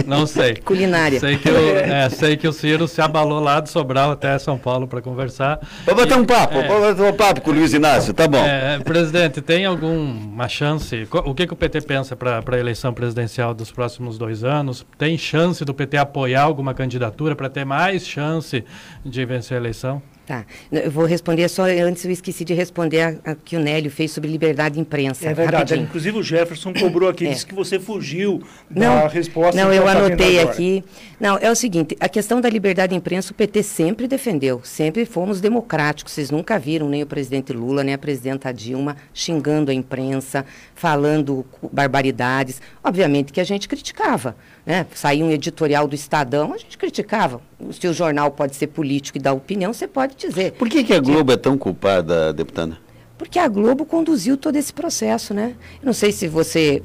Não 0.06 0.26
sei. 0.26 0.56
Culinária. 0.56 1.20
Sei 1.20 1.36
que, 1.36 1.48
o, 1.48 1.76
é, 1.76 2.08
sei 2.10 2.36
que 2.36 2.46
o 2.46 2.52
Ciro 2.52 2.86
se 2.88 3.00
abalou 3.00 3.40
lá 3.40 3.60
de 3.60 3.70
Sobral 3.70 4.10
até 4.10 4.38
São 4.38 4.58
Paulo 4.58 4.86
para 4.86 5.00
conversar. 5.00 5.60
Vamos 5.84 6.02
bater 6.02 6.16
um 6.16 6.24
papo, 6.24 6.58
é, 6.58 6.68
vamos 6.68 6.88
bater 6.88 7.12
um 7.12 7.16
papo 7.16 7.40
com 7.40 7.50
o 7.50 7.54
Luiz 7.54 7.72
Inácio, 7.72 8.12
tá 8.12 8.26
bom. 8.26 8.44
É, 8.44 8.78
presidente, 8.80 9.40
tem 9.40 9.64
alguma 9.64 10.48
chance? 10.48 11.06
O 11.10 11.34
que, 11.34 11.46
que 11.46 11.52
o 11.52 11.56
PT 11.56 11.82
pensa 11.82 12.16
para 12.16 12.42
a 12.46 12.58
eleição 12.58 12.92
presidencial 12.92 13.54
dos 13.54 13.70
próximos 13.70 14.18
dois 14.18 14.44
anos? 14.44 14.86
Tem 14.96 15.16
chance 15.16 15.64
do 15.64 15.74
PT 15.74 15.96
apoiar 15.96 16.42
alguma 16.42 16.74
candidatura 16.74 17.34
para 17.34 17.47
ter 17.48 17.64
mais 17.64 18.06
chance 18.06 18.64
de 19.04 19.24
vencer 19.24 19.56
a 19.56 19.60
eleição? 19.60 20.02
Tá. 20.28 20.44
Eu 20.70 20.90
vou 20.90 21.06
responder 21.06 21.48
só 21.48 21.62
antes 21.62 22.04
eu 22.04 22.10
esqueci 22.10 22.44
de 22.44 22.52
responder 22.52 23.00
a, 23.00 23.30
a 23.30 23.34
que 23.34 23.56
o 23.56 23.60
Nélio 23.60 23.90
fez 23.90 24.10
sobre 24.10 24.30
liberdade 24.30 24.74
de 24.74 24.80
imprensa. 24.82 25.26
É 25.26 25.32
verdade. 25.32 25.56
Rapidinho. 25.56 25.84
Inclusive 25.84 26.18
o 26.18 26.22
Jefferson 26.22 26.74
cobrou 26.74 27.08
aqui, 27.08 27.26
é. 27.26 27.30
disse 27.30 27.46
que 27.46 27.54
você 27.54 27.80
fugiu 27.80 28.42
da 28.68 29.00
não, 29.00 29.08
resposta. 29.08 29.58
Não, 29.58 29.72
eu 29.72 29.84
tá 29.84 29.92
anotei 29.92 30.38
aqui. 30.38 30.84
Não, 31.18 31.38
é 31.38 31.50
o 31.50 31.54
seguinte, 31.54 31.96
a 31.98 32.10
questão 32.10 32.42
da 32.42 32.50
liberdade 32.50 32.90
de 32.90 32.96
imprensa 32.96 33.32
o 33.32 33.34
PT 33.34 33.62
sempre 33.62 34.06
defendeu, 34.06 34.60
sempre 34.62 35.06
fomos 35.06 35.40
democráticos. 35.40 36.12
Vocês 36.12 36.30
nunca 36.30 36.58
viram 36.58 36.90
nem 36.90 37.02
o 37.02 37.06
presidente 37.06 37.54
Lula, 37.54 37.82
nem 37.82 37.94
a 37.94 37.98
presidenta 37.98 38.52
Dilma 38.52 38.98
xingando 39.14 39.70
a 39.70 39.74
imprensa, 39.74 40.44
falando 40.74 41.46
barbaridades. 41.72 42.60
Obviamente 42.84 43.32
que 43.32 43.40
a 43.40 43.44
gente 43.44 43.66
criticava. 43.66 44.36
Né? 44.68 44.84
Saiu 44.94 45.24
um 45.24 45.30
editorial 45.30 45.88
do 45.88 45.94
Estadão, 45.94 46.52
a 46.52 46.58
gente 46.58 46.76
criticava. 46.76 47.40
Se 47.72 47.88
o 47.88 47.94
jornal 47.94 48.30
pode 48.30 48.54
ser 48.54 48.66
político 48.66 49.16
e 49.16 49.20
dar 49.20 49.32
opinião, 49.32 49.72
você 49.72 49.88
pode 49.88 50.14
dizer. 50.14 50.52
Por 50.52 50.68
que, 50.68 50.84
que 50.84 50.92
a 50.92 51.00
Globo 51.00 51.32
é 51.32 51.38
tão 51.38 51.56
culpada, 51.56 52.34
deputada? 52.34 52.76
Porque 53.16 53.38
a 53.38 53.48
Globo 53.48 53.86
conduziu 53.86 54.36
todo 54.36 54.56
esse 54.56 54.70
processo, 54.70 55.32
né? 55.32 55.54
Eu 55.80 55.86
não 55.86 55.94
sei 55.94 56.12
se 56.12 56.28
você. 56.28 56.82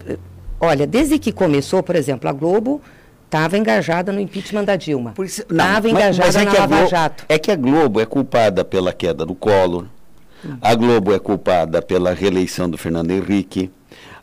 Olha, 0.61 0.87
desde 0.87 1.19
que 1.19 1.33
começou, 1.33 1.83
por 1.83 1.97
exemplo, 1.97 2.29
a 2.29 2.31
Globo 2.31 2.81
estava 3.25 3.57
engajada 3.57 4.13
no 4.13 4.19
impeachment 4.21 4.63
da 4.63 4.77
Dilma. 4.77 5.13
Estava 5.19 5.89
engajada 5.89 6.25
mas, 6.25 6.35
mas 6.35 6.41
é 6.41 6.45
na 6.45 6.53
Lava 6.53 6.75
Globo, 6.77 6.89
Jato. 6.89 7.25
É 7.27 7.37
que 7.37 7.51
a 7.51 7.55
Globo 7.57 7.99
é 7.99 8.05
culpada 8.05 8.63
pela 8.63 8.93
queda 8.93 9.25
do 9.25 9.35
Collor. 9.35 9.87
Hum. 10.45 10.55
A 10.61 10.73
Globo 10.73 11.13
é 11.13 11.19
culpada 11.19 11.81
pela 11.81 12.13
reeleição 12.13 12.69
do 12.69 12.77
Fernando 12.77 13.11
Henrique. 13.11 13.69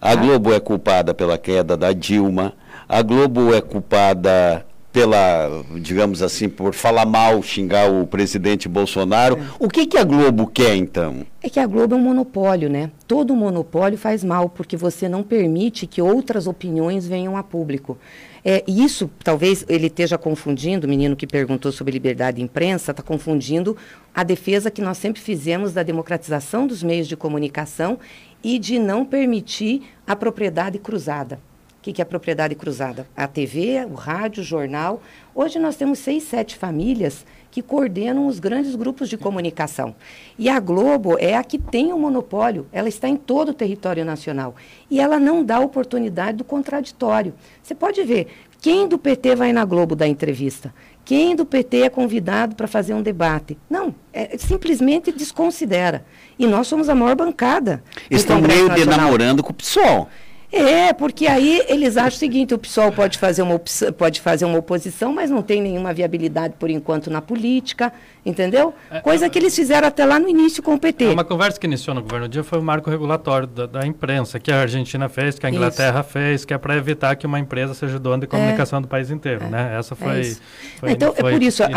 A 0.00 0.12
ah. 0.12 0.16
Globo 0.16 0.50
é 0.50 0.58
culpada 0.58 1.12
pela 1.12 1.36
queda 1.36 1.76
da 1.76 1.92
Dilma. 1.92 2.54
A 2.92 3.02
Globo 3.02 3.54
é 3.54 3.60
culpada 3.60 4.66
pela, 4.92 5.64
digamos 5.80 6.24
assim, 6.24 6.48
por 6.48 6.74
falar 6.74 7.06
mal, 7.06 7.40
xingar 7.40 7.88
o 7.88 8.04
presidente 8.04 8.68
Bolsonaro. 8.68 9.38
É. 9.38 9.42
O 9.60 9.68
que, 9.68 9.86
que 9.86 9.96
a 9.96 10.02
Globo 10.02 10.48
quer, 10.48 10.74
então? 10.74 11.24
É 11.40 11.48
que 11.48 11.60
a 11.60 11.66
Globo 11.68 11.94
é 11.94 11.96
um 11.96 12.02
monopólio, 12.02 12.68
né? 12.68 12.90
Todo 13.06 13.36
monopólio 13.36 13.96
faz 13.96 14.24
mal, 14.24 14.48
porque 14.48 14.76
você 14.76 15.08
não 15.08 15.22
permite 15.22 15.86
que 15.86 16.02
outras 16.02 16.48
opiniões 16.48 17.06
venham 17.06 17.36
a 17.36 17.44
público. 17.44 17.96
É, 18.44 18.64
isso, 18.66 19.08
talvez 19.22 19.64
ele 19.68 19.86
esteja 19.86 20.18
confundindo, 20.18 20.88
o 20.88 20.90
menino 20.90 21.14
que 21.14 21.28
perguntou 21.28 21.70
sobre 21.70 21.92
liberdade 21.92 22.38
de 22.38 22.42
imprensa, 22.42 22.90
está 22.90 23.04
confundindo 23.04 23.76
a 24.12 24.24
defesa 24.24 24.68
que 24.68 24.82
nós 24.82 24.98
sempre 24.98 25.22
fizemos 25.22 25.72
da 25.72 25.84
democratização 25.84 26.66
dos 26.66 26.82
meios 26.82 27.06
de 27.06 27.16
comunicação 27.16 28.00
e 28.42 28.58
de 28.58 28.80
não 28.80 29.04
permitir 29.04 29.82
a 30.04 30.16
propriedade 30.16 30.76
cruzada. 30.80 31.38
O 31.80 31.82
que, 31.82 31.94
que 31.94 32.02
é 32.02 32.04
propriedade 32.04 32.54
cruzada? 32.54 33.06
A 33.16 33.26
TV, 33.26 33.86
o 33.90 33.94
rádio, 33.94 34.42
o 34.42 34.44
jornal. 34.44 35.02
Hoje 35.34 35.58
nós 35.58 35.76
temos 35.76 35.98
seis, 35.98 36.24
sete 36.24 36.54
famílias 36.54 37.24
que 37.50 37.62
coordenam 37.62 38.26
os 38.26 38.38
grandes 38.38 38.74
grupos 38.74 39.08
de 39.08 39.16
comunicação. 39.16 39.96
E 40.38 40.50
a 40.50 40.60
Globo 40.60 41.16
é 41.18 41.34
a 41.34 41.42
que 41.42 41.56
tem 41.56 41.90
o 41.90 41.98
monopólio, 41.98 42.66
ela 42.70 42.86
está 42.86 43.08
em 43.08 43.16
todo 43.16 43.48
o 43.48 43.54
território 43.54 44.04
nacional. 44.04 44.54
E 44.90 45.00
ela 45.00 45.18
não 45.18 45.42
dá 45.42 45.58
oportunidade 45.58 46.36
do 46.36 46.44
contraditório. 46.44 47.32
Você 47.62 47.74
pode 47.74 48.02
ver, 48.04 48.26
quem 48.60 48.86
do 48.86 48.98
PT 48.98 49.34
vai 49.34 49.50
na 49.50 49.64
Globo 49.64 49.96
dar 49.96 50.06
entrevista? 50.06 50.74
Quem 51.02 51.34
do 51.34 51.46
PT 51.46 51.78
é 51.78 51.88
convidado 51.88 52.54
para 52.54 52.68
fazer 52.68 52.92
um 52.92 53.00
debate? 53.00 53.56
Não, 53.70 53.94
é, 54.12 54.36
simplesmente 54.36 55.10
desconsidera. 55.10 56.04
E 56.38 56.46
nós 56.46 56.66
somos 56.66 56.90
a 56.90 56.94
maior 56.94 57.16
bancada. 57.16 57.82
Estão 58.10 58.38
meio 58.38 58.68
de 58.68 58.84
namorando 58.84 59.42
com 59.42 59.50
o 59.50 59.54
PSOL. 59.54 60.10
É, 60.52 60.92
porque 60.92 61.28
aí 61.28 61.62
eles 61.68 61.96
acham 61.96 62.16
o 62.16 62.18
seguinte, 62.18 62.54
o 62.54 62.58
PSOL 62.58 62.90
pode 62.90 63.18
fazer, 63.18 63.42
uma 63.42 63.60
pode 63.96 64.20
fazer 64.20 64.44
uma 64.44 64.58
oposição, 64.58 65.12
mas 65.12 65.30
não 65.30 65.42
tem 65.42 65.62
nenhuma 65.62 65.94
viabilidade 65.94 66.54
por 66.58 66.68
enquanto 66.68 67.08
na 67.08 67.22
política, 67.22 67.92
entendeu? 68.24 68.74
É, 68.90 69.00
Coisa 69.00 69.26
é, 69.26 69.28
que 69.28 69.38
eles 69.38 69.54
fizeram 69.54 69.88
até 69.88 70.04
lá 70.04 70.18
no 70.18 70.28
início 70.28 70.62
com 70.62 70.74
o 70.74 70.78
PT. 70.78 71.04
É 71.04 71.10
uma 71.10 71.24
conversa 71.24 71.58
que 71.58 71.66
iniciou 71.66 71.94
no 71.94 72.02
governo 72.02 72.28
dia 72.28 72.44
foi 72.44 72.58
o 72.58 72.62
marco 72.62 72.90
regulatório 72.90 73.46
da, 73.46 73.66
da 73.66 73.86
imprensa, 73.86 74.38
que 74.38 74.50
a 74.50 74.60
Argentina 74.60 75.08
fez, 75.08 75.38
que 75.38 75.46
a 75.46 75.50
Inglaterra 75.50 76.00
Isso. 76.00 76.10
fez, 76.10 76.44
que 76.44 76.54
é 76.54 76.58
para 76.58 76.76
evitar 76.76 77.14
que 77.16 77.26
uma 77.26 77.38
empresa 77.38 77.74
seja 77.74 77.98
dona 77.98 78.18
de 78.18 78.26
comunicação 78.26 78.78
é, 78.78 78.82
do 78.82 78.88
país 78.88 79.10
inteiro, 79.10 79.46
né? 79.48 79.76
Essa 79.78 79.94
foi, 79.94 80.36
foi 80.78 80.92
Então, 80.92 81.14
foi 81.14 81.30
é 81.30 81.34
por 81.34 81.42
isso, 81.42 81.62
a, 81.62 81.68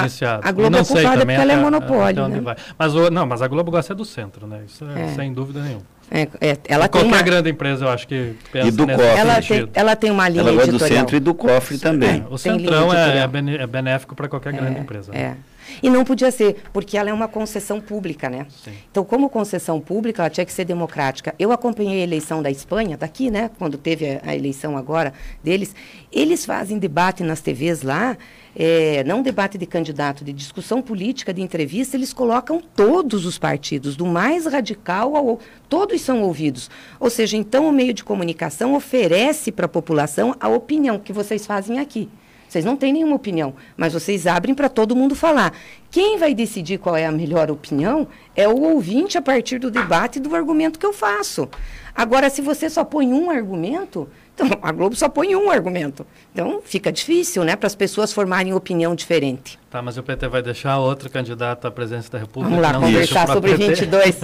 a 0.42 0.52
Globo 0.52 0.78
é 0.78 0.84
culpada 0.84 1.26
porque 1.26 1.32
ela 1.32 1.54
é 1.54 1.58
monopólio, 1.58 2.28
né? 2.28 2.56
Mas, 2.78 2.96
o, 2.96 3.10
não, 3.10 3.26
mas 3.26 3.42
a 3.42 3.48
Globo 3.48 3.72
gosta 3.72 3.94
do 3.96 4.06
centro, 4.06 4.48
né? 4.48 4.62
Isso 4.66 4.86
é, 4.86 5.08
sem 5.10 5.34
dúvida 5.34 5.62
nenhuma. 5.62 5.94
É, 6.12 6.28
é, 6.42 6.58
ela 6.66 6.88
Qualquer 6.88 7.08
uma... 7.08 7.22
grande 7.24 7.50
empresa, 7.50 7.86
eu 7.86 7.90
acho 7.90 8.08
que 8.08 8.36
pensa 8.52 8.68
e 8.68 8.72
do 8.72 8.86
cofre. 8.86 9.04
Ela 9.04 9.42
tem, 9.42 9.70
ela 9.74 9.96
tem 9.96 10.12
uma 10.12 10.30
linha 10.30 10.42
ela 10.42 10.52
editorial. 10.52 10.80
do 10.80 10.96
centro 10.96 11.16
e 11.16 11.20
do 11.20 11.34
cofre 11.34 11.80
também. 11.80 12.24
É, 12.30 12.34
o 12.34 12.38
centrão 12.38 12.94
é, 12.94 13.18
é, 13.20 13.68
benéfico 13.68 14.16
para 14.16 14.28
qualquer 14.28 14.54
grande 14.54 14.78
é, 14.78 14.82
empresa. 14.82 15.12
Né? 15.12 15.20
É. 15.20 15.53
E 15.82 15.90
não 15.90 16.04
podia 16.04 16.32
ser, 16.32 16.64
porque 16.72 16.98
ela 16.98 17.10
é 17.10 17.14
uma 17.14 17.28
concessão 17.28 17.80
pública, 17.80 18.30
né? 18.30 18.48
Sim. 18.64 18.74
Então, 18.92 19.04
como 19.04 19.30
concessão 19.30 19.80
pública, 19.80 20.22
ela 20.22 20.30
tinha 20.30 20.46
que 20.46 20.54
ser 20.54 20.66
democrática. 20.66 21.34
Eu 21.38 21.52
acompanhei 21.52 22.02
a 22.02 22.04
eleição 22.04 22.42
da 22.42 22.52
Espanha, 22.52 22.98
daqui, 22.98 23.30
né? 23.30 23.50
Quando 23.58 23.78
teve 23.78 24.06
a, 24.10 24.22
a 24.24 24.36
eleição 24.36 24.78
agora 24.78 25.14
deles. 25.44 25.76
Eles 26.12 26.46
fazem 26.46 26.78
debate 26.78 27.24
nas 27.24 27.42
TVs 27.42 27.82
lá 27.82 28.18
é, 28.56 29.04
não 29.04 29.22
debate 29.22 29.58
de 29.58 29.66
candidato, 29.66 30.24
de 30.24 30.32
discussão 30.32 30.82
política, 30.82 31.34
de 31.34 31.42
entrevista, 31.42 31.98
eles 31.98 32.14
colocam 32.14 32.62
todos 32.76 33.26
os 33.26 33.38
partidos, 33.38 33.96
do 33.96 34.06
mais 34.06 34.46
radical 34.46 35.16
ao. 35.16 35.40
Todos 35.68 36.02
são 36.02 36.22
ouvidos. 36.22 36.70
Ou 37.00 37.10
seja, 37.10 37.36
então 37.36 37.68
o 37.68 37.72
meio 37.72 37.94
de 37.94 38.04
comunicação 38.04 38.76
oferece 38.76 39.52
para 39.52 39.66
a 39.66 39.70
população 39.70 40.36
a 40.40 40.48
opinião 40.48 41.00
que 41.00 41.12
vocês 41.12 41.46
fazem 41.46 41.80
aqui. 41.80 42.10
Vocês 42.54 42.66
não 42.66 42.78
têm 42.78 42.94
nenhuma 42.94 43.16
opinião, 43.16 43.56
mas 43.76 43.94
vocês 43.94 44.28
abrem 44.28 44.54
para 44.54 44.70
todo 44.70 44.96
mundo 44.96 45.16
falar. 45.16 45.58
Quem 45.90 46.20
vai 46.20 46.36
decidir 46.36 46.78
qual 46.78 46.96
é 46.96 47.04
a 47.04 47.12
melhor 47.12 47.50
opinião 47.50 48.08
é 48.36 48.48
o 48.48 48.62
ouvinte 48.62 49.18
a 49.18 49.24
partir 49.24 49.58
do 49.58 49.72
debate 49.72 50.18
e 50.18 50.22
do 50.22 50.36
argumento 50.36 50.78
que 50.78 50.86
eu 50.86 50.94
faço. 50.94 51.50
Agora, 51.96 52.30
se 52.30 52.44
você 52.44 52.70
só 52.70 52.84
põe 52.84 53.12
um 53.12 53.32
argumento, 53.32 54.08
então 54.34 54.50
a 54.62 54.72
Globo 54.72 54.96
só 54.96 55.08
põe 55.08 55.36
um 55.36 55.50
argumento. 55.50 56.06
Então 56.34 56.62
fica 56.64 56.92
difícil, 56.92 57.44
né, 57.44 57.56
para 57.56 57.68
as 57.68 57.76
pessoas 57.76 58.12
formarem 58.12 58.54
opinião 58.54 58.96
diferente. 58.96 59.60
Tá, 59.70 59.82
mas 59.82 59.98
o 59.98 60.04
PT 60.04 60.28
vai 60.28 60.42
deixar 60.42 60.80
outro 60.80 61.10
candidato 61.10 61.68
à 61.68 61.72
presidência 61.72 62.12
da 62.12 62.20
República? 62.20 62.56
Vamos 62.56 62.62
lá 62.62 62.80
conversar 62.80 63.28
sobre 63.28 63.52
PT. 63.52 63.68
22. 63.68 64.16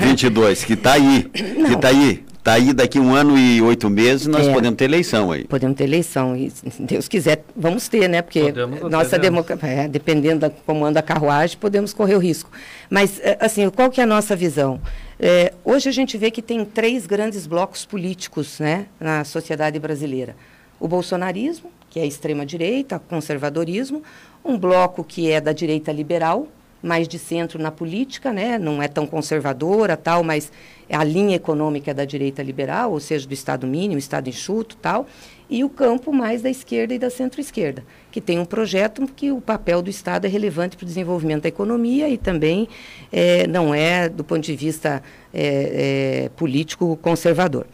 22, 0.00 0.64
que 0.64 0.72
está 0.74 0.92
aí, 0.92 1.30
não. 1.56 1.68
que 1.68 1.74
está 1.74 1.88
aí. 1.88 2.24
Está 2.46 2.52
aí 2.52 2.72
daqui 2.72 3.00
um 3.00 3.12
ano 3.12 3.36
e 3.36 3.60
oito 3.60 3.90
meses, 3.90 4.28
nós 4.28 4.46
é, 4.46 4.52
podemos 4.52 4.76
ter 4.76 4.84
eleição 4.84 5.32
aí. 5.32 5.42
Podemos 5.48 5.76
ter 5.76 5.82
eleição. 5.82 6.36
E 6.36 6.48
se 6.48 6.80
Deus 6.80 7.08
quiser, 7.08 7.44
vamos 7.56 7.88
ter, 7.88 8.08
né? 8.08 8.22
Porque 8.22 8.38
podemos, 8.38 8.88
nossa 8.88 9.18
democracia, 9.18 9.68
é, 9.68 9.88
dependendo 9.88 10.42
da 10.42 10.50
como 10.64 10.84
anda 10.84 11.00
a 11.00 11.02
carruagem, 11.02 11.58
podemos 11.58 11.92
correr 11.92 12.14
o 12.14 12.20
risco. 12.20 12.48
Mas, 12.88 13.18
é, 13.18 13.36
assim, 13.40 13.68
qual 13.68 13.90
que 13.90 14.00
é 14.00 14.04
a 14.04 14.06
nossa 14.06 14.36
visão? 14.36 14.80
É, 15.18 15.54
hoje 15.64 15.88
a 15.88 15.92
gente 15.92 16.18
vê 16.18 16.30
que 16.30 16.42
tem 16.42 16.62
três 16.64 17.06
grandes 17.06 17.46
blocos 17.46 17.86
políticos 17.86 18.60
né, 18.60 18.86
na 19.00 19.24
sociedade 19.24 19.78
brasileira. 19.78 20.36
O 20.78 20.86
bolsonarismo, 20.86 21.70
que 21.88 21.98
é 21.98 22.02
a 22.02 22.06
extrema-direita, 22.06 22.98
conservadorismo, 22.98 24.02
um 24.44 24.58
bloco 24.58 25.02
que 25.02 25.30
é 25.30 25.40
da 25.40 25.52
direita 25.52 25.90
liberal, 25.90 26.46
mais 26.82 27.08
de 27.08 27.18
centro 27.18 27.58
na 27.58 27.70
política, 27.70 28.30
né? 28.30 28.58
não 28.58 28.82
é 28.82 28.88
tão 28.88 29.06
conservadora, 29.06 29.96
tal, 29.96 30.22
mas 30.22 30.52
a 30.90 31.02
linha 31.02 31.36
econômica 31.36 31.92
da 31.92 32.04
direita 32.04 32.42
liberal, 32.42 32.92
ou 32.92 33.00
seja, 33.00 33.26
do 33.26 33.34
Estado 33.34 33.66
mínimo, 33.66 33.98
Estado 33.98 34.28
enxuto, 34.28 34.76
tal, 34.76 35.06
e 35.48 35.62
o 35.64 35.68
campo 35.68 36.12
mais 36.12 36.42
da 36.42 36.50
esquerda 36.50 36.94
e 36.94 36.98
da 36.98 37.10
centro-esquerda, 37.10 37.84
que 38.10 38.20
tem 38.20 38.38
um 38.38 38.44
projeto 38.44 39.06
que 39.06 39.30
o 39.30 39.40
papel 39.40 39.80
do 39.82 39.90
Estado 39.90 40.26
é 40.26 40.28
relevante 40.28 40.76
para 40.76 40.84
o 40.84 40.86
desenvolvimento 40.86 41.42
da 41.42 41.48
economia 41.48 42.08
e 42.08 42.16
também 42.16 42.68
é, 43.12 43.46
não 43.46 43.74
é, 43.74 44.08
do 44.08 44.24
ponto 44.24 44.42
de 44.42 44.56
vista 44.56 45.02
é, 45.32 46.24
é, 46.24 46.28
político, 46.30 46.96
conservador. 47.02 47.66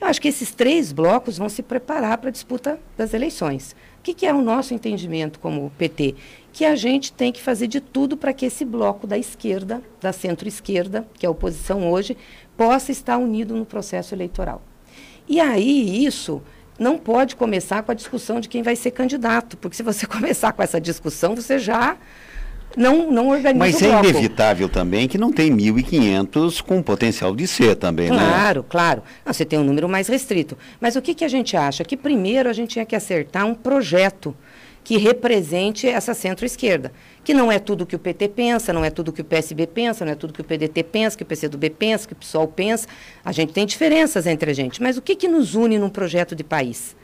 Eu 0.00 0.06
acho 0.06 0.20
que 0.20 0.28
esses 0.28 0.52
três 0.52 0.92
blocos 0.92 1.38
vão 1.38 1.48
se 1.48 1.62
preparar 1.62 2.18
para 2.18 2.28
a 2.28 2.32
disputa 2.32 2.78
das 2.96 3.12
eleições. 3.12 3.74
O 3.98 4.02
que, 4.02 4.14
que 4.14 4.26
é 4.26 4.32
o 4.32 4.40
nosso 4.40 4.72
entendimento 4.72 5.40
como 5.40 5.72
PT? 5.76 6.14
que 6.58 6.64
a 6.64 6.74
gente 6.74 7.12
tem 7.12 7.30
que 7.30 7.40
fazer 7.40 7.68
de 7.68 7.80
tudo 7.80 8.16
para 8.16 8.32
que 8.32 8.44
esse 8.44 8.64
bloco 8.64 9.06
da 9.06 9.16
esquerda, 9.16 9.80
da 10.00 10.12
centro-esquerda, 10.12 11.06
que 11.14 11.24
é 11.24 11.28
a 11.28 11.30
oposição 11.30 11.88
hoje, 11.88 12.16
possa 12.58 12.90
estar 12.90 13.16
unido 13.16 13.54
no 13.54 13.64
processo 13.64 14.14
eleitoral. 14.14 14.60
E 15.28 15.40
aí 15.40 16.04
isso 16.04 16.42
não 16.78 16.98
pode 16.98 17.36
começar 17.36 17.82
com 17.84 17.92
a 17.92 17.94
discussão 17.94 18.40
de 18.40 18.48
quem 18.48 18.62
vai 18.62 18.74
ser 18.74 18.90
candidato, 18.90 19.56
porque 19.56 19.76
se 19.76 19.82
você 19.82 20.04
começar 20.06 20.52
com 20.52 20.62
essa 20.62 20.80
discussão, 20.80 21.36
você 21.36 21.58
já 21.58 21.96
não, 22.76 23.10
não 23.10 23.28
organiza 23.28 23.58
Mas 23.58 23.80
é 23.80 24.10
inevitável 24.10 24.68
também 24.68 25.06
que 25.08 25.16
não 25.16 25.32
tem 25.32 25.50
1.500 25.50 26.60
com 26.60 26.82
potencial 26.82 27.34
de 27.34 27.46
ser 27.46 27.76
também, 27.76 28.08
claro, 28.08 28.22
né? 28.22 28.30
Claro, 28.30 28.66
claro. 28.68 29.02
Você 29.24 29.44
tem 29.44 29.58
um 29.58 29.64
número 29.64 29.88
mais 29.88 30.08
restrito. 30.08 30.58
Mas 30.80 30.96
o 30.96 31.02
que, 31.02 31.14
que 31.14 31.24
a 31.24 31.28
gente 31.28 31.56
acha? 31.56 31.84
Que 31.84 31.96
primeiro 31.96 32.48
a 32.48 32.52
gente 32.52 32.70
tinha 32.70 32.84
que 32.84 32.96
acertar 32.96 33.46
um 33.46 33.54
projeto 33.54 34.36
que 34.88 34.96
represente 34.96 35.86
essa 35.86 36.14
centro-esquerda, 36.14 36.90
que 37.22 37.34
não 37.34 37.52
é 37.52 37.58
tudo 37.58 37.84
que 37.84 37.94
o 37.94 37.98
PT 37.98 38.26
pensa, 38.28 38.72
não 38.72 38.82
é 38.82 38.88
tudo 38.88 39.12
que 39.12 39.20
o 39.20 39.24
PSB 39.24 39.66
pensa, 39.66 40.02
não 40.02 40.12
é 40.12 40.14
tudo 40.14 40.32
que 40.32 40.40
o 40.40 40.44
PDT 40.44 40.82
pensa, 40.82 41.14
que 41.14 41.22
o 41.22 41.26
PCdoB 41.26 41.68
pensa, 41.68 42.06
que 42.08 42.14
o 42.14 42.16
PSOL 42.16 42.48
pensa. 42.48 42.88
A 43.22 43.30
gente 43.30 43.52
tem 43.52 43.66
diferenças 43.66 44.26
entre 44.26 44.50
a 44.50 44.54
gente, 44.54 44.82
mas 44.82 44.96
o 44.96 45.02
que, 45.02 45.14
que 45.14 45.28
nos 45.28 45.54
une 45.54 45.78
num 45.78 45.90
projeto 45.90 46.34
de 46.34 46.42
país? 46.42 46.96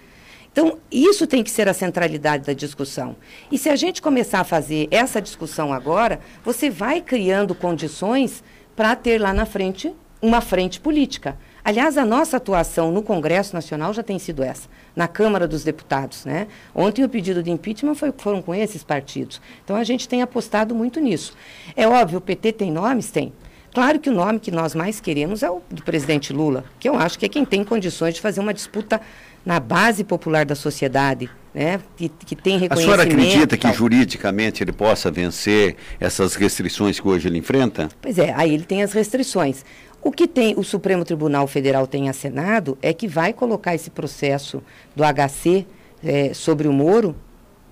Então, 0.51 0.78
isso 0.91 1.26
tem 1.26 1.45
que 1.45 1.51
ser 1.51 1.68
a 1.68 1.74
centralidade 1.74 2.47
da 2.47 2.55
discussão. 2.55 3.16
E 3.53 3.59
se 3.59 3.68
a 3.68 3.76
gente 3.76 4.01
começar 4.01 4.41
a 4.41 4.45
fazer 4.45 4.89
essa 4.91 5.20
discussão 5.20 5.70
agora, 5.70 6.20
você 6.43 6.70
vai 6.70 7.03
criando 7.03 7.55
condições 7.55 8.43
para 8.74 8.97
ter 8.97 9.20
lá 9.20 9.35
na 9.35 9.45
frente 9.45 9.95
uma 10.22 10.41
frente 10.41 10.80
política. 10.80 11.37
Aliás, 11.62 11.99
a 11.99 12.05
nossa 12.07 12.39
atuação 12.39 12.91
no 12.91 13.03
Congresso 13.03 13.55
Nacional 13.55 13.93
já 13.93 14.03
tem 14.03 14.18
sido 14.18 14.43
essa, 14.43 14.70
na 14.95 15.09
Câmara 15.09 15.47
dos 15.47 15.64
Deputados. 15.64 16.24
Né? 16.24 16.47
Ontem 16.74 17.05
o 17.05 17.09
pedido 17.09 17.42
de 17.42 17.51
impeachment 17.51 17.95
foi, 17.95 18.12
foram 18.16 18.42
com 18.42 18.55
esses 18.55 18.82
partidos. 18.82 19.40
Então 19.64 19.76
a 19.76 19.84
gente 19.84 20.09
tem 20.09 20.22
apostado 20.22 20.74
muito 20.74 21.01
nisso. 21.01 21.34
É 21.76 21.86
óbvio, 21.86 22.18
o 22.18 22.22
PT 22.22 22.53
tem 22.53 22.70
nomes? 22.70 23.11
Tem. 23.11 23.32
Claro 23.74 23.99
que 23.99 24.09
o 24.09 24.12
nome 24.12 24.38
que 24.38 24.53
nós 24.53 24.72
mais 24.72 25.01
queremos 25.01 25.42
é 25.42 25.51
o 25.51 25.61
do 25.68 25.82
presidente 25.82 26.32
Lula, 26.32 26.64
que 26.78 26.88
eu 26.88 26.95
acho 26.95 27.18
que 27.18 27.26
é 27.26 27.28
quem 27.28 27.45
tem 27.45 27.64
condições 27.64 28.14
de 28.14 28.20
fazer 28.20 28.38
uma 28.38 28.55
disputa 28.55 29.01
na 29.45 29.59
base 29.59 30.05
popular 30.05 30.47
da 30.47 30.55
sociedade, 30.55 31.28
né, 31.53 31.80
que, 31.97 32.09
que 32.09 32.36
tem 32.36 32.57
reconhecimento. 32.57 32.72
A 32.72 32.76
senhora 32.76 33.03
acredita 33.03 33.57
que 33.57 33.72
juridicamente 33.72 34.62
ele 34.62 34.72
possa 34.72 35.11
vencer 35.11 35.76
essas 35.99 36.36
restrições 36.36 37.01
que 37.01 37.07
hoje 37.07 37.26
ele 37.26 37.36
enfrenta? 37.36 37.88
Pois 38.01 38.16
é, 38.16 38.32
aí 38.36 38.55
ele 38.55 38.64
tem 38.64 38.82
as 38.82 38.92
restrições. 38.92 39.64
O 40.05 40.12
que 40.12 40.28
tem 40.28 40.55
o 40.55 40.62
Supremo 40.62 41.02
Tribunal 41.02 41.46
Federal 41.46 41.86
tem 41.86 42.11
assinado 42.11 42.76
é 42.82 42.92
que 42.92 43.09
vai 43.09 43.32
colocar 43.32 43.74
esse 43.74 43.88
processo 43.88 44.62
do 44.94 45.02
HC 45.02 45.66
é, 46.05 46.34
sobre 46.34 46.68
o 46.68 46.72
Moro 46.74 47.16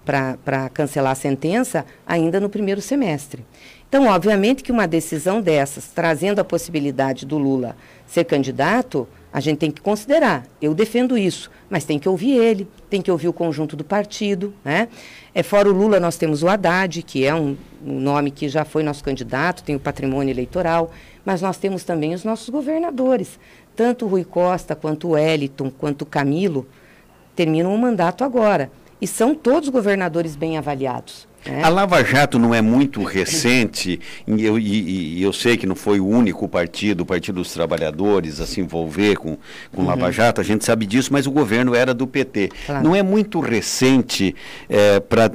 para 0.03 0.71
cancelar 0.71 1.13
a 1.13 1.15
sentença 1.15 1.85
ainda 2.07 2.41
no 2.41 2.49
primeiro 2.49 2.81
semestre. 2.81 3.45
Então, 3.87 4.07
obviamente 4.07 4.63
que 4.63 4.73
uma 4.73 4.89
decisão 4.89 5.43
dessas, 5.43 5.89
trazendo 5.89 6.39
a 6.39 6.45
possibilidade 6.45 7.27
do 7.27 7.37
Lula 7.37 7.77
ser 8.07 8.25
candidato, 8.25 9.07
a 9.31 9.39
gente 9.39 9.59
tem 9.59 9.71
que 9.71 9.83
considerar. 9.83 10.47
Eu 10.61 10.75
defendo 10.75 11.19
isso, 11.19 11.51
mas 11.69 11.85
tem 11.85 11.99
que 11.99 12.09
ouvir 12.09 12.39
ele, 12.39 12.67
tem 12.89 13.03
que 13.03 13.11
ouvir 13.11 13.29
o 13.29 13.33
conjunto 13.33 13.77
do 13.77 13.85
partido. 13.85 14.55
Né? 14.65 14.89
É, 15.35 15.43
fora 15.43 15.69
o 15.69 15.73
Lula, 15.73 16.01
nós 16.01 16.17
temos 16.17 16.43
o 16.43 16.49
Haddad, 16.49 17.03
que 17.03 17.27
é 17.27 17.35
um, 17.35 17.57
um 17.85 18.01
nome 18.01 18.31
que 18.31 18.49
já 18.49 18.65
foi 18.65 18.83
nosso 18.83 19.05
candidato, 19.05 19.63
tem 19.63 19.77
o 19.77 19.81
patrimônio 19.81 20.33
eleitoral, 20.33 20.91
mas 21.25 21.43
nós 21.43 21.57
temos 21.57 21.85
também 21.85 22.15
os 22.15 22.25
nossos 22.25 22.49
governadores. 22.49 23.39
Tanto 23.75 24.05
o 24.05 24.09
Rui 24.09 24.25
Costa, 24.25 24.75
quanto 24.75 25.09
o 25.09 25.11
Wellington, 25.13 25.71
quanto 25.71 26.03
o 26.03 26.07
Camilo, 26.07 26.67
terminam 27.35 27.75
o 27.75 27.79
mandato 27.79 28.25
agora. 28.25 28.71
E 29.01 29.07
são 29.07 29.35
todos 29.35 29.69
governadores 29.69 30.37
bem 30.37 30.59
avaliados. 30.59 31.27
É. 31.45 31.63
A 31.63 31.69
Lava 31.69 32.05
Jato 32.05 32.39
não 32.39 32.55
é 32.55 32.63
muito 32.63 33.03
recente, 33.03 33.99
e 34.27 34.45
eu, 34.45 34.57
e, 34.59 35.19
e 35.19 35.23
eu, 35.23 35.33
sei 35.33 35.57
que 35.57 35.67
não 35.67 35.75
foi 35.75 35.99
o 35.99 36.07
único 36.07 36.49
partido, 36.49 37.01
o 37.01 37.07
Partido 37.07 37.37
dos 37.37 37.53
Trabalhadores, 37.53 38.41
a 38.41 38.47
se 38.47 38.61
envolver 38.61 39.17
com, 39.17 39.37
com 39.73 39.83
uhum. 39.83 39.89
Lava 39.89 40.13
Jato, 40.13 40.41
a 40.41 40.45
gente 40.45 40.65
sabe 40.65 40.87
disso, 40.87 41.13
mas 41.13 41.27
o 41.27 41.33
governo 41.33 41.75
era 41.75 41.93
do 41.93 42.07
PT. 42.07 42.51
Claro. 42.65 42.85
Não 42.85 42.95
é 42.95 43.03
muito 43.03 43.41
recente 43.41 44.37
é, 44.69 45.01
para 45.01 45.33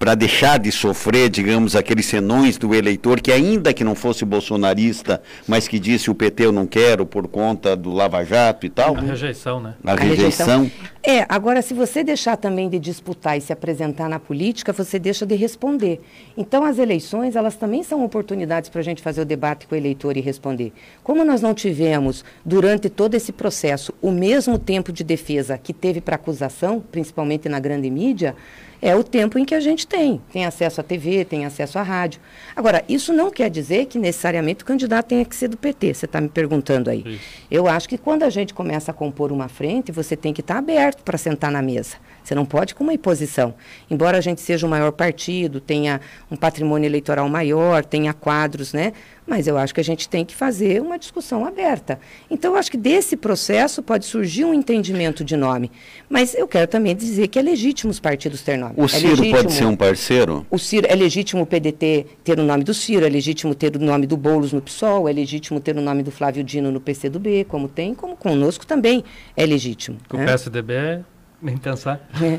para 0.00 0.14
deixar 0.14 0.58
de 0.58 0.72
sofrer, 0.72 1.28
digamos, 1.28 1.76
aqueles 1.76 2.06
senões 2.06 2.56
do 2.56 2.74
eleitor 2.74 3.20
que 3.20 3.30
ainda 3.30 3.74
que 3.74 3.84
não 3.84 3.94
fosse 3.94 4.24
bolsonarista, 4.24 5.20
mas 5.46 5.68
que 5.68 5.78
disse 5.78 6.10
o 6.10 6.14
PT 6.14 6.46
eu 6.46 6.52
não 6.52 6.66
quero 6.66 7.04
por 7.04 7.28
conta 7.28 7.76
do 7.76 7.92
Lava 7.92 8.24
Jato 8.24 8.64
e 8.64 8.70
tal. 8.70 8.96
A 8.96 9.00
rejeição, 9.00 9.60
né? 9.60 9.74
A, 9.84 9.94
rejeição. 9.94 10.70
É, 11.02 11.26
agora 11.28 11.60
se 11.60 11.74
você 11.74 12.02
deixar 12.02 12.38
também 12.38 12.70
de 12.70 12.78
disputar 12.78 13.36
e 13.36 13.42
se 13.42 13.52
apresentar 13.52 14.08
na 14.08 14.18
política, 14.18 14.72
você 14.72 14.98
deixa 14.98 15.26
de 15.26 15.34
responder. 15.34 16.00
Então 16.34 16.64
as 16.64 16.78
eleições, 16.78 17.36
elas 17.36 17.56
também 17.56 17.82
são 17.82 18.02
oportunidades 18.02 18.70
para 18.70 18.80
a 18.80 18.84
gente 18.84 19.02
fazer 19.02 19.20
o 19.20 19.26
debate 19.26 19.66
com 19.66 19.74
o 19.74 19.78
eleitor 19.78 20.16
e 20.16 20.22
responder. 20.22 20.72
Como 21.04 21.22
nós 21.26 21.42
não 21.42 21.52
tivemos, 21.52 22.24
durante 22.42 22.88
todo 22.88 23.16
esse 23.16 23.32
processo, 23.32 23.92
o 24.00 24.10
mesmo 24.10 24.58
tempo 24.58 24.92
de 24.92 25.04
defesa 25.04 25.58
que 25.58 25.74
teve 25.74 26.00
para 26.00 26.16
acusação, 26.16 26.82
principalmente 26.90 27.50
na 27.50 27.60
grande 27.60 27.90
mídia, 27.90 28.34
é 28.82 28.94
o 28.96 29.04
tempo 29.04 29.38
em 29.38 29.44
que 29.44 29.54
a 29.54 29.60
gente 29.60 29.86
tem. 29.86 30.20
Tem 30.32 30.44
acesso 30.44 30.80
à 30.80 30.84
TV, 30.84 31.24
tem 31.24 31.44
acesso 31.44 31.78
à 31.78 31.82
rádio. 31.82 32.20
Agora, 32.56 32.84
isso 32.88 33.12
não 33.12 33.30
quer 33.30 33.50
dizer 33.50 33.86
que 33.86 33.98
necessariamente 33.98 34.62
o 34.62 34.66
candidato 34.66 35.08
tenha 35.08 35.24
que 35.24 35.36
ser 35.36 35.48
do 35.48 35.56
PT, 35.56 35.94
você 35.94 36.06
está 36.06 36.20
me 36.20 36.28
perguntando 36.28 36.90
aí. 36.90 37.02
Isso. 37.06 37.24
Eu 37.50 37.66
acho 37.66 37.88
que 37.88 37.98
quando 37.98 38.22
a 38.22 38.30
gente 38.30 38.54
começa 38.54 38.90
a 38.90 38.94
compor 38.94 39.32
uma 39.32 39.48
frente, 39.48 39.92
você 39.92 40.16
tem 40.16 40.32
que 40.32 40.40
estar 40.40 40.54
tá 40.54 40.58
aberto 40.60 41.02
para 41.02 41.18
sentar 41.18 41.50
na 41.50 41.60
mesa. 41.62 41.96
Você 42.22 42.34
não 42.34 42.44
pode 42.44 42.74
com 42.74 42.84
uma 42.84 42.92
imposição. 42.92 43.54
Embora 43.90 44.18
a 44.18 44.20
gente 44.20 44.40
seja 44.40 44.66
o 44.66 44.70
maior 44.70 44.92
partido, 44.92 45.60
tenha 45.60 46.00
um 46.30 46.36
patrimônio 46.36 46.86
eleitoral 46.86 47.28
maior, 47.28 47.84
tenha 47.84 48.12
quadros, 48.12 48.72
né? 48.72 48.92
Mas 49.26 49.46
eu 49.46 49.56
acho 49.56 49.72
que 49.72 49.80
a 49.80 49.84
gente 49.84 50.08
tem 50.08 50.24
que 50.24 50.34
fazer 50.34 50.82
uma 50.82 50.98
discussão 50.98 51.46
aberta. 51.46 52.00
Então, 52.28 52.52
eu 52.52 52.58
acho 52.58 52.68
que 52.68 52.76
desse 52.76 53.16
processo 53.16 53.80
pode 53.80 54.04
surgir 54.04 54.44
um 54.44 54.52
entendimento 54.52 55.22
de 55.22 55.36
nome. 55.36 55.70
Mas 56.08 56.34
eu 56.34 56.48
quero 56.48 56.66
também 56.66 56.96
dizer 56.96 57.28
que 57.28 57.38
é 57.38 57.42
legítimo 57.42 57.92
os 57.92 58.00
partidos 58.00 58.42
ter 58.42 58.56
nome. 58.56 58.74
O 58.76 58.86
é 58.86 58.88
Ciro 58.88 59.10
legítimo, 59.10 59.36
pode 59.36 59.52
ser 59.52 59.64
um 59.66 59.76
parceiro? 59.76 60.46
O 60.50 60.58
Ciro, 60.58 60.86
é 60.90 60.96
legítimo 60.96 61.42
o 61.42 61.46
PDT 61.46 62.06
ter 62.24 62.40
o 62.40 62.42
nome 62.42 62.64
do 62.64 62.74
Ciro, 62.74 63.06
é 63.06 63.08
legítimo 63.08 63.54
ter 63.54 63.76
o 63.76 63.78
nome 63.78 64.04
do 64.04 64.16
Boulos 64.16 64.52
no 64.52 64.60
PSOL, 64.60 65.08
é 65.08 65.12
legítimo 65.12 65.60
ter 65.60 65.76
o 65.76 65.80
nome 65.80 66.02
do 66.02 66.10
Flávio 66.10 66.42
Dino 66.42 66.72
no 66.72 66.80
PCdoB, 66.80 67.44
como 67.44 67.68
tem, 67.68 67.94
como 67.94 68.16
conosco 68.16 68.66
também 68.66 69.04
é 69.36 69.46
legítimo. 69.46 69.98
O 70.12 70.16
né? 70.16 70.26
PSDB 70.26 71.04
Nem 71.42 71.56
pensar. 71.56 72.00
É. 72.22 72.38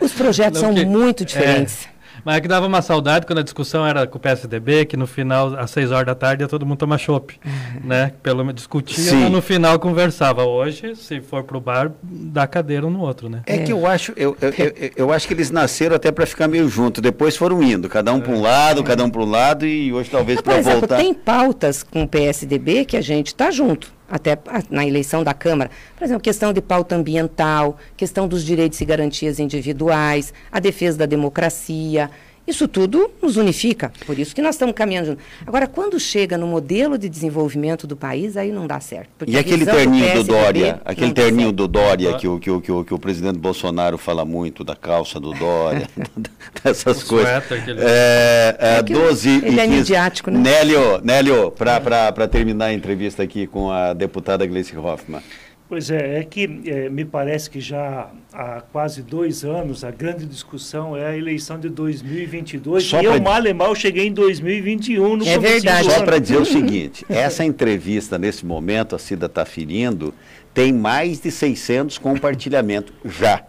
Os 0.00 0.12
projetos 0.12 0.60
Não, 0.62 0.68
são 0.70 0.74
que- 0.78 0.84
muito 0.86 1.24
diferentes. 1.24 1.88
Mas 2.22 2.36
é 2.36 2.40
que 2.42 2.48
dava 2.48 2.66
uma 2.66 2.82
saudade 2.82 3.24
quando 3.24 3.38
a 3.38 3.42
discussão 3.42 3.86
era 3.86 4.06
com 4.06 4.18
o 4.18 4.20
PSDB, 4.20 4.84
que 4.84 4.94
no 4.94 5.06
final, 5.06 5.54
às 5.58 5.70
seis 5.70 5.90
horas 5.90 6.04
da 6.04 6.14
tarde, 6.14 6.42
ia 6.44 6.48
todo 6.48 6.66
mundo 6.66 6.76
tomar 6.76 6.98
chopp, 6.98 7.40
né? 7.82 8.12
Pelo 8.22 8.38
menos 8.44 8.56
discutia, 8.56 9.14
mas 9.14 9.30
no 9.30 9.40
final 9.40 9.78
conversava. 9.78 10.44
Hoje, 10.44 10.94
se 10.96 11.20
for 11.22 11.44
pro 11.44 11.58
bar, 11.62 11.92
dá 12.02 12.46
cadeira 12.46 12.86
um 12.86 12.90
no 12.90 13.00
outro, 13.00 13.30
né? 13.30 13.40
É, 13.46 13.58
que 13.58 13.72
eu 13.72 13.86
acho, 13.86 14.12
eu, 14.18 14.36
eu, 14.42 14.50
eu, 14.58 14.90
eu 14.96 15.12
acho 15.12 15.26
que 15.26 15.32
eles 15.32 15.50
nasceram 15.50 15.96
até 15.96 16.12
para 16.12 16.26
ficar 16.26 16.46
meio 16.46 16.68
junto. 16.68 17.00
Depois 17.00 17.38
foram 17.38 17.62
indo, 17.62 17.88
cada 17.88 18.12
um 18.12 18.20
para 18.20 18.32
um 18.32 18.40
lado, 18.42 18.84
cada 18.84 19.02
um 19.02 19.08
para 19.08 19.22
um 19.22 19.30
lado, 19.30 19.64
e 19.66 19.90
hoje 19.90 20.10
talvez 20.10 20.42
para 20.42 20.58
exemplo, 20.58 20.80
voltar. 20.80 20.96
tem 20.98 21.14
pautas 21.14 21.82
com 21.82 22.02
o 22.02 22.08
PSDB 22.08 22.84
que 22.84 22.98
a 22.98 23.02
gente 23.02 23.28
está 23.28 23.50
junto, 23.50 23.90
até 24.10 24.36
na 24.68 24.84
eleição 24.84 25.22
da 25.22 25.32
Câmara. 25.32 25.70
Por 25.96 26.04
exemplo, 26.04 26.22
questão 26.22 26.52
de 26.52 26.60
pauta 26.60 26.96
ambiental, 26.96 27.78
questão 27.96 28.26
dos 28.26 28.44
direitos 28.44 28.80
e 28.80 28.84
garantias 28.84 29.38
individuais, 29.38 30.34
a 30.50 30.58
defesa 30.58 30.98
da 30.98 31.06
democracia. 31.06 32.10
Isso 32.50 32.66
tudo 32.66 33.08
nos 33.22 33.36
unifica, 33.36 33.92
por 34.04 34.18
isso 34.18 34.34
que 34.34 34.42
nós 34.42 34.56
estamos 34.56 34.74
caminhando 34.74 35.06
junto. 35.06 35.22
Agora, 35.46 35.68
quando 35.68 36.00
chega 36.00 36.36
no 36.36 36.48
modelo 36.48 36.98
de 36.98 37.08
desenvolvimento 37.08 37.86
do 37.86 37.96
país, 37.96 38.36
aí 38.36 38.50
não 38.50 38.66
dá 38.66 38.80
certo. 38.80 39.08
E 39.24 39.38
aquele 39.38 39.64
terninho 39.64 40.04
do 40.06 40.10
PSDB 40.24 40.32
Dória, 40.42 40.80
aquele 40.84 41.12
terninho 41.12 41.52
do 41.52 41.68
Dória 41.68 42.14
que 42.18 42.26
o, 42.26 42.40
que, 42.40 42.50
o, 42.50 42.60
que, 42.60 42.72
o, 42.72 42.84
que 42.84 42.92
o 42.92 42.98
presidente 42.98 43.38
Bolsonaro 43.38 43.96
fala 43.96 44.24
muito, 44.24 44.64
da 44.64 44.74
calça 44.74 45.20
do 45.20 45.32
Dória, 45.32 45.88
dessas 46.64 47.02
O 47.04 47.06
coisas. 47.06 47.50
ele- 47.68 47.80
É, 47.82 48.56
é, 48.58 48.78
É 48.78 48.82
que 48.82 48.92
12 48.92 49.28
e 49.28 49.36
ele 49.46 49.60
é 49.60 49.64
15. 49.66 49.78
midiático, 49.78 50.30
né? 50.32 50.38
Nélio, 50.40 51.00
Nélio 51.04 51.52
para 51.52 52.26
terminar 52.26 52.66
a 52.66 52.72
entrevista 52.74 53.22
aqui 53.22 53.46
com 53.46 53.70
a 53.70 53.92
deputada 53.92 54.44
Gleice 54.44 54.76
Hoffmann. 54.76 55.22
Pois 55.70 55.88
é, 55.88 56.18
é 56.18 56.24
que 56.24 56.62
eh, 56.66 56.90
me 56.90 57.04
parece 57.04 57.48
que 57.48 57.60
já 57.60 58.10
há 58.32 58.60
quase 58.72 59.02
dois 59.02 59.44
anos 59.44 59.84
a 59.84 59.92
grande 59.92 60.26
discussão 60.26 60.96
é 60.96 61.06
a 61.06 61.16
eleição 61.16 61.60
de 61.60 61.68
2022 61.68 62.82
Só 62.82 63.00
e 63.00 63.04
eu 63.04 63.22
mal 63.22 63.46
e 63.46 63.54
mal 63.54 63.72
cheguei 63.76 64.08
em 64.08 64.12
2021 64.12 65.18
no 65.18 65.24
É 65.24 65.38
verdade. 65.38 65.84
Só 65.84 66.02
para 66.02 66.18
dizer 66.18 66.38
o 66.38 66.44
seguinte, 66.44 67.06
essa 67.08 67.44
entrevista 67.44 68.18
nesse 68.18 68.44
momento, 68.44 68.96
a 68.96 68.98
Cida 68.98 69.26
está 69.26 69.44
ferindo, 69.44 70.12
tem 70.52 70.72
mais 70.72 71.20
de 71.20 71.30
600 71.30 71.98
compartilhamentos 71.98 72.92
já, 73.04 73.44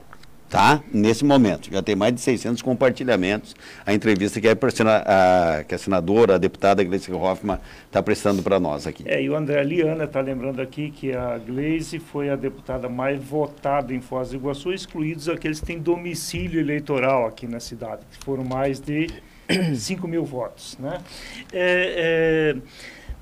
tá? 0.52 0.84
Nesse 0.94 1.24
momento, 1.24 1.70
já 1.72 1.82
tem 1.82 1.96
mais 1.96 2.14
de 2.14 2.20
600 2.20 2.62
compartilhamentos. 2.62 3.56
A 3.86 3.94
entrevista 3.94 4.42
que 4.42 4.50
a, 4.50 4.52
a- 4.52 5.64
que 5.64 5.74
a 5.74 5.78
senadora, 5.78 6.36
a 6.36 6.38
deputada 6.38 6.84
Gleice 6.84 7.12
Hoffmann 7.12 7.58
está 7.86 8.04
prestando 8.04 8.44
para 8.44 8.60
nós 8.60 8.86
aqui. 8.86 9.04
É, 9.08 9.24
e 9.24 9.30
o 9.30 9.36
André 9.36 9.64
Liana 9.64 10.04
está 10.04 10.20
lembrando 10.20 10.62
aqui 10.62 10.92
que 10.92 11.14
a 11.14 11.38
Gleisi 11.38 12.00
foi 12.00 12.30
a 12.30 12.36
deputada 12.36 12.90
mais 12.90 13.24
votada 13.24 13.94
em 13.94 14.02
Foz 14.02 14.32
do 14.32 14.36
Iguaçu, 14.36 14.74
excluídos 14.74 15.30
aqueles 15.30 15.62
que 15.62 15.66
têm 15.68 15.80
domicílio 15.80 16.60
eleitoral 16.60 17.26
aqui 17.26 17.48
na 17.48 17.62
cidade, 17.62 18.02
que 18.12 18.24
foram 18.26 18.44
mais 18.44 18.82
de 18.82 19.08
5 19.76 20.06
mil 20.06 20.26
votos. 20.26 20.78
Né? 20.78 21.00
É, 21.54 22.54
é, 22.58 22.62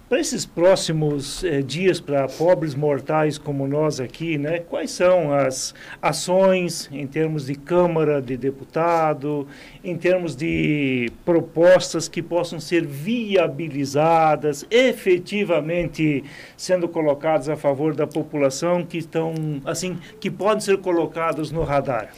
para 0.09 0.19
esses 0.19 0.43
próximos 0.43 1.43
eh, 1.43 1.61
dias, 1.61 1.99
para 1.99 2.27
pobres 2.27 2.73
mortais 2.73 3.37
como 3.37 3.67
nós 3.67 3.99
aqui, 3.99 4.39
né, 4.39 4.57
quais 4.57 4.89
são 4.89 5.31
as 5.31 5.75
ações 6.01 6.89
em 6.91 7.05
termos 7.05 7.45
de 7.45 7.53
Câmara 7.53 8.19
de 8.19 8.35
Deputado, 8.35 9.47
em 9.83 9.95
termos 9.95 10.35
de 10.35 11.11
propostas 11.23 12.07
que 12.07 12.23
possam 12.23 12.59
ser 12.59 12.87
viabilizadas, 12.87 14.65
efetivamente 14.71 16.23
sendo 16.57 16.89
colocadas 16.89 17.47
a 17.47 17.55
favor 17.55 17.95
da 17.95 18.07
população, 18.07 18.83
que 18.83 18.97
estão, 18.97 19.33
assim, 19.63 19.99
que 20.19 20.31
podem 20.31 20.61
ser 20.61 20.79
colocadas 20.79 21.51
no 21.51 21.63
radar? 21.63 22.11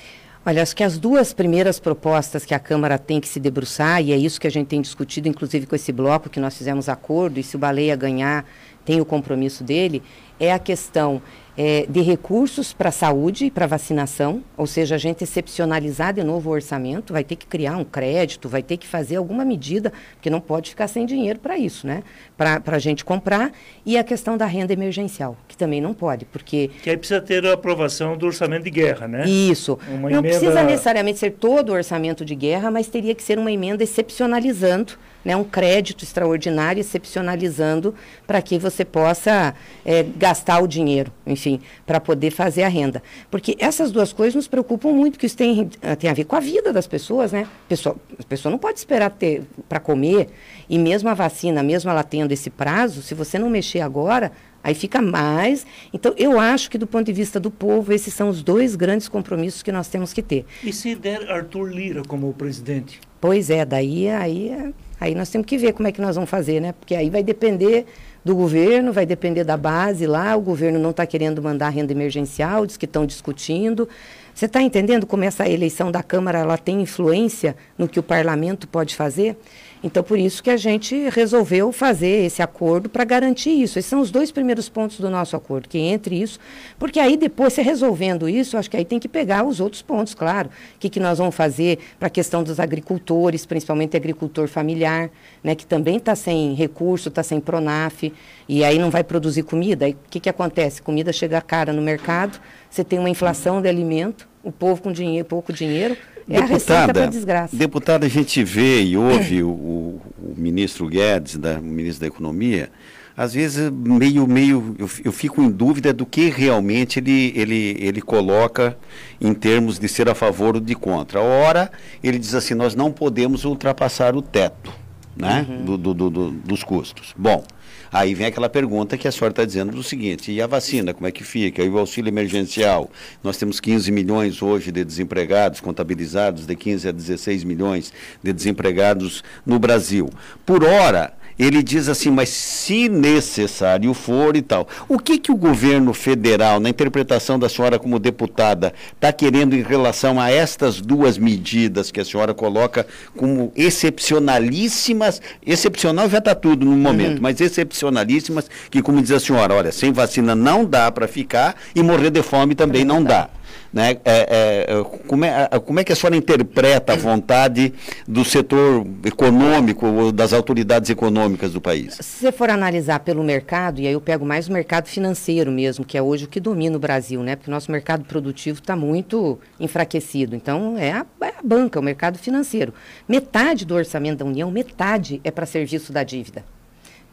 Olha, 0.44 0.64
acho 0.64 0.76
que 0.76 0.84
as 0.84 0.98
duas 0.98 1.34
primeiras 1.34 1.80
propostas 1.80 2.44
que 2.44 2.56
a 2.56 2.58
Câmara 2.58 2.98
tem 2.98 3.22
que 3.22 3.28
se 3.28 3.40
debruçar, 3.40 4.02
e 4.02 4.12
é 4.12 4.18
isso 4.18 4.42
que 4.42 4.48
a 4.48 4.52
gente 4.52 4.70
tem 4.70 4.82
discutido, 4.82 5.28
inclusive 5.28 5.68
com 5.68 5.76
esse 5.76 5.92
bloco 5.92 6.32
que 6.32 6.40
nós 6.40 6.58
fizemos 6.58 6.90
acordo, 6.90 7.40
e 7.40 7.44
se 7.44 7.56
o 7.56 7.60
Baleia 7.60 7.96
ganhar, 7.96 8.44
tem 8.84 9.00
o 9.00 9.06
compromisso 9.06 9.64
dele, 9.64 10.02
é 10.40 10.52
a 10.52 10.58
questão 10.58 11.22
eh, 11.64 11.86
de 11.88 12.02
recursos 12.02 12.74
para 12.74 12.90
a 12.90 12.92
saúde 12.92 13.46
e 13.46 13.52
para 13.52 13.68
vacinação, 13.68 14.42
ou 14.58 14.66
seja, 14.66 14.96
a 14.96 14.98
gente 14.98 15.24
excepcionalizar 15.24 16.12
de 16.12 16.24
novo 16.24 16.50
o 16.50 16.54
orçamento, 16.54 17.14
vai 17.14 17.24
ter 17.24 17.36
que 17.36 17.46
criar 17.46 17.78
um 17.78 17.84
crédito, 17.84 18.50
vai 18.50 18.64
ter 18.64 18.78
que 18.78 18.88
fazer 18.88 19.18
alguma 19.18 19.46
medida, 19.46 19.94
porque 20.16 20.28
não 20.28 20.42
pode 20.42 20.72
ficar 20.72 20.88
sem 20.88 21.06
dinheiro 21.06 21.38
para 21.38 21.60
isso, 21.60 21.86
né? 21.86 22.02
Para 22.36 22.60
a 22.66 22.80
gente 22.80 23.06
comprar, 23.06 23.52
e 23.86 23.96
a 23.96 24.04
questão 24.04 24.36
da 24.38 24.48
renda 24.48 24.74
emergencial, 24.74 25.38
que 25.48 25.56
também 25.56 25.80
não 25.80 25.94
pode, 25.94 26.26
porque 26.26 26.72
Que 26.82 26.90
aí 26.90 26.98
precisa 26.98 27.22
ter 27.22 27.46
a 27.46 27.54
aprovação 27.54 28.18
do 28.18 28.26
orçamento 28.26 28.64
de 28.64 28.72
guerra, 28.72 29.08
né? 29.08 29.30
isso. 29.30 29.78
Uma 29.88 30.10
não 30.10 30.20
emenda- 30.20 30.30
precisa 30.30 30.64
necessariamente 30.64 31.20
ser 31.20 31.32
todo 31.34 31.70
o 31.70 31.74
orçamento 31.74 32.26
de 32.26 32.34
guerra, 32.34 32.72
mas 32.72 32.88
teria 32.88 33.14
que 33.14 33.22
ser 33.22 33.38
uma 33.38 33.52
emenda 33.52 33.84
excepcionalizando, 33.84 34.94
né, 35.24 35.36
um 35.36 35.44
crédito 35.44 36.04
extraordinário 36.04 36.80
excepcionalizando 36.80 37.94
para 38.26 38.42
que 38.42 38.58
você 38.58 38.84
possa 38.84 39.54
eh, 39.86 40.04
gastar 40.18 40.64
o 40.64 40.68
dinheiro, 40.68 41.12
enfim, 41.28 41.51
para 41.86 42.00
poder 42.00 42.32
fazer 42.32 42.64
a 42.64 42.68
renda. 42.68 43.02
Porque 43.30 43.56
essas 43.60 43.92
duas 43.92 44.14
coisas 44.14 44.36
nos 44.36 44.48
preocupam 44.48 44.92
muito, 44.92 45.14
porque 45.14 45.26
isso 45.26 45.38
tem, 45.38 45.70
eh, 45.82 45.96
tem 45.96 46.10
a 46.10 46.14
ver 46.14 46.26
com 46.26 46.36
a 46.36 46.40
vida 46.40 46.72
das 46.72 46.88
pessoas, 46.88 47.32
né? 47.32 47.48
Pessoa, 47.68 47.96
a 48.20 48.24
pessoa 48.24 48.52
não 48.52 48.60
pode 48.60 48.80
esperar 48.80 49.10
ter 49.10 49.44
para 49.68 49.80
comer, 49.80 50.30
e 50.70 50.78
mesmo 50.78 51.10
a 51.10 51.14
vacina, 51.14 51.64
mesmo 51.64 51.90
ela 51.90 52.04
tendo 52.04 52.32
esse 52.32 52.50
prazo, 52.50 53.02
se 53.02 53.14
você 53.14 53.40
não 53.40 53.50
mexer 53.50 53.82
agora, 53.82 54.32
Aí 54.64 54.76
fica 54.76 55.02
mais. 55.02 55.66
Então, 55.92 56.14
eu 56.18 56.40
acho 56.40 56.70
que, 56.70 56.78
do 56.78 56.86
ponto 56.86 57.06
de 57.06 57.14
vista 57.14 57.40
do 57.40 57.50
povo, 57.50 57.92
esses 57.92 58.14
são 58.14 58.30
os 58.30 58.44
dois 58.44 58.76
grandes 58.76 59.08
compromissos 59.08 59.64
que 59.64 59.72
nós 59.72 59.88
temos 59.88 60.14
que 60.14 60.22
ter. 60.22 60.46
E 60.64 60.72
se 60.72 60.96
der 60.96 61.30
Arthur 61.32 61.74
Lira 61.74 62.04
como 62.04 62.32
presidente? 62.34 63.00
Pois 63.20 63.50
é, 63.50 63.66
daí 63.66 64.10
aí, 64.10 64.74
aí 65.00 65.16
nós 65.16 65.30
temos 65.30 65.46
que 65.46 65.58
ver 65.58 65.74
como 65.74 65.88
é 65.88 65.92
que 65.92 66.02
nós 66.02 66.16
vamos 66.16 66.30
fazer, 66.30 66.60
né? 66.60 66.74
Porque 66.74 66.96
aí 66.96 67.10
vai 67.10 67.24
depender 67.24 67.86
do 68.24 68.36
governo, 68.36 68.94
vai 68.94 69.06
depender 69.06 69.44
da 69.44 69.58
base 69.58 70.06
lá. 70.06 70.36
O 70.36 70.42
governo 70.42 70.80
não 70.80 70.92
está 70.92 71.06
querendo 71.06 71.42
mandar 71.42 71.70
renda 71.70 71.92
emergencial, 71.92 72.66
diz 72.66 72.78
que 72.78 72.86
estão 72.86 73.06
discutindo. 73.06 73.88
Você 74.34 74.46
está 74.46 74.62
entendendo 74.62 75.06
como 75.06 75.24
essa 75.24 75.48
eleição 75.48 75.92
da 75.92 76.02
Câmara 76.02 76.40
ela 76.40 76.58
tem 76.58 76.82
influência 76.82 77.56
no 77.78 77.88
que 77.88 78.00
o 78.00 78.04
parlamento 78.04 78.68
pode 78.68 78.96
fazer? 78.96 79.38
Então, 79.84 80.04
por 80.04 80.20
isso 80.20 80.44
que 80.44 80.50
a 80.50 80.58
gente 80.58 81.10
resolveu 81.10 81.72
fazer 81.72 82.26
esse 82.26 82.42
acordo 82.42 82.88
para 82.88 83.04
garantir 83.04 83.50
isso. 83.50 83.80
Esses 83.80 83.90
são 83.90 84.00
os 84.00 84.12
dois 84.12 84.32
primeiros 84.32 84.70
pontos 84.70 85.00
do 85.00 85.10
nosso 85.10 85.36
acordo, 85.36 85.68
que 85.68 85.80
entre 85.80 86.22
isso, 86.22 86.40
porque 86.78 87.00
aí 87.00 87.18
depois, 87.18 87.54
você 87.54 87.64
resolvendo 87.64 88.30
isso, 88.30 88.58
acho 88.58 88.70
que 88.70 88.78
aí 88.78 88.86
tem 88.86 89.00
que 89.00 89.08
pegar 89.08 89.44
os 89.44 89.60
outros 89.60 89.82
pontos, 89.82 90.14
claro. 90.14 90.50
O 90.76 90.80
que, 90.80 90.88
que 90.88 91.00
nós 91.00 91.18
vamos 91.18 91.34
fazer 91.34 91.80
para 91.98 92.08
a 92.08 92.12
questão 92.12 92.44
dos 92.44 92.60
agricultores, 92.60 93.46
principalmente 93.46 93.98
agricultor 93.98 94.48
familiar, 94.48 95.10
né, 95.44 95.56
que 95.56 95.66
também 95.66 95.98
está 95.98 96.16
sem 96.16 96.54
recurso, 96.54 97.10
está 97.10 97.24
sem 97.24 97.40
Pronaf, 97.40 98.14
e 98.48 98.64
aí 98.64 98.78
não 98.78 98.92
vai 98.92 99.04
produzir 99.04 99.44
comida. 99.44 99.90
O 99.90 99.96
que, 100.10 100.20
que 100.20 100.30
acontece? 100.30 100.82
Comida 100.82 101.12
chega 101.12 101.42
cara 101.42 101.74
no 101.74 101.82
mercado, 101.82 102.40
você 102.70 102.84
tem 102.84 103.00
uma 103.00 103.10
inflação 103.10 103.62
de 103.62 103.68
alimento, 103.68 104.30
o 104.44 104.52
povo 104.52 104.82
com 104.82 104.92
dinheiro, 104.92 105.28
pouco 105.28 105.52
dinheiro, 105.52 105.98
é 106.30 106.38
a 106.38 106.48
para 106.94 107.06
desgraça. 107.08 107.56
deputada, 107.56 108.06
a 108.06 108.10
gente 108.10 108.44
vê 108.44 108.84
e 108.84 108.96
ouve 108.98 109.44
o, 109.44 109.50
o- 109.50 110.02
ministro 110.38 110.88
Guedes, 110.88 111.38
da, 111.38 111.60
o 111.60 111.64
ministro 111.64 112.02
da 112.02 112.08
Economia, 112.08 112.70
às 113.18 113.34
vezes 113.34 113.70
meio, 113.72 114.26
meio, 114.26 114.76
eu, 114.80 114.90
eu 115.06 115.12
fico 115.12 115.42
em 115.42 115.52
dúvida 115.52 115.92
do 115.94 116.06
que 116.06 116.30
realmente 116.30 117.00
ele, 117.00 117.34
ele, 117.36 117.76
ele 117.80 118.02
coloca 118.02 118.78
em 119.20 119.34
termos 119.34 119.78
de 119.78 119.88
ser 119.88 120.10
a 120.10 120.16
favor 120.16 120.56
ou 120.56 120.62
de 120.62 120.74
contra. 120.76 121.20
Ora, 121.22 121.70
ele 122.04 122.18
diz 122.18 122.34
assim, 122.34 122.54
nós 122.54 122.74
não 122.74 122.92
podemos 122.92 123.44
ultrapassar 123.46 124.16
o 124.16 124.22
teto 124.22 124.72
né, 125.16 125.46
do, 125.66 125.78
do- 125.78 125.94
do- 125.94 126.10
do- 126.10 126.32
dos 126.32 126.64
custos. 126.64 127.14
Bom, 127.18 127.44
aí 127.92 128.14
vem 128.14 128.28
aquela 128.28 128.50
pergunta 128.50 128.98
que 128.98 129.08
a 129.08 129.12
senhora 129.12 129.32
está 129.32 129.46
dizendo 129.46 129.72
do 129.72 129.84
seguinte, 129.84 130.32
e 130.32 130.42
a 130.42 130.48
vacina, 130.48 130.94
como 130.94 131.08
é 131.08 131.12
que 131.12 131.24
fica? 131.24 131.64
E 131.64 131.70
o 131.70 131.78
auxílio 131.78 132.10
emergencial? 132.10 132.90
Nós 133.24 133.38
temos 133.38 133.60
15 133.60 133.92
milhões 133.92 134.42
hoje 134.42 134.72
de 134.72 134.84
desempregados, 134.84 135.60
contabilizados 135.60 136.46
de 136.46 136.56
15 136.56 136.88
a 136.88 136.92
16 136.92 137.44
milhões 137.44 137.92
de 138.24 138.32
desempregados 138.32 139.24
no 139.46 139.60
Brasil. 139.60 140.10
Por 140.46 140.64
hora, 140.64 141.14
ele 141.38 141.64
diz 141.64 141.90
assim, 141.90 142.12
mas 142.12 142.30
se 142.30 142.88
necessário 142.90 143.94
for 143.94 144.36
e 144.36 144.42
tal. 144.42 144.68
O 144.88 145.00
que, 145.00 145.18
que 145.18 145.32
o 145.32 145.36
governo 145.36 145.94
federal, 145.94 146.60
na 146.60 146.70
interpretação 146.70 147.38
da 147.38 147.50
senhora 147.50 147.80
como 147.80 148.00
deputada, 148.00 148.74
está 148.94 149.12
querendo 149.12 149.56
em 149.56 149.62
relação 149.62 150.20
a 150.20 150.30
estas 150.30 150.80
duas 150.82 151.18
medidas 151.18 151.92
que 151.92 152.00
a 152.00 152.06
senhora 152.06 152.34
coloca 152.34 152.86
como 153.16 153.52
excepcionalíssimas? 153.56 155.22
Excepcional 155.46 156.10
já 156.10 156.20
está 156.20 156.36
tudo 156.36 156.66
no 156.66 156.76
momento, 156.78 157.22
mas 157.22 157.40
excepcionalíssimas, 157.42 158.50
que 158.70 158.82
como 158.82 159.02
diz 159.02 159.12
a 159.12 159.20
senhora, 159.20 159.54
olha, 159.54 159.72
sem 159.72 159.92
vacina 159.92 160.36
não 160.36 160.66
dá 160.66 160.92
para 160.92 161.08
ficar 161.08 161.56
e 161.76 161.82
morrer 161.82 162.10
de 162.10 162.22
fome 162.22 162.56
também 162.56 162.86
não 162.86 163.04
dá. 163.04 163.30
Né? 163.74 163.98
É, 164.04 164.66
é, 164.68 164.84
como, 165.08 165.24
é, 165.24 165.48
como 165.66 165.80
é 165.80 165.84
que 165.84 165.94
a 165.94 165.96
senhora 165.96 166.18
interpreta 166.18 166.92
a 166.92 166.96
vontade 166.96 167.74
do 168.06 168.26
setor 168.26 168.86
econômico, 169.06 169.86
ou 169.86 170.12
das 170.12 170.34
autoridades 170.34 170.90
econômicas 170.90 171.54
do 171.54 171.62
país? 171.62 171.96
Se 172.02 172.20
você 172.20 172.32
for 172.32 172.50
analisar 172.50 173.00
pelo 173.00 173.24
mercado, 173.24 173.80
e 173.80 173.88
aí 173.88 173.94
eu 173.94 174.02
pego 174.02 174.26
mais 174.26 174.50
o 174.50 174.52
mercado 174.52 174.88
financeiro 174.88 175.52
mesmo, 175.52 175.86
que 175.86 175.98
é 175.98 176.02
hoje 176.02 176.26
o 176.26 176.28
que 176.28 176.40
domina 176.40 176.76
o 176.76 176.80
Brasil, 176.80 177.24
né? 177.24 177.36
porque 177.36 177.50
o 177.50 177.54
nosso 177.54 177.72
mercado 177.72 178.04
produtivo 178.04 178.60
está 178.60 178.76
muito 178.76 179.40
enfraquecido. 179.60 180.36
Então, 180.36 180.78
é 180.78 180.92
a, 180.92 181.06
é 181.22 181.30
a 181.30 181.42
banca, 181.44 181.80
o 181.80 181.84
mercado 181.84 182.18
financeiro. 182.18 182.74
Metade 183.08 183.66
do 183.66 183.74
orçamento 183.74 184.20
da 184.20 184.26
União, 184.26 184.52
metade 184.52 185.22
é 185.24 185.32
para 185.32 185.46
serviço 185.46 185.94
da 185.94 186.04
dívida, 186.04 186.44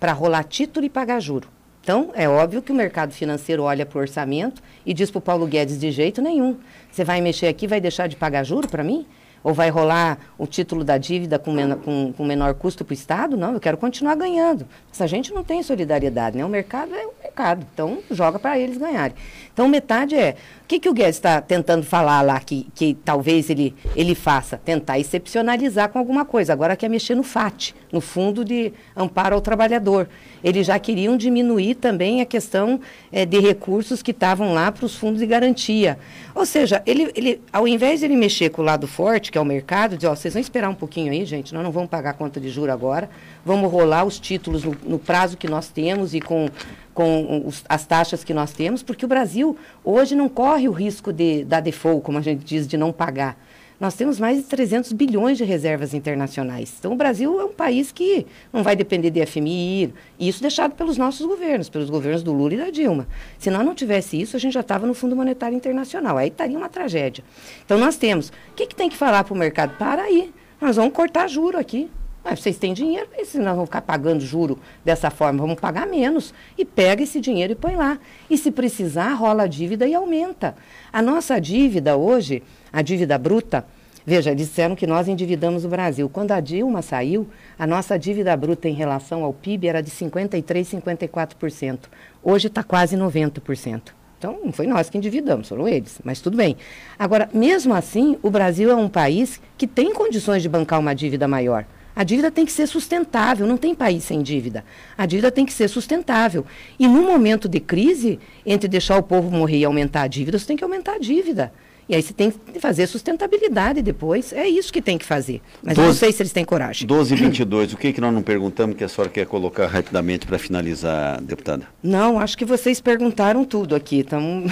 para 0.00 0.12
rolar 0.12 0.42
título 0.42 0.84
e 0.84 0.90
pagar 0.90 1.20
juro. 1.20 1.57
Então, 1.88 2.10
é 2.12 2.28
óbvio 2.28 2.60
que 2.60 2.70
o 2.70 2.74
mercado 2.74 3.14
financeiro 3.14 3.62
olha 3.62 3.86
para 3.86 3.96
o 3.96 4.02
orçamento 4.02 4.62
e 4.84 4.92
diz 4.92 5.10
para 5.10 5.20
o 5.20 5.22
Paulo 5.22 5.46
Guedes 5.46 5.80
de 5.80 5.90
jeito 5.90 6.20
nenhum. 6.20 6.58
Você 6.92 7.02
vai 7.02 7.18
mexer 7.22 7.46
aqui, 7.46 7.66
vai 7.66 7.80
deixar 7.80 8.06
de 8.08 8.14
pagar 8.14 8.44
juro 8.44 8.68
para 8.68 8.84
mim? 8.84 9.06
Ou 9.42 9.54
vai 9.54 9.70
rolar 9.70 10.18
o 10.36 10.46
título 10.46 10.84
da 10.84 10.98
dívida 10.98 11.38
com, 11.38 11.50
menor, 11.50 11.78
com, 11.78 12.12
com 12.12 12.26
menor 12.26 12.52
custo 12.52 12.84
para 12.84 12.92
o 12.92 12.94
Estado? 12.94 13.38
Não, 13.38 13.54
eu 13.54 13.60
quero 13.60 13.78
continuar 13.78 14.16
ganhando. 14.16 14.68
Essa 14.92 15.06
gente 15.06 15.32
não 15.32 15.42
tem 15.42 15.62
solidariedade, 15.62 16.36
né? 16.36 16.44
O 16.44 16.48
mercado 16.50 16.94
é 16.94 17.06
o 17.06 17.14
mercado, 17.22 17.66
então 17.72 18.00
joga 18.10 18.38
para 18.38 18.58
eles 18.58 18.76
ganharem. 18.76 19.16
Então, 19.50 19.66
metade 19.66 20.14
é. 20.14 20.36
Que, 20.68 20.78
que 20.78 20.88
o 20.90 20.92
Guedes 20.92 21.16
está 21.16 21.40
tentando 21.40 21.82
falar 21.82 22.20
lá 22.20 22.38
que, 22.40 22.66
que 22.74 22.92
talvez 23.02 23.48
ele, 23.48 23.74
ele 23.96 24.14
faça? 24.14 24.58
Tentar 24.58 24.98
excepcionalizar 24.98 25.88
com 25.88 25.98
alguma 25.98 26.26
coisa. 26.26 26.52
Agora 26.52 26.76
quer 26.76 26.90
mexer 26.90 27.14
no 27.14 27.22
FAT, 27.22 27.74
no 27.90 28.02
Fundo 28.02 28.44
de 28.44 28.70
Amparo 28.94 29.34
ao 29.34 29.40
Trabalhador. 29.40 30.06
Eles 30.44 30.66
já 30.66 30.78
queriam 30.78 31.16
diminuir 31.16 31.76
também 31.76 32.20
a 32.20 32.26
questão 32.26 32.78
é, 33.10 33.24
de 33.24 33.40
recursos 33.40 34.02
que 34.02 34.10
estavam 34.10 34.52
lá 34.52 34.70
para 34.70 34.84
os 34.84 34.94
fundos 34.94 35.20
de 35.20 35.26
garantia. 35.26 35.98
Ou 36.34 36.44
seja, 36.44 36.82
ele, 36.84 37.10
ele, 37.16 37.40
ao 37.50 37.66
invés 37.66 38.00
de 38.00 38.06
ele 38.06 38.16
mexer 38.16 38.50
com 38.50 38.60
o 38.60 38.64
lado 38.64 38.86
forte, 38.86 39.32
que 39.32 39.38
é 39.38 39.40
o 39.40 39.46
mercado, 39.46 39.96
dizer, 39.96 40.08
ó, 40.08 40.14
vocês 40.14 40.34
vão 40.34 40.40
esperar 40.40 40.68
um 40.68 40.74
pouquinho 40.74 41.10
aí, 41.10 41.24
gente, 41.24 41.54
nós 41.54 41.64
não 41.64 41.72
vamos 41.72 41.88
pagar 41.88 42.12
conta 42.12 42.38
de 42.38 42.50
juro 42.50 42.70
agora, 42.70 43.08
vamos 43.42 43.72
rolar 43.72 44.04
os 44.04 44.20
títulos 44.20 44.64
no, 44.64 44.76
no 44.84 44.98
prazo 44.98 45.38
que 45.38 45.48
nós 45.48 45.68
temos 45.68 46.12
e 46.14 46.20
com 46.20 46.50
com 46.98 47.44
os, 47.46 47.62
as 47.68 47.86
taxas 47.86 48.24
que 48.24 48.34
nós 48.34 48.50
temos, 48.50 48.82
porque 48.82 49.04
o 49.04 49.08
Brasil 49.08 49.56
hoje 49.84 50.16
não 50.16 50.28
corre 50.28 50.68
o 50.68 50.72
risco 50.72 51.12
de, 51.12 51.44
da 51.44 51.60
default, 51.60 52.02
como 52.02 52.18
a 52.18 52.20
gente 52.20 52.44
diz, 52.44 52.66
de 52.66 52.76
não 52.76 52.90
pagar. 52.90 53.38
Nós 53.78 53.94
temos 53.94 54.18
mais 54.18 54.38
de 54.38 54.42
300 54.42 54.90
bilhões 54.90 55.38
de 55.38 55.44
reservas 55.44 55.94
internacionais. 55.94 56.74
Então, 56.76 56.92
o 56.92 56.96
Brasil 56.96 57.40
é 57.40 57.44
um 57.44 57.52
país 57.52 57.92
que 57.92 58.26
não 58.52 58.64
vai 58.64 58.74
depender 58.74 59.10
de 59.10 59.24
FMI, 59.24 59.94
isso 60.18 60.42
deixado 60.42 60.74
pelos 60.74 60.98
nossos 60.98 61.24
governos, 61.24 61.68
pelos 61.68 61.88
governos 61.88 62.24
do 62.24 62.32
Lula 62.32 62.54
e 62.54 62.56
da 62.56 62.70
Dilma. 62.70 63.06
Se 63.38 63.48
nós 63.48 63.64
não 63.64 63.76
tivesse 63.76 64.20
isso, 64.20 64.34
a 64.34 64.40
gente 64.40 64.54
já 64.54 64.62
estava 64.62 64.84
no 64.84 64.92
Fundo 64.92 65.14
Monetário 65.14 65.56
Internacional. 65.56 66.16
Aí 66.16 66.26
estaria 66.26 66.58
uma 66.58 66.68
tragédia. 66.68 67.22
Então, 67.64 67.78
nós 67.78 67.96
temos. 67.96 68.30
O 68.30 68.54
que, 68.56 68.66
que 68.66 68.74
tem 68.74 68.90
que 68.90 68.96
falar 68.96 69.22
para 69.22 69.34
o 69.34 69.38
mercado? 69.38 69.76
Para 69.78 70.02
aí. 70.02 70.32
Nós 70.60 70.74
vamos 70.74 70.92
cortar 70.92 71.28
juro 71.28 71.56
aqui. 71.56 71.88
Ah, 72.30 72.36
vocês 72.36 72.58
têm 72.58 72.74
dinheiro, 72.74 73.08
mas 73.16 73.34
nós 73.36 73.54
vamos 73.54 73.64
ficar 73.64 73.80
pagando 73.80 74.20
juro 74.20 74.58
dessa 74.84 75.08
forma, 75.08 75.40
vamos 75.40 75.58
pagar 75.58 75.86
menos. 75.86 76.34
E 76.58 76.64
pega 76.64 77.02
esse 77.02 77.22
dinheiro 77.22 77.54
e 77.54 77.56
põe 77.56 77.74
lá. 77.74 77.98
E 78.28 78.36
se 78.36 78.50
precisar, 78.50 79.14
rola 79.14 79.44
a 79.44 79.46
dívida 79.46 79.88
e 79.88 79.94
aumenta. 79.94 80.54
A 80.92 81.00
nossa 81.00 81.40
dívida 81.40 81.96
hoje, 81.96 82.42
a 82.70 82.82
dívida 82.82 83.16
bruta, 83.16 83.64
veja, 84.04 84.34
disseram 84.34 84.76
que 84.76 84.86
nós 84.86 85.08
endividamos 85.08 85.64
o 85.64 85.68
Brasil. 85.70 86.06
Quando 86.10 86.32
a 86.32 86.40
Dilma 86.40 86.82
saiu, 86.82 87.26
a 87.58 87.66
nossa 87.66 87.98
dívida 87.98 88.36
bruta 88.36 88.68
em 88.68 88.74
relação 88.74 89.24
ao 89.24 89.32
PIB 89.32 89.66
era 89.66 89.82
de 89.82 89.90
53%, 89.90 90.82
54%. 90.82 91.78
Hoje 92.22 92.48
está 92.48 92.62
quase 92.62 92.94
90%. 92.94 93.94
Então, 94.18 94.38
não 94.44 94.52
foi 94.52 94.66
nós 94.66 94.90
que 94.90 94.98
endividamos, 94.98 95.48
foram 95.48 95.66
eles, 95.66 95.98
mas 96.04 96.20
tudo 96.20 96.36
bem. 96.36 96.58
Agora, 96.98 97.30
mesmo 97.32 97.72
assim, 97.72 98.18
o 98.22 98.28
Brasil 98.28 98.70
é 98.70 98.74
um 98.74 98.88
país 98.88 99.40
que 99.56 99.66
tem 99.66 99.94
condições 99.94 100.42
de 100.42 100.48
bancar 100.48 100.78
uma 100.78 100.94
dívida 100.94 101.26
maior. 101.26 101.64
A 101.98 102.04
dívida 102.04 102.30
tem 102.30 102.46
que 102.46 102.52
ser 102.52 102.68
sustentável, 102.68 103.44
não 103.44 103.56
tem 103.56 103.74
país 103.74 104.04
sem 104.04 104.22
dívida. 104.22 104.64
A 104.96 105.04
dívida 105.04 105.32
tem 105.32 105.44
que 105.44 105.52
ser 105.52 105.66
sustentável. 105.66 106.46
E 106.78 106.86
no 106.86 107.02
momento 107.02 107.48
de 107.48 107.58
crise, 107.58 108.20
entre 108.46 108.68
deixar 108.68 108.98
o 108.98 109.02
povo 109.02 109.28
morrer 109.32 109.58
e 109.58 109.64
aumentar 109.64 110.02
a 110.02 110.06
dívida, 110.06 110.38
você 110.38 110.46
tem 110.46 110.56
que 110.56 110.62
aumentar 110.62 110.92
a 110.92 110.98
dívida. 111.00 111.52
E 111.88 111.94
aí 111.94 112.02
você 112.02 112.12
tem 112.12 112.30
que 112.30 112.60
fazer 112.60 112.86
sustentabilidade 112.86 113.80
depois. 113.80 114.30
É 114.34 114.46
isso 114.46 114.70
que 114.70 114.82
tem 114.82 114.98
que 114.98 115.06
fazer. 115.06 115.40
Mas 115.62 115.74
12, 115.74 115.80
eu 115.80 115.86
não 115.88 115.98
sei 115.98 116.12
se 116.12 116.20
eles 116.20 116.32
têm 116.32 116.44
coragem. 116.44 116.86
12 116.86 117.14
e 117.14 117.16
22, 117.16 117.72
o 117.72 117.76
que, 117.78 117.94
que 117.94 118.00
nós 118.00 118.12
não 118.12 118.20
perguntamos 118.20 118.76
que 118.76 118.84
a 118.84 118.88
senhora 118.88 119.10
quer 119.10 119.24
colocar 119.24 119.66
rapidamente 119.66 120.26
para 120.26 120.38
finalizar, 120.38 121.18
deputada? 121.22 121.66
Não, 121.82 122.20
acho 122.20 122.36
que 122.36 122.44
vocês 122.44 122.78
perguntaram 122.78 123.42
tudo 123.42 123.74
aqui. 123.74 124.00
Então, 124.00 124.44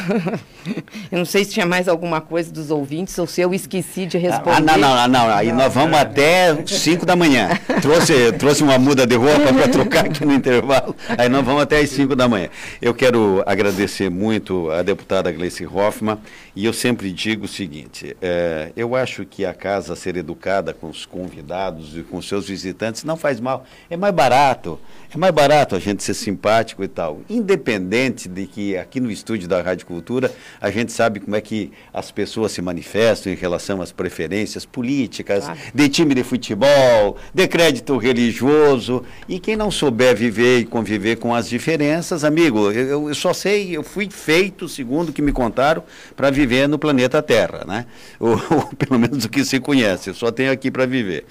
eu 1.12 1.18
não 1.18 1.26
sei 1.26 1.44
se 1.44 1.52
tinha 1.52 1.66
mais 1.66 1.88
alguma 1.88 2.22
coisa 2.22 2.50
dos 2.50 2.70
ouvintes 2.70 3.18
ou 3.18 3.26
se 3.26 3.42
eu 3.42 3.52
esqueci 3.52 4.06
de 4.06 4.16
responder. 4.16 4.56
Ah, 4.56 4.60
não, 4.60 4.78
não, 4.78 4.96
não, 4.96 5.08
não. 5.08 5.28
Aí 5.28 5.52
nós 5.52 5.74
vamos 5.74 5.98
até 5.98 6.56
5 6.64 7.04
da 7.04 7.14
manhã. 7.14 7.50
Trouxe, 7.82 8.32
trouxe 8.32 8.62
uma 8.62 8.78
muda 8.78 9.06
de 9.06 9.14
roupa 9.14 9.52
para 9.52 9.68
trocar 9.68 10.06
aqui 10.06 10.24
no 10.24 10.32
intervalo. 10.32 10.96
Aí 11.18 11.28
nós 11.28 11.44
vamos 11.44 11.60
até 11.60 11.80
as 11.80 11.90
5 11.90 12.16
da 12.16 12.26
manhã. 12.26 12.48
Eu 12.80 12.94
quero 12.94 13.42
agradecer 13.44 14.08
muito 14.08 14.70
a 14.70 14.80
deputada 14.80 15.30
Gleice 15.30 15.66
Hoffmann 15.66 16.16
e 16.54 16.64
eu 16.64 16.72
sempre 16.72 17.12
digo 17.12 17.25
digo 17.26 17.46
o 17.46 17.48
seguinte: 17.48 18.16
é, 18.22 18.70
eu 18.76 18.94
acho 18.94 19.26
que 19.26 19.44
a 19.44 19.52
casa 19.52 19.96
ser 19.96 20.16
educada 20.16 20.72
com 20.72 20.88
os 20.88 21.04
convidados 21.04 21.96
e 21.96 22.02
com 22.02 22.22
seus 22.22 22.48
visitantes 22.48 23.02
não 23.02 23.16
faz 23.16 23.40
mal. 23.40 23.64
É 23.90 23.96
mais 23.96 24.14
barato. 24.14 24.78
É 25.12 25.18
mais 25.18 25.32
barato 25.34 25.74
a 25.74 25.78
gente 25.78 26.04
ser 26.04 26.14
simpático 26.14 26.84
e 26.84 26.88
tal. 26.88 27.22
Independente 27.28 28.28
de 28.28 28.46
que 28.46 28.76
aqui 28.76 29.00
no 29.00 29.10
estúdio 29.10 29.48
da 29.48 29.60
Rádio 29.60 29.86
Cultura 29.86 30.32
a 30.60 30.70
gente 30.70 30.92
sabe 30.92 31.18
como 31.18 31.34
é 31.34 31.40
que 31.40 31.72
as 31.92 32.10
pessoas 32.10 32.52
se 32.52 32.62
manifestam 32.62 33.32
em 33.32 33.36
relação 33.36 33.82
às 33.82 33.90
preferências 33.90 34.64
políticas, 34.64 35.44
claro. 35.44 35.58
de 35.74 35.88
time 35.88 36.14
de 36.14 36.22
futebol, 36.22 37.16
de 37.34 37.48
crédito 37.48 37.96
religioso. 37.96 39.04
E 39.28 39.40
quem 39.40 39.56
não 39.56 39.70
souber 39.70 40.14
viver 40.14 40.60
e 40.60 40.64
conviver 40.64 41.16
com 41.16 41.34
as 41.34 41.48
diferenças, 41.48 42.22
amigo, 42.22 42.70
eu, 42.70 43.08
eu 43.08 43.14
só 43.14 43.32
sei, 43.32 43.76
eu 43.76 43.82
fui 43.82 44.08
feito, 44.10 44.68
segundo 44.68 45.08
o 45.08 45.12
que 45.12 45.22
me 45.22 45.32
contaram, 45.32 45.82
para 46.14 46.30
viver 46.30 46.68
no 46.68 46.78
planeta 46.78 47.15
planeta 47.16 47.22
Terra, 47.22 47.64
né? 47.66 47.86
Ou, 48.18 48.32
ou, 48.50 48.66
pelo 48.76 48.98
menos 48.98 49.24
o 49.24 49.28
que 49.28 49.44
se 49.44 49.60
conhece, 49.60 50.10
eu 50.10 50.14
só 50.14 50.30
tenho 50.30 50.52
aqui 50.52 50.70
para 50.70 50.86
viver. 50.86 51.24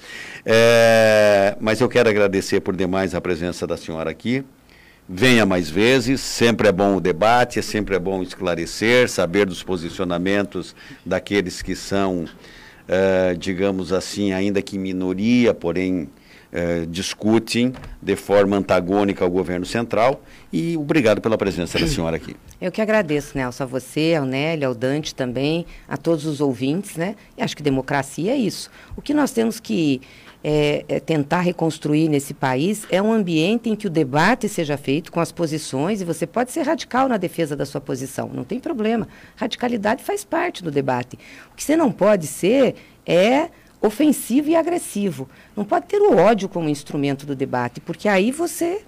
É, 0.45 1.55
mas 1.59 1.81
eu 1.81 1.89
quero 1.89 2.09
agradecer 2.09 2.59
por 2.61 2.75
demais 2.75 3.13
a 3.13 3.21
presença 3.21 3.65
da 3.67 3.77
senhora 3.77 4.09
aqui. 4.09 4.43
Venha 5.07 5.45
mais 5.45 5.69
vezes, 5.69 6.19
sempre 6.19 6.67
é 6.67 6.71
bom 6.71 6.95
o 6.95 6.99
debate, 6.99 7.59
é 7.59 7.61
sempre 7.61 7.95
é 7.95 7.99
bom 7.99 8.23
esclarecer, 8.23 9.07
saber 9.07 9.45
dos 9.45 9.61
posicionamentos 9.61 10.75
daqueles 11.05 11.61
que 11.61 11.75
são, 11.75 12.25
é, 12.87 13.35
digamos 13.35 13.93
assim, 13.93 14.33
ainda 14.33 14.63
que 14.63 14.79
minoria, 14.79 15.53
porém 15.53 16.09
eh, 16.57 16.85
discutem 16.89 17.73
de 18.01 18.15
forma 18.15 18.55
antagônica 18.55 19.25
ao 19.25 19.29
governo 19.29 19.65
central. 19.65 20.23
E 20.57 20.77
obrigado 20.77 21.19
pela 21.19 21.37
presença 21.37 21.77
da 21.77 21.85
senhora 21.85 22.15
aqui. 22.15 22.33
Eu 22.61 22.71
que 22.71 22.81
agradeço, 22.81 23.37
Nelson, 23.37 23.63
a 23.63 23.65
você, 23.65 24.15
ao 24.17 24.25
Nélio, 24.25 24.69
ao 24.69 24.73
Dante 24.73 25.13
também, 25.13 25.65
a 25.85 25.97
todos 25.97 26.25
os 26.25 26.39
ouvintes, 26.39 26.95
né? 26.95 27.17
E 27.37 27.43
acho 27.43 27.57
que 27.57 27.61
democracia 27.61 28.31
é 28.31 28.37
isso. 28.37 28.71
O 28.95 29.01
que 29.01 29.13
nós 29.13 29.31
temos 29.31 29.59
que 29.59 29.99
é, 30.41 30.85
é, 30.87 30.99
tentar 31.01 31.41
reconstruir 31.41 32.07
nesse 32.07 32.33
país 32.33 32.87
é 32.89 33.01
um 33.01 33.11
ambiente 33.11 33.69
em 33.69 33.75
que 33.75 33.85
o 33.85 33.89
debate 33.89 34.47
seja 34.47 34.77
feito 34.77 35.11
com 35.11 35.19
as 35.19 35.29
posições 35.29 35.99
e 35.99 36.05
você 36.05 36.25
pode 36.25 36.53
ser 36.53 36.61
radical 36.61 37.09
na 37.09 37.17
defesa 37.17 37.53
da 37.53 37.65
sua 37.65 37.81
posição, 37.81 38.29
não 38.33 38.45
tem 38.45 38.57
problema. 38.57 39.09
Radicalidade 39.35 40.05
faz 40.05 40.23
parte 40.23 40.63
do 40.63 40.71
debate. 40.71 41.19
O 41.51 41.55
que 41.57 41.65
você 41.65 41.75
não 41.75 41.91
pode 41.91 42.27
ser 42.27 42.75
é 43.05 43.49
ofensivo 43.81 44.47
e 44.49 44.55
agressivo. 44.55 45.27
Não 45.53 45.65
pode 45.65 45.87
ter 45.87 46.01
o 46.01 46.15
ódio 46.15 46.47
como 46.47 46.69
instrumento 46.69 47.25
do 47.25 47.35
debate, 47.35 47.81
porque 47.81 48.07
aí 48.07 48.31
você 48.31 48.85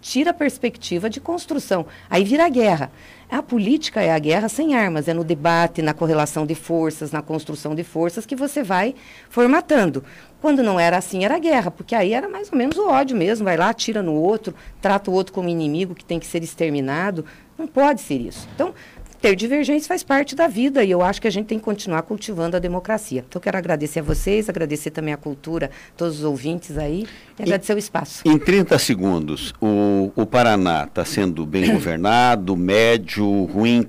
tira 0.00 0.30
a 0.30 0.34
perspectiva 0.34 1.08
de 1.10 1.20
construção. 1.20 1.86
Aí 2.08 2.24
vira 2.24 2.48
guerra. 2.48 2.90
A 3.30 3.42
política 3.42 4.00
é 4.00 4.10
a 4.10 4.18
guerra 4.18 4.48
sem 4.48 4.74
armas, 4.74 5.06
é 5.06 5.12
no 5.12 5.22
debate, 5.22 5.82
na 5.82 5.92
correlação 5.92 6.46
de 6.46 6.54
forças, 6.54 7.12
na 7.12 7.20
construção 7.20 7.74
de 7.74 7.84
forças 7.84 8.24
que 8.24 8.34
você 8.34 8.62
vai 8.62 8.94
formatando. 9.28 10.02
Quando 10.40 10.62
não 10.62 10.80
era 10.80 10.96
assim, 10.96 11.24
era 11.24 11.38
guerra, 11.38 11.70
porque 11.70 11.94
aí 11.94 12.14
era 12.14 12.28
mais 12.28 12.50
ou 12.50 12.56
menos 12.56 12.78
o 12.78 12.88
ódio 12.88 13.16
mesmo. 13.16 13.44
Vai 13.44 13.56
lá, 13.56 13.74
tira 13.74 14.02
no 14.02 14.14
outro, 14.14 14.54
trata 14.80 15.10
o 15.10 15.14
outro 15.14 15.34
como 15.34 15.48
inimigo 15.48 15.94
que 15.94 16.04
tem 16.04 16.18
que 16.18 16.26
ser 16.26 16.42
exterminado. 16.42 17.24
Não 17.58 17.66
pode 17.66 18.00
ser 18.00 18.20
isso. 18.20 18.48
Então, 18.54 18.72
ter 19.20 19.34
divergências 19.34 19.86
faz 19.86 20.02
parte 20.02 20.34
da 20.34 20.46
vida 20.46 20.84
e 20.84 20.90
eu 20.90 21.02
acho 21.02 21.20
que 21.20 21.28
a 21.28 21.30
gente 21.30 21.46
tem 21.46 21.58
que 21.58 21.64
continuar 21.64 22.02
cultivando 22.02 22.56
a 22.56 22.60
democracia. 22.60 23.24
Então, 23.28 23.40
quero 23.40 23.58
agradecer 23.58 24.00
a 24.00 24.02
vocês, 24.02 24.48
agradecer 24.48 24.90
também 24.90 25.12
a 25.12 25.16
cultura, 25.16 25.70
todos 25.96 26.18
os 26.18 26.24
ouvintes 26.24 26.78
aí 26.78 27.06
e 27.38 27.42
agradecer 27.42 27.74
o 27.74 27.78
espaço. 27.78 28.22
Em 28.24 28.38
30 28.38 28.78
segundos, 28.78 29.52
o, 29.60 30.12
o 30.14 30.26
Paraná 30.26 30.84
está 30.84 31.04
sendo 31.04 31.44
bem 31.44 31.70
governado, 31.72 32.56
médio, 32.56 33.44
ruim? 33.44 33.88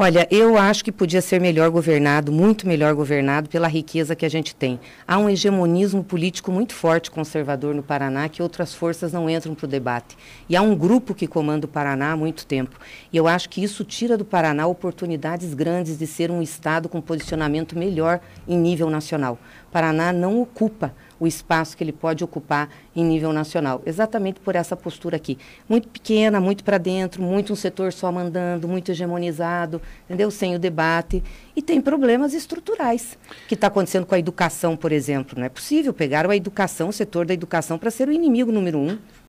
Olha, 0.00 0.28
eu 0.30 0.56
acho 0.56 0.84
que 0.84 0.92
podia 0.92 1.20
ser 1.20 1.40
melhor 1.40 1.70
governado, 1.70 2.30
muito 2.30 2.68
melhor 2.68 2.94
governado, 2.94 3.48
pela 3.48 3.66
riqueza 3.66 4.14
que 4.14 4.24
a 4.24 4.28
gente 4.28 4.54
tem. 4.54 4.78
Há 5.04 5.18
um 5.18 5.28
hegemonismo 5.28 6.04
político 6.04 6.52
muito 6.52 6.72
forte 6.72 7.10
conservador 7.10 7.74
no 7.74 7.82
Paraná 7.82 8.28
que 8.28 8.40
outras 8.40 8.72
forças 8.72 9.12
não 9.12 9.28
entram 9.28 9.56
para 9.56 9.64
o 9.64 9.68
debate. 9.68 10.16
E 10.48 10.54
há 10.54 10.62
um 10.62 10.76
grupo 10.76 11.16
que 11.16 11.26
comanda 11.26 11.66
o 11.66 11.68
Paraná 11.68 12.12
há 12.12 12.16
muito 12.16 12.46
tempo. 12.46 12.78
E 13.12 13.16
eu 13.16 13.26
acho 13.26 13.48
que 13.48 13.60
isso 13.60 13.82
tira 13.82 14.16
do 14.16 14.24
Paraná 14.24 14.68
oportunidades 14.68 15.52
grandes 15.52 15.98
de 15.98 16.06
ser 16.06 16.30
um 16.30 16.40
Estado 16.40 16.88
com 16.88 17.00
posicionamento 17.00 17.76
melhor 17.76 18.20
em 18.46 18.56
nível 18.56 18.88
nacional. 18.88 19.36
Paraná 19.72 20.12
não 20.12 20.40
ocupa 20.40 20.94
o 21.20 21.26
espaço 21.26 21.76
que 21.76 21.84
ele 21.84 21.92
pode 21.92 22.22
ocupar 22.22 22.68
em 22.94 23.04
nível 23.04 23.32
nacional. 23.32 23.82
Exatamente 23.84 24.40
por 24.40 24.54
essa 24.54 24.76
postura 24.76 25.16
aqui. 25.16 25.38
Muito 25.68 25.88
pequena, 25.88 26.40
muito 26.40 26.64
para 26.64 26.78
dentro, 26.78 27.22
muito 27.22 27.52
um 27.52 27.56
setor 27.56 27.92
só 27.92 28.10
mandando, 28.10 28.68
muito 28.68 28.90
hegemonizado, 28.90 29.80
entendeu? 30.04 30.30
Sem 30.30 30.54
o 30.54 30.58
debate. 30.58 31.22
E 31.56 31.62
tem 31.62 31.80
problemas 31.80 32.34
estruturais 32.34 33.18
que 33.48 33.54
está 33.54 33.66
acontecendo 33.66 34.06
com 34.06 34.14
a 34.14 34.18
educação, 34.18 34.76
por 34.76 34.92
exemplo. 34.92 35.38
Não 35.38 35.46
é 35.46 35.48
possível 35.48 35.92
pegar 35.92 36.28
a 36.28 36.36
educação, 36.36 36.88
o 36.88 36.92
setor 36.92 37.26
da 37.26 37.34
educação, 37.34 37.78
para 37.78 37.90
ser 37.90 38.08
o 38.08 38.12
inimigo 38.12 38.52
número 38.52 38.78
um 38.78 38.98